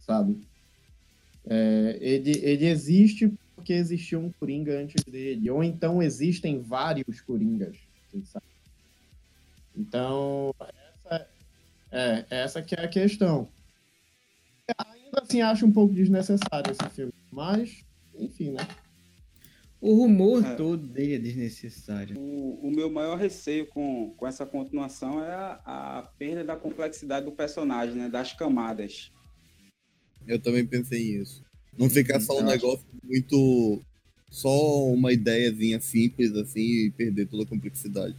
sabe? 0.00 0.40
É, 1.46 1.98
ele, 2.00 2.38
ele 2.42 2.66
existe 2.66 3.32
porque 3.60 3.72
existiu 3.72 4.18
um 4.20 4.32
Coringa 4.32 4.80
antes 4.80 5.04
dele, 5.04 5.48
ou 5.50 5.62
então 5.62 6.02
existem 6.02 6.60
vários 6.60 7.20
Coringas, 7.20 7.76
sabe? 8.24 8.46
Então, 9.76 10.52
essa, 11.04 11.28
é, 11.92 12.26
essa 12.30 12.62
que 12.62 12.74
é 12.74 12.84
a 12.84 12.88
questão 12.88 13.48
ainda 15.10 15.22
assim 15.22 15.42
acho 15.42 15.66
um 15.66 15.72
pouco 15.72 15.94
desnecessário 15.94 16.70
esse 16.70 16.94
filme. 16.94 17.12
Mas, 17.30 17.84
enfim, 18.14 18.50
né? 18.50 18.66
O 19.80 19.94
rumor 19.94 20.44
É. 20.44 20.54
todo 20.56 20.86
dele 20.86 21.14
é 21.14 21.18
desnecessário. 21.18 22.18
O, 22.18 22.68
o 22.68 22.70
meu 22.70 22.90
maior 22.90 23.16
receio 23.16 23.66
com, 23.66 24.12
com 24.16 24.26
essa 24.26 24.44
continuação 24.44 25.24
é 25.24 25.34
a, 25.34 25.98
a 25.98 26.02
perda 26.02 26.44
da 26.44 26.56
complexidade 26.56 27.24
do 27.24 27.32
personagem, 27.32 27.96
né? 27.96 28.08
Das 28.08 28.32
camadas. 28.32 29.10
Eu 30.26 30.38
também 30.38 30.66
pensei 30.66 31.18
nisso. 31.18 31.42
Não 31.80 31.88
ficar 31.88 32.20
só 32.20 32.38
um 32.38 32.44
negócio 32.44 32.84
muito. 33.02 33.80
Só 34.30 34.84
uma 34.84 35.12
ideiazinha 35.12 35.80
simples 35.80 36.32
assim 36.36 36.60
e 36.60 36.90
perder 36.90 37.26
toda 37.26 37.42
a 37.42 37.46
complexidade. 37.46 38.16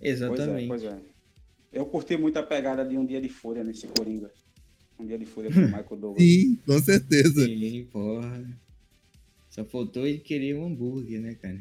Exatamente. 0.00 0.68
Pois 0.68 0.82
é, 0.84 0.90
pois 0.90 1.02
é. 1.02 1.14
Eu 1.72 1.84
curti 1.86 2.16
muito 2.16 2.38
a 2.38 2.42
pegada 2.42 2.84
de 2.84 2.96
Um 2.96 3.04
Dia 3.04 3.20
de 3.20 3.28
Fúria 3.28 3.64
nesse 3.64 3.88
Coringa. 3.88 4.30
Um 4.98 5.04
Dia 5.04 5.18
de 5.18 5.26
Fúria 5.26 5.52
com 5.52 5.58
o 5.58 5.62
Michael 5.66 5.96
Douglas. 5.96 6.22
Sim, 6.22 6.56
com 6.64 6.78
certeza. 6.78 7.44
Sim, 7.44 7.88
porra. 7.92 8.58
Só 9.50 9.64
faltou 9.64 10.06
ele 10.06 10.18
querer 10.18 10.54
um 10.54 10.66
hambúrguer, 10.66 11.20
né, 11.20 11.34
cara? 11.34 11.60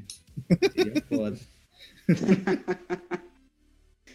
Seria 0.75 1.01
foda. 1.01 1.39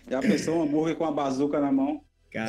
Já 0.09 0.21
pensou 0.21 0.57
um 0.57 0.63
hambúrguer 0.63 0.97
com 0.97 1.05
a 1.05 1.13
bazuca 1.13 1.61
na 1.61 1.73
mão? 1.73 2.01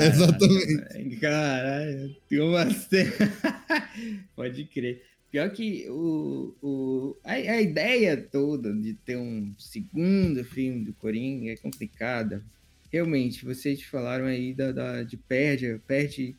Exatamente. 0.06 1.16
Caralho, 1.18 2.16
tem 2.28 2.40
uma. 2.42 2.66
Pode 4.36 4.66
crer. 4.66 5.04
Pior 5.32 5.50
que 5.52 5.86
o, 5.90 6.56
o, 6.62 7.18
a, 7.24 7.34
a 7.34 7.62
ideia 7.62 8.18
toda 8.18 8.74
de 8.74 8.94
ter 8.96 9.16
um 9.18 9.54
segundo 9.60 10.44
filme 10.44 10.86
do 10.86 10.94
Coringa 10.94 11.52
é 11.52 11.56
complicada. 11.58 12.44
Realmente, 12.92 13.46
vocês 13.46 13.84
falaram 13.84 14.26
aí 14.26 14.54
da, 14.54 14.72
da- 14.72 15.04
de 15.04 15.16
perde, 15.16 15.80
perde 15.88 16.36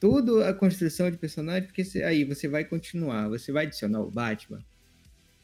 toda 0.00 0.48
a 0.48 0.52
construção 0.52 1.08
de 1.10 1.16
personagem, 1.16 1.62
porque 1.68 1.84
você- 1.84 2.02
aí 2.02 2.24
você 2.24 2.48
vai 2.48 2.64
continuar, 2.64 3.28
você 3.28 3.52
vai 3.52 3.66
adicionar 3.66 4.00
o 4.00 4.10
Batman. 4.10 4.60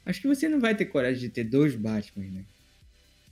Acho 0.05 0.20
que 0.20 0.26
você 0.26 0.49
não 0.49 0.59
vai 0.59 0.74
ter 0.76 0.86
coragem 0.86 1.20
de 1.20 1.28
ter 1.28 1.45
dois 1.45 1.76
Batman, 1.76 2.24
né? 2.24 2.45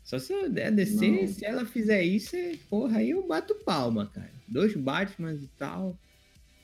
Só 0.09 0.19
se 0.19 0.33
a 0.33 0.71
DC, 0.71 1.07
Não. 1.11 1.27
se 1.29 1.45
ela 1.45 1.67
fizer 1.67 2.03
isso, 2.03 2.35
é- 2.35 2.57
porra, 2.71 2.97
aí 3.01 3.11
eu 3.11 3.29
bato 3.29 3.55
palma, 3.57 4.07
cara. 4.07 4.33
Dois 4.49 4.75
Batmans 4.75 5.43
e 5.43 5.49
tal. 5.59 5.99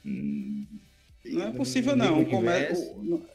Hum, 0.06 0.64
Não 1.26 1.42
é 1.48 1.50
possível, 1.52 1.94
não. 1.94 2.24
Como 2.24 2.48
é, 2.48 2.70
universo, 2.70 2.92
o- 2.92 3.04
não- 3.04 3.26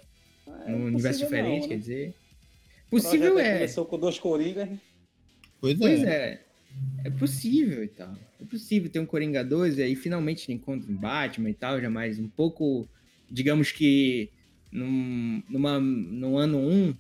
é 0.66 0.72
num 0.72 0.86
universo 0.88 1.20
possível 1.20 1.28
diferente, 1.44 1.62
não, 1.62 1.68
quer 1.68 1.76
né? 1.76 1.80
dizer. 1.80 2.08
O 2.10 2.90
projeto 2.90 2.90
Possível 2.90 3.38
aí 3.38 3.46
é. 3.46 3.54
Começou 3.54 3.86
com 3.86 4.00
dois 4.00 4.18
Coringas. 4.18 4.70
Pois 5.62 5.76
é. 5.76 5.78
Pois 5.78 6.04
é. 6.04 6.46
É 7.06 7.10
possível 7.12 7.84
e 7.84 7.88
tal. 7.88 8.16
É 8.42 8.46
possível 8.46 8.90
ter 8.90 9.00
um 9.00 9.06
Coringa 9.06 9.44
2 9.44 9.78
e 9.78 9.84
aí 9.84 9.96
finalmente 9.96 10.52
encontra 10.52 10.92
um 10.92 10.96
Batman 10.96 11.52
e 11.52 11.54
tal, 11.54 11.80
já 11.80 11.90
mais 11.90 12.18
um 12.18 12.28
pouco, 12.28 12.90
digamos 13.30 13.72
que 13.72 14.32
num, 14.72 15.44
numa, 15.48 15.80
no 15.80 16.36
ano 16.36 16.58
1 16.58 16.96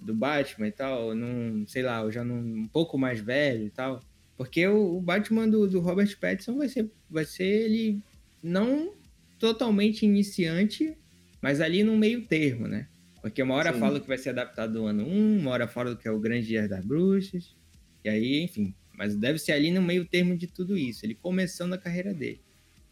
do 0.00 0.14
Batman 0.14 0.68
e 0.68 0.72
tal, 0.72 1.14
num, 1.14 1.64
sei 1.66 1.82
lá, 1.82 2.08
já 2.10 2.24
num, 2.24 2.62
um 2.62 2.68
pouco 2.68 2.96
mais 2.98 3.20
velho 3.20 3.66
e 3.66 3.70
tal. 3.70 4.00
Porque 4.36 4.66
o, 4.66 4.96
o 4.96 5.00
Batman 5.00 5.48
do, 5.48 5.68
do 5.68 5.80
Robert 5.80 6.16
Pattinson 6.18 6.56
vai 6.56 6.68
ser, 6.68 6.90
vai 7.10 7.24
ser 7.24 7.44
ele 7.44 8.00
não 8.42 8.92
totalmente 9.38 10.04
iniciante, 10.04 10.96
mas 11.42 11.60
ali 11.60 11.82
no 11.82 11.96
meio 11.96 12.26
termo, 12.26 12.68
né? 12.68 12.86
Porque 13.20 13.42
uma 13.42 13.54
hora 13.54 13.72
Sim. 13.72 13.80
fala 13.80 14.00
que 14.00 14.06
vai 14.06 14.16
ser 14.18 14.30
adaptado 14.30 14.74
do 14.74 14.86
ano 14.86 15.04
1, 15.04 15.38
uma 15.40 15.50
hora 15.50 15.66
fala 15.66 15.96
que 15.96 16.06
é 16.06 16.10
o 16.10 16.20
Grande 16.20 16.46
Dia 16.46 16.68
das 16.68 16.84
Bruxas. 16.84 17.56
E 18.04 18.08
aí, 18.08 18.40
enfim. 18.42 18.72
Mas 18.96 19.14
deve 19.16 19.38
ser 19.38 19.52
ali 19.52 19.70
no 19.70 19.82
meio 19.82 20.04
termo 20.06 20.36
de 20.36 20.46
tudo 20.46 20.76
isso. 20.76 21.04
Ele 21.04 21.14
começando 21.14 21.72
a 21.72 21.78
carreira 21.78 22.14
dele. 22.14 22.40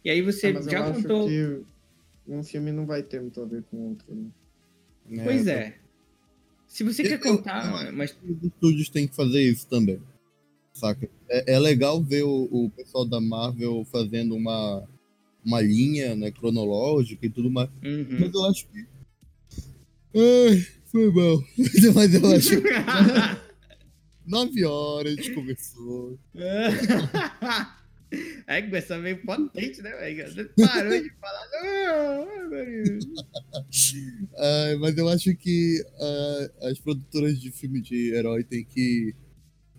E 0.04 0.10
aí 0.10 0.20
você 0.22 0.48
Ah, 0.48 0.50
eu 0.50 0.62
já 0.70 0.84
acho 0.84 1.02
contou. 1.02 1.28
que 1.28 1.60
um 2.28 2.42
filme 2.42 2.72
não 2.72 2.86
vai 2.86 3.02
ter 3.02 3.20
muito 3.20 3.40
a 3.40 3.44
ver 3.44 3.62
com 3.70 3.76
o 3.76 3.88
outro. 3.90 4.14
Né? 5.08 5.24
Pois 5.24 5.44
tá. 5.44 5.52
é. 5.52 5.78
Se 6.66 6.84
você 6.84 7.02
quer 7.02 7.18
contar, 7.18 7.92
mas 7.92 8.16
Os 8.22 8.42
estúdios 8.42 8.88
têm 8.88 9.06
que 9.06 9.14
fazer 9.14 9.42
isso 9.42 9.66
também. 9.66 10.00
Saca? 10.72 11.08
É, 11.28 11.54
é 11.54 11.58
legal 11.58 12.02
ver 12.02 12.24
o, 12.24 12.48
o 12.50 12.70
pessoal 12.70 13.06
da 13.06 13.20
Marvel 13.20 13.86
fazendo 13.90 14.34
uma, 14.34 14.86
uma 15.44 15.60
linha 15.60 16.14
né, 16.14 16.30
cronológica 16.30 17.24
e 17.24 17.30
tudo 17.30 17.50
mais. 17.50 17.70
Uhum. 17.82 18.18
Mas 18.20 18.34
eu 18.34 18.44
acho 18.44 18.66
que. 18.68 18.86
Ai, 20.14 20.66
foi 20.84 21.10
mal. 21.12 21.42
Mas 21.94 22.14
eu 22.14 22.26
acho 22.26 22.60
que 22.60 22.68
nove 24.26 24.64
horas 24.64 25.12
a 25.12 25.16
gente 25.16 25.34
começou. 25.34 26.18
Aí 28.46 28.62
começou 28.62 28.98
meio 28.98 29.22
potente, 29.22 29.82
né, 29.82 29.90
velho? 29.90 30.32
Você 30.32 30.44
parou 30.44 31.02
de 31.02 31.10
falar. 31.20 31.46
"Ah, 31.62 32.26
meu 32.26 32.50
Deus." 32.50 33.04
Ai, 34.38 34.76
mas 34.76 34.96
eu 34.96 35.08
acho 35.08 35.34
que 35.36 35.84
ah, 36.00 36.50
as 36.68 36.78
produtoras 36.78 37.40
de 37.40 37.50
filme 37.50 37.80
de 37.80 38.12
herói 38.14 38.44
têm 38.44 38.64
que 38.64 39.14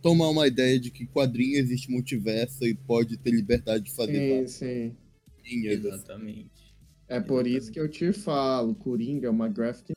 tomar 0.01 0.29
uma 0.29 0.47
ideia 0.47 0.79
de 0.79 0.91
que 0.91 1.05
quadrinho 1.07 1.57
existe 1.57 1.89
multiverso 1.91 2.65
e 2.65 2.73
pode 2.73 3.17
ter 3.17 3.31
liberdade 3.31 3.85
de 3.85 3.95
fazer 3.95 4.13
Sim, 4.19 4.29
várias 4.29 4.51
sim. 4.51 4.95
linhas. 5.43 5.79
assim. 5.79 5.87
Exatamente. 5.87 6.75
É 7.07 7.19
por 7.19 7.47
isso 7.47 7.71
que 7.71 7.79
eu 7.79 7.89
te 7.89 8.11
falo, 8.11 8.75
Coringa 8.75 9.27
é 9.27 9.29
uma 9.29 9.47
graphic 9.47 9.93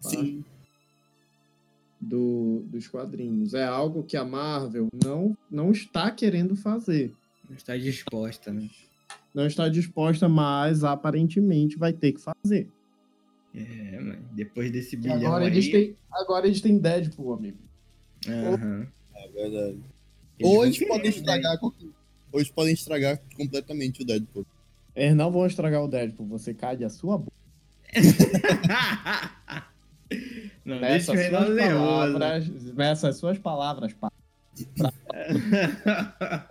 Sim, 0.00 0.44
do, 2.00 2.64
dos 2.66 2.86
quadrinhos. 2.86 3.54
É 3.54 3.64
algo 3.64 4.02
que 4.02 4.16
a 4.16 4.24
Marvel 4.24 4.88
não, 5.04 5.36
não 5.50 5.70
está 5.70 6.10
querendo 6.10 6.56
fazer. 6.56 7.12
Não 7.48 7.56
está 7.56 7.76
disposta, 7.76 8.52
né? 8.52 8.68
Não 9.34 9.46
está 9.46 9.68
disposta, 9.68 10.28
mas 10.28 10.84
aparentemente 10.84 11.76
vai 11.76 11.92
ter 11.92 12.12
que 12.12 12.20
fazer. 12.20 12.68
É, 13.54 14.00
mas 14.00 14.18
depois 14.32 14.70
desse 14.70 14.94
E 14.94 14.98
bilhão 14.98 15.16
agora, 15.16 15.44
aí... 15.44 15.50
eles 15.50 15.70
têm, 15.70 15.96
agora 16.12 16.46
eles 16.46 16.60
têm 16.60 16.78
Deadpool, 16.78 17.34
amigo. 17.34 17.58
Aham. 18.26 18.86
É 19.14 19.28
verdade. 19.28 19.78
Eles 20.38 20.52
Ou 20.52 20.64
eles 20.64 20.78
querer, 20.78 20.88
podem 20.88 21.10
né? 21.10 21.16
estragar 21.16 21.58
Ou 21.62 21.74
eles 22.34 22.50
podem 22.50 22.74
estragar 22.74 23.20
completamente 23.36 24.02
o 24.02 24.04
Deadpool. 24.04 24.46
Eles 24.94 25.16
não 25.16 25.30
vão 25.30 25.46
estragar 25.46 25.82
o 25.82 25.88
Deadpool, 25.88 26.26
você 26.26 26.54
cai 26.54 26.82
a 26.84 26.90
sua 26.90 27.18
boca. 27.18 27.32
Não, 30.68 30.80
deixa 30.80 31.12
o 31.12 31.14
Nessas 31.14 31.16
Reinaldo 31.16 31.46
suas 31.46 31.56
nervoso. 31.56 32.12
palavras, 32.12 32.74
nessas 32.74 33.16
suas 33.16 33.38
palavras, 33.38 33.92
pá. 33.94 34.12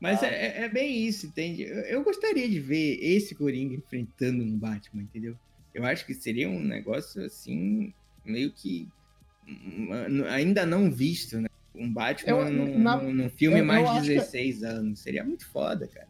Mas 0.00 0.22
é, 0.22 0.64
é 0.64 0.68
bem 0.68 1.06
isso, 1.06 1.26
entende? 1.26 1.62
Eu, 1.62 1.76
eu 1.80 2.02
gostaria 2.04 2.48
de 2.48 2.58
ver 2.58 2.98
esse 3.02 3.34
Coringa 3.34 3.74
enfrentando 3.74 4.42
um 4.42 4.56
Batman, 4.58 5.02
entendeu? 5.02 5.36
Eu 5.74 5.84
acho 5.84 6.06
que 6.06 6.14
seria 6.14 6.48
um 6.48 6.58
negócio 6.60 7.22
assim, 7.24 7.92
meio 8.24 8.50
que 8.50 8.88
hum, 9.46 10.24
ainda 10.28 10.64
não 10.64 10.90
visto, 10.90 11.38
né? 11.40 11.48
Um 11.74 11.92
Batman 11.92 12.30
Eu- 12.32 12.50
num, 12.52 12.78
na- 12.78 12.96
num- 13.02 13.28
filme 13.30 13.60
eu- 13.60 13.64
mais 13.64 13.88
de 14.02 14.08
que- 14.08 14.14
16 14.14 14.62
anos. 14.64 15.00
Seria 15.00 15.22
muito 15.22 15.46
foda, 15.48 15.86
cara. 15.86 16.08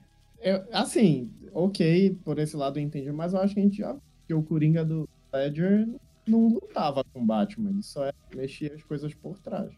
Assim, 0.72 1.30
ok, 1.52 2.16
por 2.24 2.38
esse 2.38 2.56
lado 2.56 2.78
eu 2.78 2.82
entendi, 2.82 3.10
mas 3.12 3.34
eu 3.34 3.40
acho 3.40 3.52
que 3.54 3.60
a 3.60 3.62
gente 3.62 3.76
já 3.78 3.94
que 4.26 4.32
o 4.32 4.42
Coringa 4.42 4.84
do 4.84 5.06
Ledger 5.34 5.86
não 5.86 6.00
lutava 6.39 7.05
com 7.05 7.22
o 7.22 7.26
Batman, 7.26 7.70
ele 7.70 7.83
só 7.83 8.12
mexia 8.35 8.74
as 8.74 8.83
coisas 8.83 9.14
por 9.14 9.39
trás. 9.39 9.70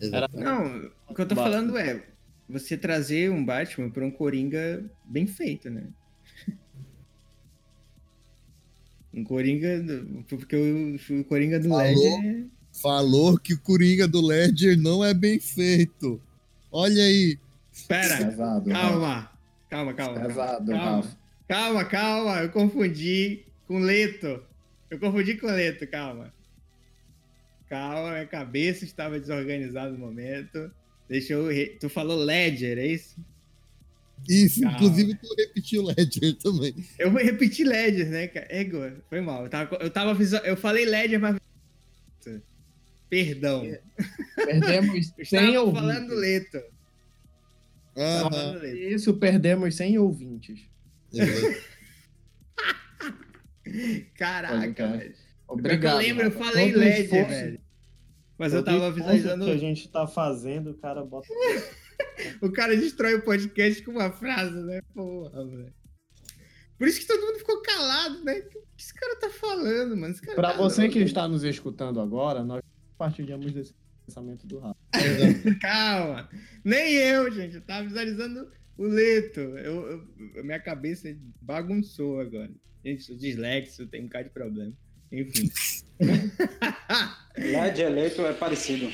Exatamente. 0.00 0.44
Não, 0.44 0.90
o 1.08 1.14
que 1.14 1.20
eu 1.22 1.28
tô 1.28 1.34
Batman. 1.34 1.42
falando 1.50 1.78
é 1.78 2.06
você 2.48 2.76
trazer 2.76 3.30
um 3.30 3.44
Batman 3.44 3.90
pra 3.90 4.04
um 4.04 4.10
Coringa 4.10 4.84
bem 5.04 5.26
feito, 5.26 5.70
né? 5.70 5.86
Um 9.14 9.24
Coringa. 9.24 9.84
Porque 10.26 10.56
o, 10.56 11.24
Coringa 11.24 11.60
do 11.60 11.68
Falou. 11.68 11.84
Ledger. 11.84 12.46
Falou 12.72 13.38
que 13.38 13.52
o 13.52 13.60
Coringa 13.60 14.08
do 14.08 14.24
Ledger 14.24 14.78
não 14.78 15.04
é 15.04 15.12
bem 15.12 15.38
feito. 15.38 16.18
Olha 16.70 17.02
aí. 17.02 17.38
Pera, 17.86 18.16
Pesado. 18.24 18.70
Calma. 18.70 19.30
Calma, 19.68 19.92
calma. 19.92 20.14
calma. 20.14 20.20
Pesado, 20.28 20.72
calma, 20.72 20.96
Rafa. 20.96 21.16
calma, 21.46 21.84
calma. 21.84 22.36
Eu 22.42 22.50
confundi 22.50 23.44
com 23.66 23.80
Leto. 23.80 24.42
Eu 24.92 24.98
confundi 24.98 25.36
com 25.36 25.46
Leto, 25.46 25.86
calma. 25.86 26.32
Calma, 27.68 28.10
minha 28.12 28.26
cabeça 28.26 28.84
estava 28.84 29.18
desorganizada 29.18 29.90
no 29.90 29.96
momento. 29.98 30.70
Deixa 31.08 31.32
eu. 31.32 31.48
re- 31.48 31.78
Tu 31.80 31.88
falou 31.88 32.18
Ledger, 32.22 32.76
é 32.78 32.86
isso? 32.88 33.16
Isso, 34.28 34.60
Calma. 34.60 34.76
inclusive 34.76 35.14
tu 35.14 35.34
repetiu 35.34 35.82
o 35.82 35.86
Ledger 35.86 36.34
também. 36.36 36.74
Eu 36.98 37.10
vou 37.10 37.22
repetir 37.22 37.66
Ledger, 37.66 38.08
né, 38.10 38.26
cara? 38.28 38.46
Ego, 38.50 38.78
foi 39.08 39.20
mal. 39.22 39.44
Eu 39.44 39.48
tava, 39.48 39.76
eu 39.76 39.90
tava 39.90 40.22
eu 40.44 40.56
falei 40.58 40.84
Ledger, 40.84 41.18
mas. 41.18 41.36
Perdão. 43.08 43.62
Perdemos 44.36 45.12
Eu 45.18 45.24
100 45.24 45.38
estava 45.40 45.60
ouvintes. 45.60 45.80
falando 45.80 46.14
Leto. 46.14 46.62
Falando 47.94 48.58
Leto. 48.60 48.76
Isso, 48.76 49.14
perdemos 49.14 49.74
100 49.74 49.98
ouvintes. 49.98 50.60
Exato. 51.12 51.71
Caraca, 54.16 54.88
velho. 54.88 55.14
Obrigado. 55.48 55.94
eu 55.94 55.98
lembro, 56.08 56.24
eu 56.26 56.30
falei 56.30 56.72
Todo 56.72 56.80
Ledger, 56.80 57.04
esforço- 57.04 57.28
velho. 57.30 57.60
Mas 58.38 58.52
eu 58.54 58.64
Todo 58.64 58.66
tava 58.74 58.76
esforço 58.88 58.94
visualizando. 59.12 59.44
que 59.44 59.50
a 59.50 59.56
gente 59.56 59.88
tá 59.88 60.06
fazendo, 60.06 60.70
o 60.70 60.74
cara 60.74 61.04
bota. 61.04 61.28
O 62.42 62.50
cara 62.50 62.76
destrói 62.76 63.14
o 63.14 63.22
podcast 63.22 63.80
com 63.82 63.92
uma 63.92 64.10
frase, 64.10 64.54
né? 64.62 64.80
Porra, 64.94 65.46
velho. 65.46 65.72
Por 66.78 66.88
isso 66.88 66.98
que 67.00 67.06
todo 67.06 67.20
mundo 67.24 67.38
ficou 67.38 67.62
calado, 67.62 68.24
né? 68.24 68.38
O 68.38 68.48
que 68.48 68.58
esse 68.78 68.92
cara 68.94 69.16
tá 69.16 69.30
falando, 69.30 69.96
mano? 69.96 70.12
Esse 70.12 70.20
cara 70.20 70.34
Pra 70.34 70.50
tá 70.52 70.56
você 70.58 70.82
louco. 70.82 70.94
que 70.94 71.00
está 71.00 71.28
nos 71.28 71.44
escutando 71.44 72.00
agora, 72.00 72.42
nós 72.42 72.60
partilhamos 72.98 73.52
desse 73.52 73.74
pensamento 74.04 74.46
do 74.46 74.58
Rafa. 74.58 74.76
Calma. 75.60 76.28
Nem 76.64 76.92
eu, 76.94 77.30
gente. 77.30 77.56
Eu 77.56 77.62
tava 77.62 77.86
visualizando 77.86 78.50
o 78.84 78.88
Leto. 78.88 79.40
Eu, 79.40 80.06
eu- 80.34 80.44
minha 80.44 80.60
cabeça 80.60 81.14
bagunçou 81.40 82.20
agora. 82.20 82.50
Gente, 82.84 83.02
sou 83.04 83.16
dislexo, 83.16 83.86
tem 83.86 84.00
um 84.02 84.04
bocado 84.04 84.24
de 84.24 84.30
problema. 84.34 84.72
Enfim. 85.10 85.50
Led 87.36 87.80
eleito 87.80 88.22
é 88.22 88.32
parecido. 88.32 88.90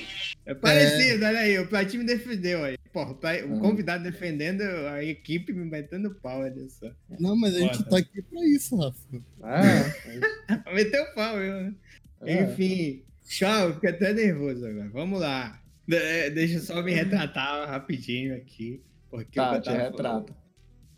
É 0.46 0.54
parecido, 0.54 1.24
olha 1.24 1.38
aí. 1.40 1.58
O 1.58 1.66
Platinho 1.68 2.02
me 2.02 2.06
defendeu 2.08 2.64
aí. 2.64 2.76
Porra, 2.92 3.12
o 3.12 3.18
Ah. 3.56 3.60
convidado 3.60 4.02
defendendo 4.04 4.62
a 4.62 5.04
equipe 5.04 5.52
me 5.52 5.64
metendo 5.64 6.14
pau, 6.16 6.40
olha 6.40 6.68
só. 6.68 6.90
Não, 7.20 7.36
mas 7.36 7.54
a 7.54 7.58
gente 7.60 7.84
tá 7.88 7.98
aqui 7.98 8.22
pra 8.22 8.46
isso, 8.46 8.76
Rafa. 8.76 8.98
É, 9.44 10.72
Meteu 10.74 11.04
pau, 11.14 11.38
eu, 11.40 11.62
né? 11.64 11.74
é. 12.22 12.42
Enfim, 12.44 13.02
calma, 13.38 13.74
fiquei 13.74 13.90
até 13.90 14.12
nervoso 14.12 14.66
agora. 14.66 14.88
Vamos 14.90 15.20
lá. 15.20 15.62
De- 15.86 16.30
deixa 16.30 16.54
eu 16.56 16.60
só 16.60 16.82
me 16.82 16.92
retratar 16.92 17.68
rapidinho 17.68 18.34
aqui. 18.36 18.82
Porque 19.10 19.38
Tá, 19.38 19.58
o 19.58 19.62
tava 19.62 19.76
retrata. 19.78 20.36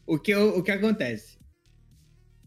O 0.06 0.18
que, 0.18 0.32
eu- 0.32 0.58
o 0.58 0.62
que 0.62 0.70
acontece? 0.70 1.38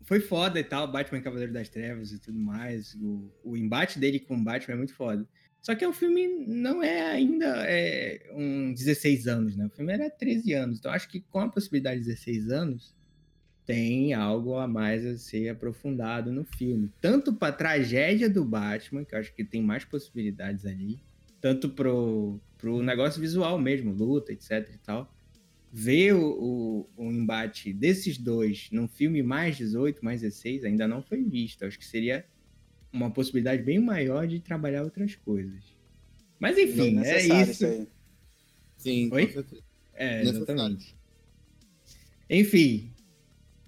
Foi 0.03 0.19
foda 0.19 0.59
e 0.59 0.63
tal, 0.63 0.91
Batman 0.91 1.21
Cavaleiro 1.21 1.53
das 1.53 1.69
Trevas 1.69 2.11
e 2.11 2.19
tudo 2.19 2.37
mais. 2.37 2.93
O, 2.95 3.31
o 3.43 3.55
embate 3.57 3.99
dele 3.99 4.19
com 4.19 4.35
o 4.35 4.43
Batman 4.43 4.73
é 4.73 4.77
muito 4.77 4.93
foda. 4.93 5.27
Só 5.61 5.73
que 5.73 5.85
o 5.85 5.93
filme 5.93 6.27
não 6.45 6.83
é 6.83 7.03
ainda 7.03 7.45
é, 7.65 8.29
um 8.33 8.73
16 8.73 9.27
anos, 9.27 9.55
né? 9.55 9.65
O 9.65 9.69
filme 9.69 9.93
era 9.93 10.09
13 10.09 10.51
anos. 10.51 10.79
Então 10.79 10.91
acho 10.91 11.07
que 11.07 11.21
com 11.21 11.39
a 11.39 11.49
possibilidade 11.49 12.01
de 12.01 12.07
16 12.07 12.49
anos, 12.49 12.93
tem 13.65 14.13
algo 14.13 14.55
a 14.57 14.67
mais 14.67 15.05
a 15.05 15.17
ser 15.17 15.47
aprofundado 15.47 16.33
no 16.33 16.43
filme. 16.43 16.91
Tanto 16.99 17.33
pra 17.33 17.53
tragédia 17.53 18.29
do 18.29 18.43
Batman, 18.43 19.05
que 19.05 19.15
eu 19.15 19.19
acho 19.19 19.33
que 19.33 19.45
tem 19.45 19.61
mais 19.63 19.85
possibilidades 19.85 20.65
ali, 20.65 21.01
tanto 21.39 21.69
pro, 21.69 22.41
pro 22.57 22.83
negócio 22.83 23.21
visual 23.21 23.57
mesmo, 23.57 23.93
luta, 23.93 24.33
etc 24.33 24.69
e 24.73 24.77
tal 24.79 25.12
ver 25.75 26.13
o, 26.13 26.21
o, 26.21 26.89
o 26.95 27.11
embate 27.11 27.73
desses 27.73 28.15
dois 28.15 28.69
num 28.71 28.87
filme 28.87 29.23
mais 29.23 29.57
18, 29.57 30.05
mais 30.05 30.21
16, 30.21 30.65
ainda 30.65 30.87
não 30.87 31.01
foi 31.01 31.23
visto. 31.23 31.65
Acho 31.65 31.79
que 31.79 31.85
seria 31.85 32.23
uma 32.91 33.09
possibilidade 33.09 33.63
bem 33.63 33.79
maior 33.79 34.27
de 34.27 34.39
trabalhar 34.39 34.83
outras 34.83 35.15
coisas. 35.15 35.63
Mas 36.39 36.59
enfim, 36.59 36.99
é 36.99 36.99
Necessário 36.99 37.51
isso. 37.51 37.65
aí. 37.65 37.87
Sim, 38.77 39.09
Oi? 39.11 39.45
É, 39.95 40.21
exatamente. 40.21 40.95
Enfim, 42.29 42.91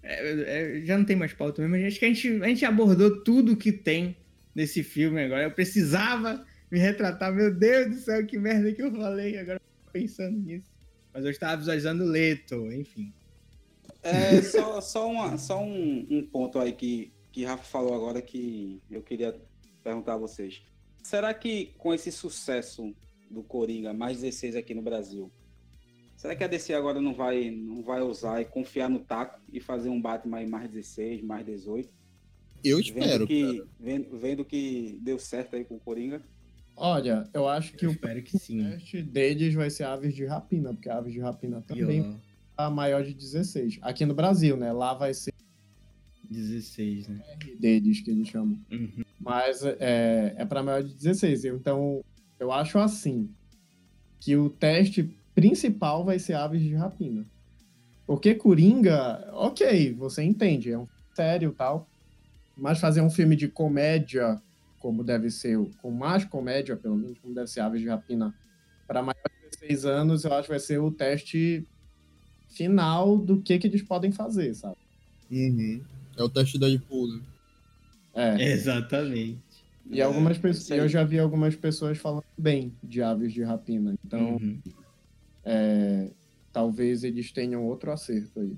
é, 0.04 0.78
é, 0.78 0.86
já 0.86 1.00
não 1.00 1.06
tem 1.06 1.16
mais 1.16 1.34
pauta 1.34 1.60
mesmo. 1.64 1.76
mas 1.76 1.86
Acho 1.88 2.00
que 2.00 2.06
a 2.06 2.08
gente, 2.10 2.28
a 2.44 2.48
gente 2.48 2.66
abordou 2.66 3.24
tudo 3.24 3.58
que 3.58 3.72
tem 3.72 4.16
nesse 4.54 4.84
filme 4.84 5.24
agora. 5.24 5.46
Eu 5.46 5.52
precisava 5.52 6.46
me 6.70 6.78
retratar. 6.78 7.34
Meu 7.34 7.52
Deus 7.52 7.96
do 7.96 7.96
céu, 7.96 8.24
que 8.28 8.38
merda 8.38 8.72
que 8.72 8.84
eu 8.84 8.92
falei. 8.92 9.40
Agora 9.40 9.56
eu 9.56 9.86
tô 9.86 9.92
pensando 9.92 10.38
nisso. 10.38 10.75
Mas 11.16 11.24
eu 11.24 11.32
estava 11.32 11.56
visualizando 11.56 12.04
o 12.04 12.08
Leto, 12.08 12.70
enfim. 12.74 13.14
É, 14.04 14.42
só, 14.42 14.82
só, 14.82 15.10
uma, 15.10 15.38
só 15.38 15.64
um, 15.64 16.06
um 16.10 16.28
ponto 16.28 16.60
aí 16.60 16.74
que, 16.74 17.14
que 17.32 17.46
Rafa 17.46 17.64
falou 17.64 17.94
agora 17.94 18.22
que 18.22 18.82
eu 18.92 19.02
queria 19.02 19.34
perguntar 19.82 20.16
a 20.16 20.18
vocês. 20.18 20.62
Será 21.02 21.34
que 21.34 21.74
com 21.78 21.94
esse 21.94 22.12
sucesso 22.12 22.94
do 23.32 23.42
Coringa, 23.42 23.94
mais 23.94 24.20
16 24.20 24.58
aqui 24.58 24.74
no 24.74 24.82
Brasil, 24.82 25.32
será 26.18 26.36
que 26.36 26.44
a 26.44 26.48
DC 26.48 26.74
agora 26.74 27.00
não 27.00 27.14
vai, 27.14 27.50
não 27.50 27.82
vai 27.82 28.02
usar 28.02 28.42
e 28.42 28.46
confiar 28.46 28.90
no 28.90 29.00
taco 29.00 29.40
e 29.54 29.62
fazer 29.62 29.88
um 29.88 30.02
Batman 30.02 30.46
mais 30.46 30.70
16, 30.70 31.24
mais 31.24 31.46
18? 31.46 31.90
Eu 32.62 32.78
Vendo 32.80 32.90
espero. 32.90 33.28
que, 33.28 33.64
vendo, 33.80 34.18
vendo 34.18 34.44
que 34.44 35.00
deu 35.02 35.18
certo 35.18 35.56
aí 35.56 35.64
com 35.64 35.76
o 35.76 35.80
Coringa. 35.80 36.22
Olha, 36.78 37.30
eu 37.34 37.48
acho 37.48 37.74
que 37.74 37.86
Eu 37.86 37.90
o 37.90 37.94
espero 37.94 38.22
que 38.22 38.38
sim. 38.38 38.70
teste 38.72 39.02
deles 39.02 39.54
vai 39.54 39.70
ser 39.70 39.84
Aves 39.86 40.14
de 40.14 40.26
Rapina, 40.26 40.74
porque 40.74 40.90
Aves 40.90 41.14
de 41.14 41.20
Rapina 41.20 41.62
também 41.62 42.04
Pior. 42.04 42.20
a 42.58 42.70
maior 42.70 43.04
de 43.04 43.14
16. 43.14 43.80
Aqui 43.82 44.06
no 44.06 44.14
Brasil, 44.14 44.58
né? 44.58 44.72
Lá 44.74 44.94
vai 44.94 45.14
ser 45.14 45.34
16, 46.30 47.08
né? 47.08 47.22
deles 47.60 48.02
que 48.02 48.12
eles 48.12 48.28
chamam. 48.28 48.60
Uhum. 48.72 49.04
Mas 49.20 49.64
é, 49.64 50.36
é 50.38 50.46
para 50.46 50.64
maior 50.64 50.84
de 50.84 50.94
16. 50.94 51.46
Então, 51.46 52.04
eu 52.40 52.52
acho 52.52 52.78
assim 52.78 53.30
que 54.20 54.36
o 54.36 54.50
teste 54.50 55.04
principal 55.34 56.04
vai 56.04 56.20
ser 56.20 56.34
Aves 56.34 56.62
de 56.62 56.74
Rapina. 56.76 57.26
Porque 58.06 58.36
Coringa, 58.36 59.30
ok, 59.34 59.94
você 59.94 60.24
entende, 60.24 60.72
é 60.72 60.78
um 60.78 60.88
sério 61.16 61.50
e 61.50 61.56
tal. 61.56 61.88
Mas 62.56 62.80
fazer 62.80 63.02
um 63.02 63.10
filme 63.10 63.36
de 63.36 63.48
comédia, 63.48 64.42
como 64.86 65.04
deve 65.04 65.32
ser, 65.32 65.58
com 65.82 65.90
mais 65.90 66.24
comédia, 66.26 66.78
pelo 66.78 66.96
menos, 66.96 67.18
como 67.18 67.34
deve 67.34 67.48
ser 67.48 67.62
Aves 67.62 67.82
de 67.82 67.88
Rapina, 67.88 68.32
para 68.86 69.02
maior 69.02 69.16
de 69.42 69.50
16 69.50 69.84
anos, 69.84 70.24
eu 70.24 70.32
acho 70.32 70.44
que 70.44 70.50
vai 70.50 70.60
ser 70.60 70.78
o 70.78 70.92
teste 70.92 71.68
final 72.50 73.18
do 73.18 73.42
que, 73.42 73.58
que 73.58 73.66
eles 73.66 73.82
podem 73.82 74.12
fazer, 74.12 74.54
sabe? 74.54 74.78
Uhum. 75.32 75.82
É 76.16 76.22
o 76.22 76.30
teste 76.30 76.60
da 76.60 76.68
Deadpool, 76.68 77.08
né? 77.08 77.22
É. 78.14 78.52
Exatamente. 78.52 79.40
E 79.90 80.00
algumas 80.04 80.38
É, 80.38 80.40
pessoas, 80.40 80.80
eu 80.80 80.88
já 80.88 81.04
vi 81.04 81.18
algumas 81.18 81.56
pessoas 81.56 81.98
falando 81.98 82.24
bem 82.38 82.72
de 82.84 83.02
aves 83.02 83.34
de 83.34 83.42
rapina. 83.42 83.96
Então, 84.06 84.36
Uhum. 84.36 84.62
é, 85.44 86.12
talvez 86.54 87.04
eles 87.04 87.32
tenham 87.32 87.66
outro 87.66 87.92
acerto 87.92 88.40
aí. 88.40 88.56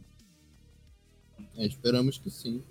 É, 1.55 1.65
esperamos 1.65 2.17
que 2.17 2.30
sim. 2.30 2.61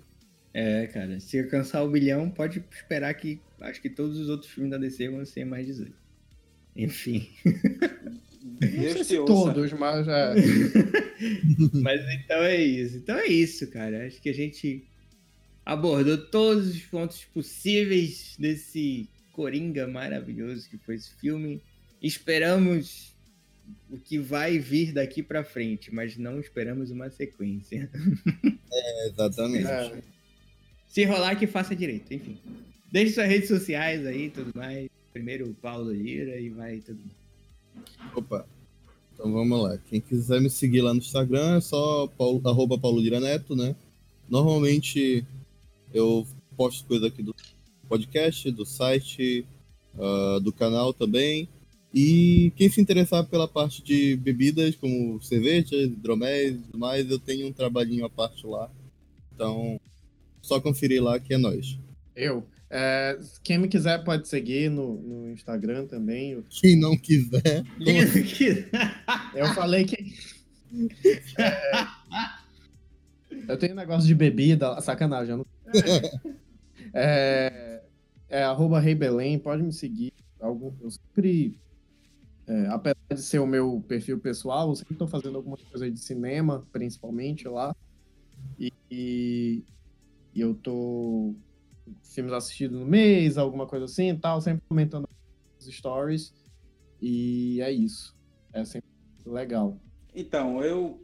É, 0.53 0.87
cara, 0.87 1.19
se 1.19 1.39
alcançar 1.39 1.83
o 1.83 1.89
bilhão, 1.89 2.29
pode 2.29 2.63
esperar 2.71 3.13
que 3.13 3.39
acho 3.61 3.81
que 3.81 3.89
todos 3.89 4.17
os 4.19 4.29
outros 4.29 4.51
filmes 4.51 4.71
da 4.71 4.77
DC 4.77 5.09
vão 5.09 5.25
ser 5.25 5.45
mais 5.45 5.65
18. 5.65 5.93
Enfim. 6.75 7.29
Não 8.61 9.03
se 9.03 9.15
todos, 9.25 9.73
mas 9.73 10.07
é. 10.07 10.33
Mas 11.81 12.01
então 12.13 12.37
é 12.43 12.61
isso. 12.61 12.97
Então 12.97 13.17
é 13.17 13.25
isso, 13.25 13.67
cara. 13.67 14.05
Acho 14.05 14.21
que 14.21 14.29
a 14.29 14.33
gente 14.33 14.83
abordou 15.65 16.17
todos 16.17 16.69
os 16.69 16.81
pontos 16.83 17.25
possíveis 17.25 18.35
desse 18.39 19.09
Coringa 19.33 19.87
maravilhoso 19.87 20.69
que 20.69 20.77
foi 20.77 20.95
esse 20.95 21.13
filme. 21.15 21.61
Esperamos 22.01 23.15
o 23.89 23.97
que 23.97 24.17
vai 24.17 24.59
vir 24.59 24.93
daqui 24.93 25.21
pra 25.21 25.43
frente, 25.43 25.93
mas 25.93 26.15
não 26.17 26.39
esperamos 26.39 26.89
uma 26.91 27.09
sequência. 27.09 27.89
É, 28.71 29.07
exatamente. 29.07 29.67
é. 29.67 30.16
Se 30.87 31.03
rolar, 31.05 31.35
que 31.35 31.47
faça 31.47 31.75
direito, 31.75 32.13
enfim. 32.13 32.37
Deixe 32.91 33.13
suas 33.13 33.27
redes 33.27 33.47
sociais 33.47 34.05
aí 34.05 34.29
tudo 34.29 34.51
mais. 34.55 34.89
Primeiro 35.13 35.49
o 35.49 35.53
Paulo 35.53 35.91
Lira 35.91 36.39
e 36.39 36.49
vai 36.49 36.79
tudo 36.79 36.99
mais. 36.99 38.15
Opa. 38.15 38.47
Então 39.13 39.31
vamos 39.31 39.61
lá. 39.61 39.77
Quem 39.89 39.99
quiser 39.99 40.39
me 40.39 40.49
seguir 40.49 40.81
lá 40.81 40.93
no 40.93 40.99
Instagram 40.99 41.57
é 41.57 41.61
só 41.61 42.07
paulo, 42.07 42.41
arroba 42.47 42.77
Paulo 42.77 42.99
Lira 42.99 43.19
Neto, 43.19 43.55
né? 43.55 43.75
Normalmente 44.29 45.25
eu 45.93 46.25
posto 46.55 46.85
coisa 46.85 47.07
aqui 47.07 47.23
do 47.23 47.35
podcast, 47.87 48.51
do 48.51 48.65
site, 48.65 49.45
ah, 49.97 50.39
do 50.41 50.51
canal 50.51 50.93
também. 50.93 51.49
E 51.93 52.51
quem 52.55 52.69
se 52.69 52.79
interessar 52.79 53.25
pela 53.25 53.47
parte 53.47 53.81
de 53.81 54.15
bebidas, 54.17 54.75
como 54.75 55.21
cervejas, 55.21 55.85
hidroméis 55.85 56.55
e 56.55 56.59
tudo 56.59 56.77
mais, 56.77 57.09
eu 57.09 57.17
tenho 57.17 57.47
um 57.47 57.53
trabalhinho 57.53 58.05
à 58.05 58.09
parte 58.09 58.45
lá. 58.45 58.69
Então, 59.33 59.79
só 60.47 60.59
conferir 60.59 61.03
lá 61.03 61.19
que 61.19 61.33
é 61.33 61.37
nóis. 61.37 61.77
Eu. 62.15 62.45
É, 62.69 63.17
quem 63.43 63.57
me 63.57 63.67
quiser 63.67 64.03
pode 64.03 64.27
seguir 64.27 64.69
no, 64.69 64.95
no 65.01 65.31
Instagram 65.31 65.85
também. 65.85 66.31
Eu- 66.31 66.43
Quem 66.49 66.77
não 66.77 66.97
quiser, 66.97 67.63
Eu 69.35 69.53
falei 69.53 69.85
que. 69.85 69.97
É, 71.39 71.53
eu 73.47 73.57
tenho 73.57 73.73
negócio 73.75 74.05
de 74.05 74.13
bebida, 74.13 74.79
sacanagem. 74.81 75.31
Eu 75.31 75.37
não... 75.37 75.45
É, 76.93 77.81
é 78.27 78.43
arroba 78.43 78.79
Rei 78.79 78.93
Belém, 78.95 79.39
pode 79.39 79.63
me 79.63 79.71
seguir. 79.71 80.11
Algum, 80.39 80.73
eu 80.81 80.91
sempre, 80.91 81.57
é, 82.45 82.67
apesar 82.67 82.95
de 83.09 83.21
ser 83.21 83.39
o 83.39 83.47
meu 83.47 83.83
perfil 83.87 84.19
pessoal, 84.19 84.69
eu 84.69 84.75
sempre 84.75 84.93
estou 84.93 85.07
fazendo 85.07 85.37
alguma 85.37 85.57
coisa 85.57 85.89
de 85.89 85.99
cinema, 85.99 86.65
principalmente 86.71 87.47
lá. 87.47 87.75
E, 88.59 88.71
e, 88.91 89.63
e 90.37 90.41
eu 90.41 90.53
tô 90.53 91.33
filmes 92.03 92.31
assistidos 92.31 92.79
no 92.79 92.85
mês, 92.85 93.39
alguma 93.39 93.65
coisa 93.65 93.85
assim 93.85 94.11
e 94.11 94.17
tal, 94.17 94.39
sempre 94.39 94.61
comentando 94.69 95.09
os 95.59 95.65
stories. 95.65 96.31
E 97.01 97.59
é 97.61 97.71
isso. 97.71 98.15
É 98.53 98.63
sempre 98.63 98.87
legal. 99.25 99.79
Então, 100.13 100.63
eu 100.63 101.03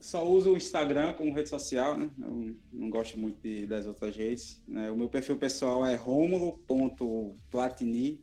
só 0.00 0.28
uso 0.28 0.52
o 0.52 0.56
Instagram 0.56 1.12
como 1.14 1.32
rede 1.32 1.48
social, 1.48 1.96
né? 1.96 2.10
Eu 2.20 2.56
não 2.72 2.90
gosto 2.90 3.16
muito 3.18 3.40
de- 3.40 3.64
das 3.66 3.86
outras 3.86 4.16
redes. 4.16 4.60
né? 4.66 4.90
O 4.90 4.96
meu 4.96 5.08
perfil 5.08 5.36
pessoal 5.38 5.86
é 5.86 5.94
romulo.platini. 5.94 8.20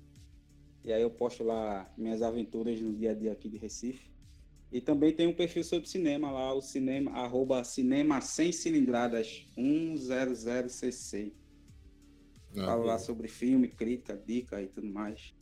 E 0.84 0.92
aí 0.92 1.02
eu 1.02 1.10
posto 1.12 1.44
lá 1.44 1.90
minhas 1.98 2.22
aventuras 2.22 2.80
no 2.82 2.94
dia 2.94 3.12
a 3.12 3.14
dia 3.14 3.32
aqui 3.32 3.48
de 3.48 3.58
Recife. 3.58 4.11
E 4.72 4.80
também 4.80 5.14
tem 5.14 5.28
um 5.28 5.34
perfil 5.34 5.64
sobre 5.64 5.90
cinema 5.90 6.32
lá, 6.32 6.54
o 6.54 6.62
cinema, 6.62 7.12
arroba 7.12 7.64
cinema 7.64 8.22
sem 8.22 8.52
cilindradas 8.52 9.46
100cc. 9.58 11.34
Falo 12.56 12.84
lá 12.86 12.98
sobre 12.98 13.28
filme, 13.28 13.68
crítica, 13.68 14.16
dica 14.26 14.62
e 14.62 14.68
tudo 14.68 14.88
mais. 14.88 15.34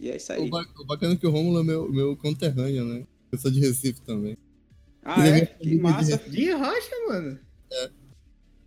E 0.00 0.10
é 0.10 0.16
isso 0.16 0.32
aí. 0.32 0.40
O, 0.46 0.50
ba- 0.50 0.66
o 0.78 0.84
bacana 0.86 1.14
é 1.14 1.16
que 1.16 1.26
o 1.26 1.30
Rômulo 1.30 1.60
é 1.60 1.62
meu, 1.62 1.90
meu 1.92 2.16
conterrâneo, 2.16 2.84
né? 2.84 3.06
Eu 3.30 3.38
sou 3.38 3.50
de 3.50 3.60
Recife 3.60 4.00
também. 4.02 4.36
Ah, 5.02 5.26
é? 5.26 5.46
Que 5.46 5.76
massa. 5.78 6.16
De 6.18 6.50
rocha, 6.50 6.90
mano. 7.08 7.38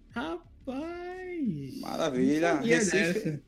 Rapaz. 0.10 1.80
Maravilha. 1.80 2.56
Recife, 2.60 3.42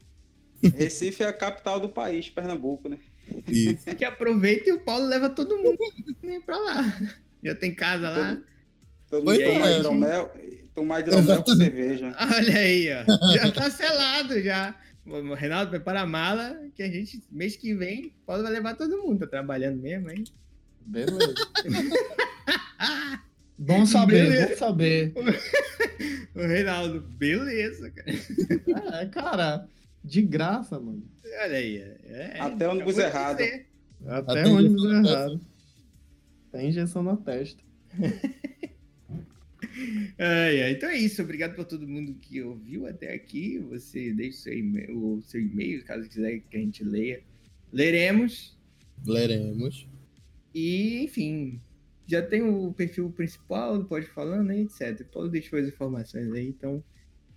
dessa. 0.62 0.76
Recife 0.78 1.24
é 1.24 1.28
a 1.28 1.34
capital 1.34 1.80
do 1.80 1.90
país, 1.90 2.30
Pernambuco, 2.30 2.90
né? 2.90 3.00
Isso. 3.48 3.86
Que 3.96 4.06
aproveita 4.06 4.70
e 4.70 4.74
o 4.74 4.80
Paulo 4.80 5.06
leva 5.08 5.30
todo 5.30 5.58
mundo 5.58 5.78
né, 6.24 6.40
pra 6.46 6.58
lá. 6.58 7.00
Já 7.44 7.56
tem 7.56 7.74
casa 7.74 8.10
lá. 8.10 8.38
Todo 9.10 9.24
Pois 9.24 9.40
mundo 9.40 9.54
tomar 9.54 9.72
hidromel, 9.72 10.32
tomar 10.76 11.00
hidromel 11.00 11.44
com 11.44 11.56
cerveja. 11.56 12.16
Olha 12.20 12.58
aí, 12.58 12.88
ó. 12.94 13.34
Já 13.34 13.52
tá 13.52 13.70
selado 13.72 14.42
já. 14.42 14.76
O 15.06 15.34
Reinaldo, 15.34 15.72
prepara 15.72 16.02
a 16.02 16.06
mala 16.06 16.60
que 16.76 16.84
a 16.84 16.88
gente, 16.88 17.22
mês 17.32 17.56
que 17.56 17.74
vem, 17.74 18.14
Paulo 18.26 18.44
vai 18.44 18.52
levar 18.52 18.76
todo 18.76 19.02
mundo. 19.02 19.20
Tá 19.20 19.28
trabalhando 19.28 19.82
mesmo, 19.82 20.12
hein? 20.12 20.24
Beleza. 20.86 21.34
Bom 23.58 23.86
saber, 23.86 24.24
Beleza. 24.24 24.48
bom 24.48 24.56
saber. 24.58 25.14
O 26.34 26.42
Reinaldo, 26.42 27.02
beleza, 27.02 27.92
cara. 27.92 29.02
É, 29.02 29.06
cara, 29.08 29.68
de 30.04 30.22
graça, 30.22 30.80
mano. 30.80 31.04
Olha 31.44 31.58
aí. 31.58 31.78
É, 31.78 32.38
Até 32.40 32.68
ônibus 32.68 32.98
errado. 32.98 33.38
dizer. 33.38 33.68
Até 34.06 34.32
Até 34.32 34.48
ônibus 34.48 34.84
errado. 34.86 35.42
Tem 36.52 36.70
injeção 36.70 37.04
na 37.04 37.16
testa. 37.18 37.64
Ai, 40.18 40.62
ai, 40.64 40.72
Então 40.72 40.90
é 40.90 40.98
isso. 40.98 41.22
Obrigado 41.22 41.56
por 41.56 41.66
todo 41.66 41.88
mundo 41.88 42.14
que 42.14 42.42
ouviu 42.42 42.86
até 42.86 43.14
aqui. 43.14 43.58
Você 43.70 44.12
deixa 44.14 44.38
o 44.38 44.42
seu 44.42 44.58
e-mail, 44.58 44.98
o 44.98 45.22
seu 45.22 45.40
e-mail, 45.40 45.84
caso 45.86 46.10
quiser 46.10 46.40
que 46.50 46.58
a 46.58 46.60
gente 46.60 46.84
leia. 46.84 47.22
Leremos. 47.72 48.58
Leremos. 49.06 49.88
E, 50.54 51.04
enfim, 51.04 51.62
já 52.06 52.22
tem 52.22 52.42
o 52.42 52.74
perfil 52.74 53.10
principal 53.12 53.78
do 53.78 53.86
Pode 53.86 54.08
Falando, 54.08 54.48
né, 54.48 54.60
etc. 54.62 55.06
Paulo 55.12 55.30
deixou 55.30 55.60
as 55.60 55.68
informações 55.68 56.32
aí, 56.34 56.48
então 56.48 56.84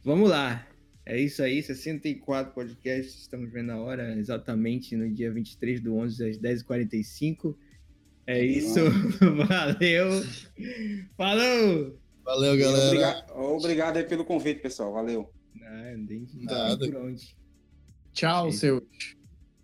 vamos 0.02 0.28
lá. 0.28 0.66
É 1.04 1.20
isso 1.20 1.42
aí, 1.42 1.60
64 1.62 2.52
podcasts, 2.54 3.22
estamos 3.22 3.50
vendo 3.52 3.70
a 3.72 3.76
hora 3.80 4.16
exatamente 4.16 4.94
no 4.96 5.12
dia 5.12 5.32
23 5.32 5.80
do 5.80 5.96
11 5.96 6.30
às 6.30 6.38
10h45. 6.38 7.56
É 8.26 8.44
isso, 8.44 8.78
valeu, 9.48 10.22
falou! 11.16 11.98
Valeu, 12.24 12.56
galera. 12.56 12.86
obriga- 12.86 13.26
Obrigado 13.34 13.96
aí 13.96 14.04
pelo 14.04 14.24
convite, 14.24 14.60
pessoal. 14.60 14.92
Valeu. 14.92 15.28
Nem 15.96 16.26
não 16.34 16.44
Nada. 16.44 16.78
tem 16.78 16.92
por 16.92 17.00
onde. 17.02 17.36
Tchau, 18.12 18.46
É. 18.48 18.52
seus 18.52 18.82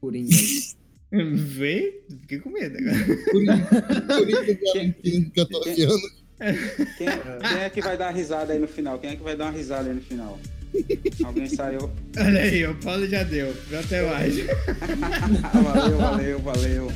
coringas. 0.00 0.76
Vê? 1.12 2.02
Fiquei 2.22 2.40
com 2.40 2.50
medo 2.50 2.76
agora. 2.76 2.96
Isso, 2.96 4.58
Valentim, 4.74 5.30
14 5.30 5.82
anos. 5.84 6.24
Quem, 6.98 7.06
quem 7.08 7.58
é 7.62 7.70
que 7.70 7.80
vai 7.80 7.96
dar 7.96 8.10
risada 8.10 8.52
aí 8.52 8.58
no 8.58 8.66
final? 8.68 8.98
Quem 8.98 9.10
é 9.10 9.16
que 9.16 9.22
vai 9.22 9.36
dar 9.36 9.44
uma 9.46 9.52
risada 9.52 9.88
aí 9.88 9.94
no 9.94 10.02
final? 10.02 10.38
Alguém 11.24 11.48
saiu? 11.48 11.90
Olha 12.16 12.40
aí, 12.40 12.66
o 12.66 12.74
Paulo 12.76 13.06
já 13.06 13.22
deu. 13.22 13.54
Até 13.78 14.02
mais. 14.02 14.36
valeu, 15.52 15.98
valeu, 15.98 16.38
valeu. 16.40 16.92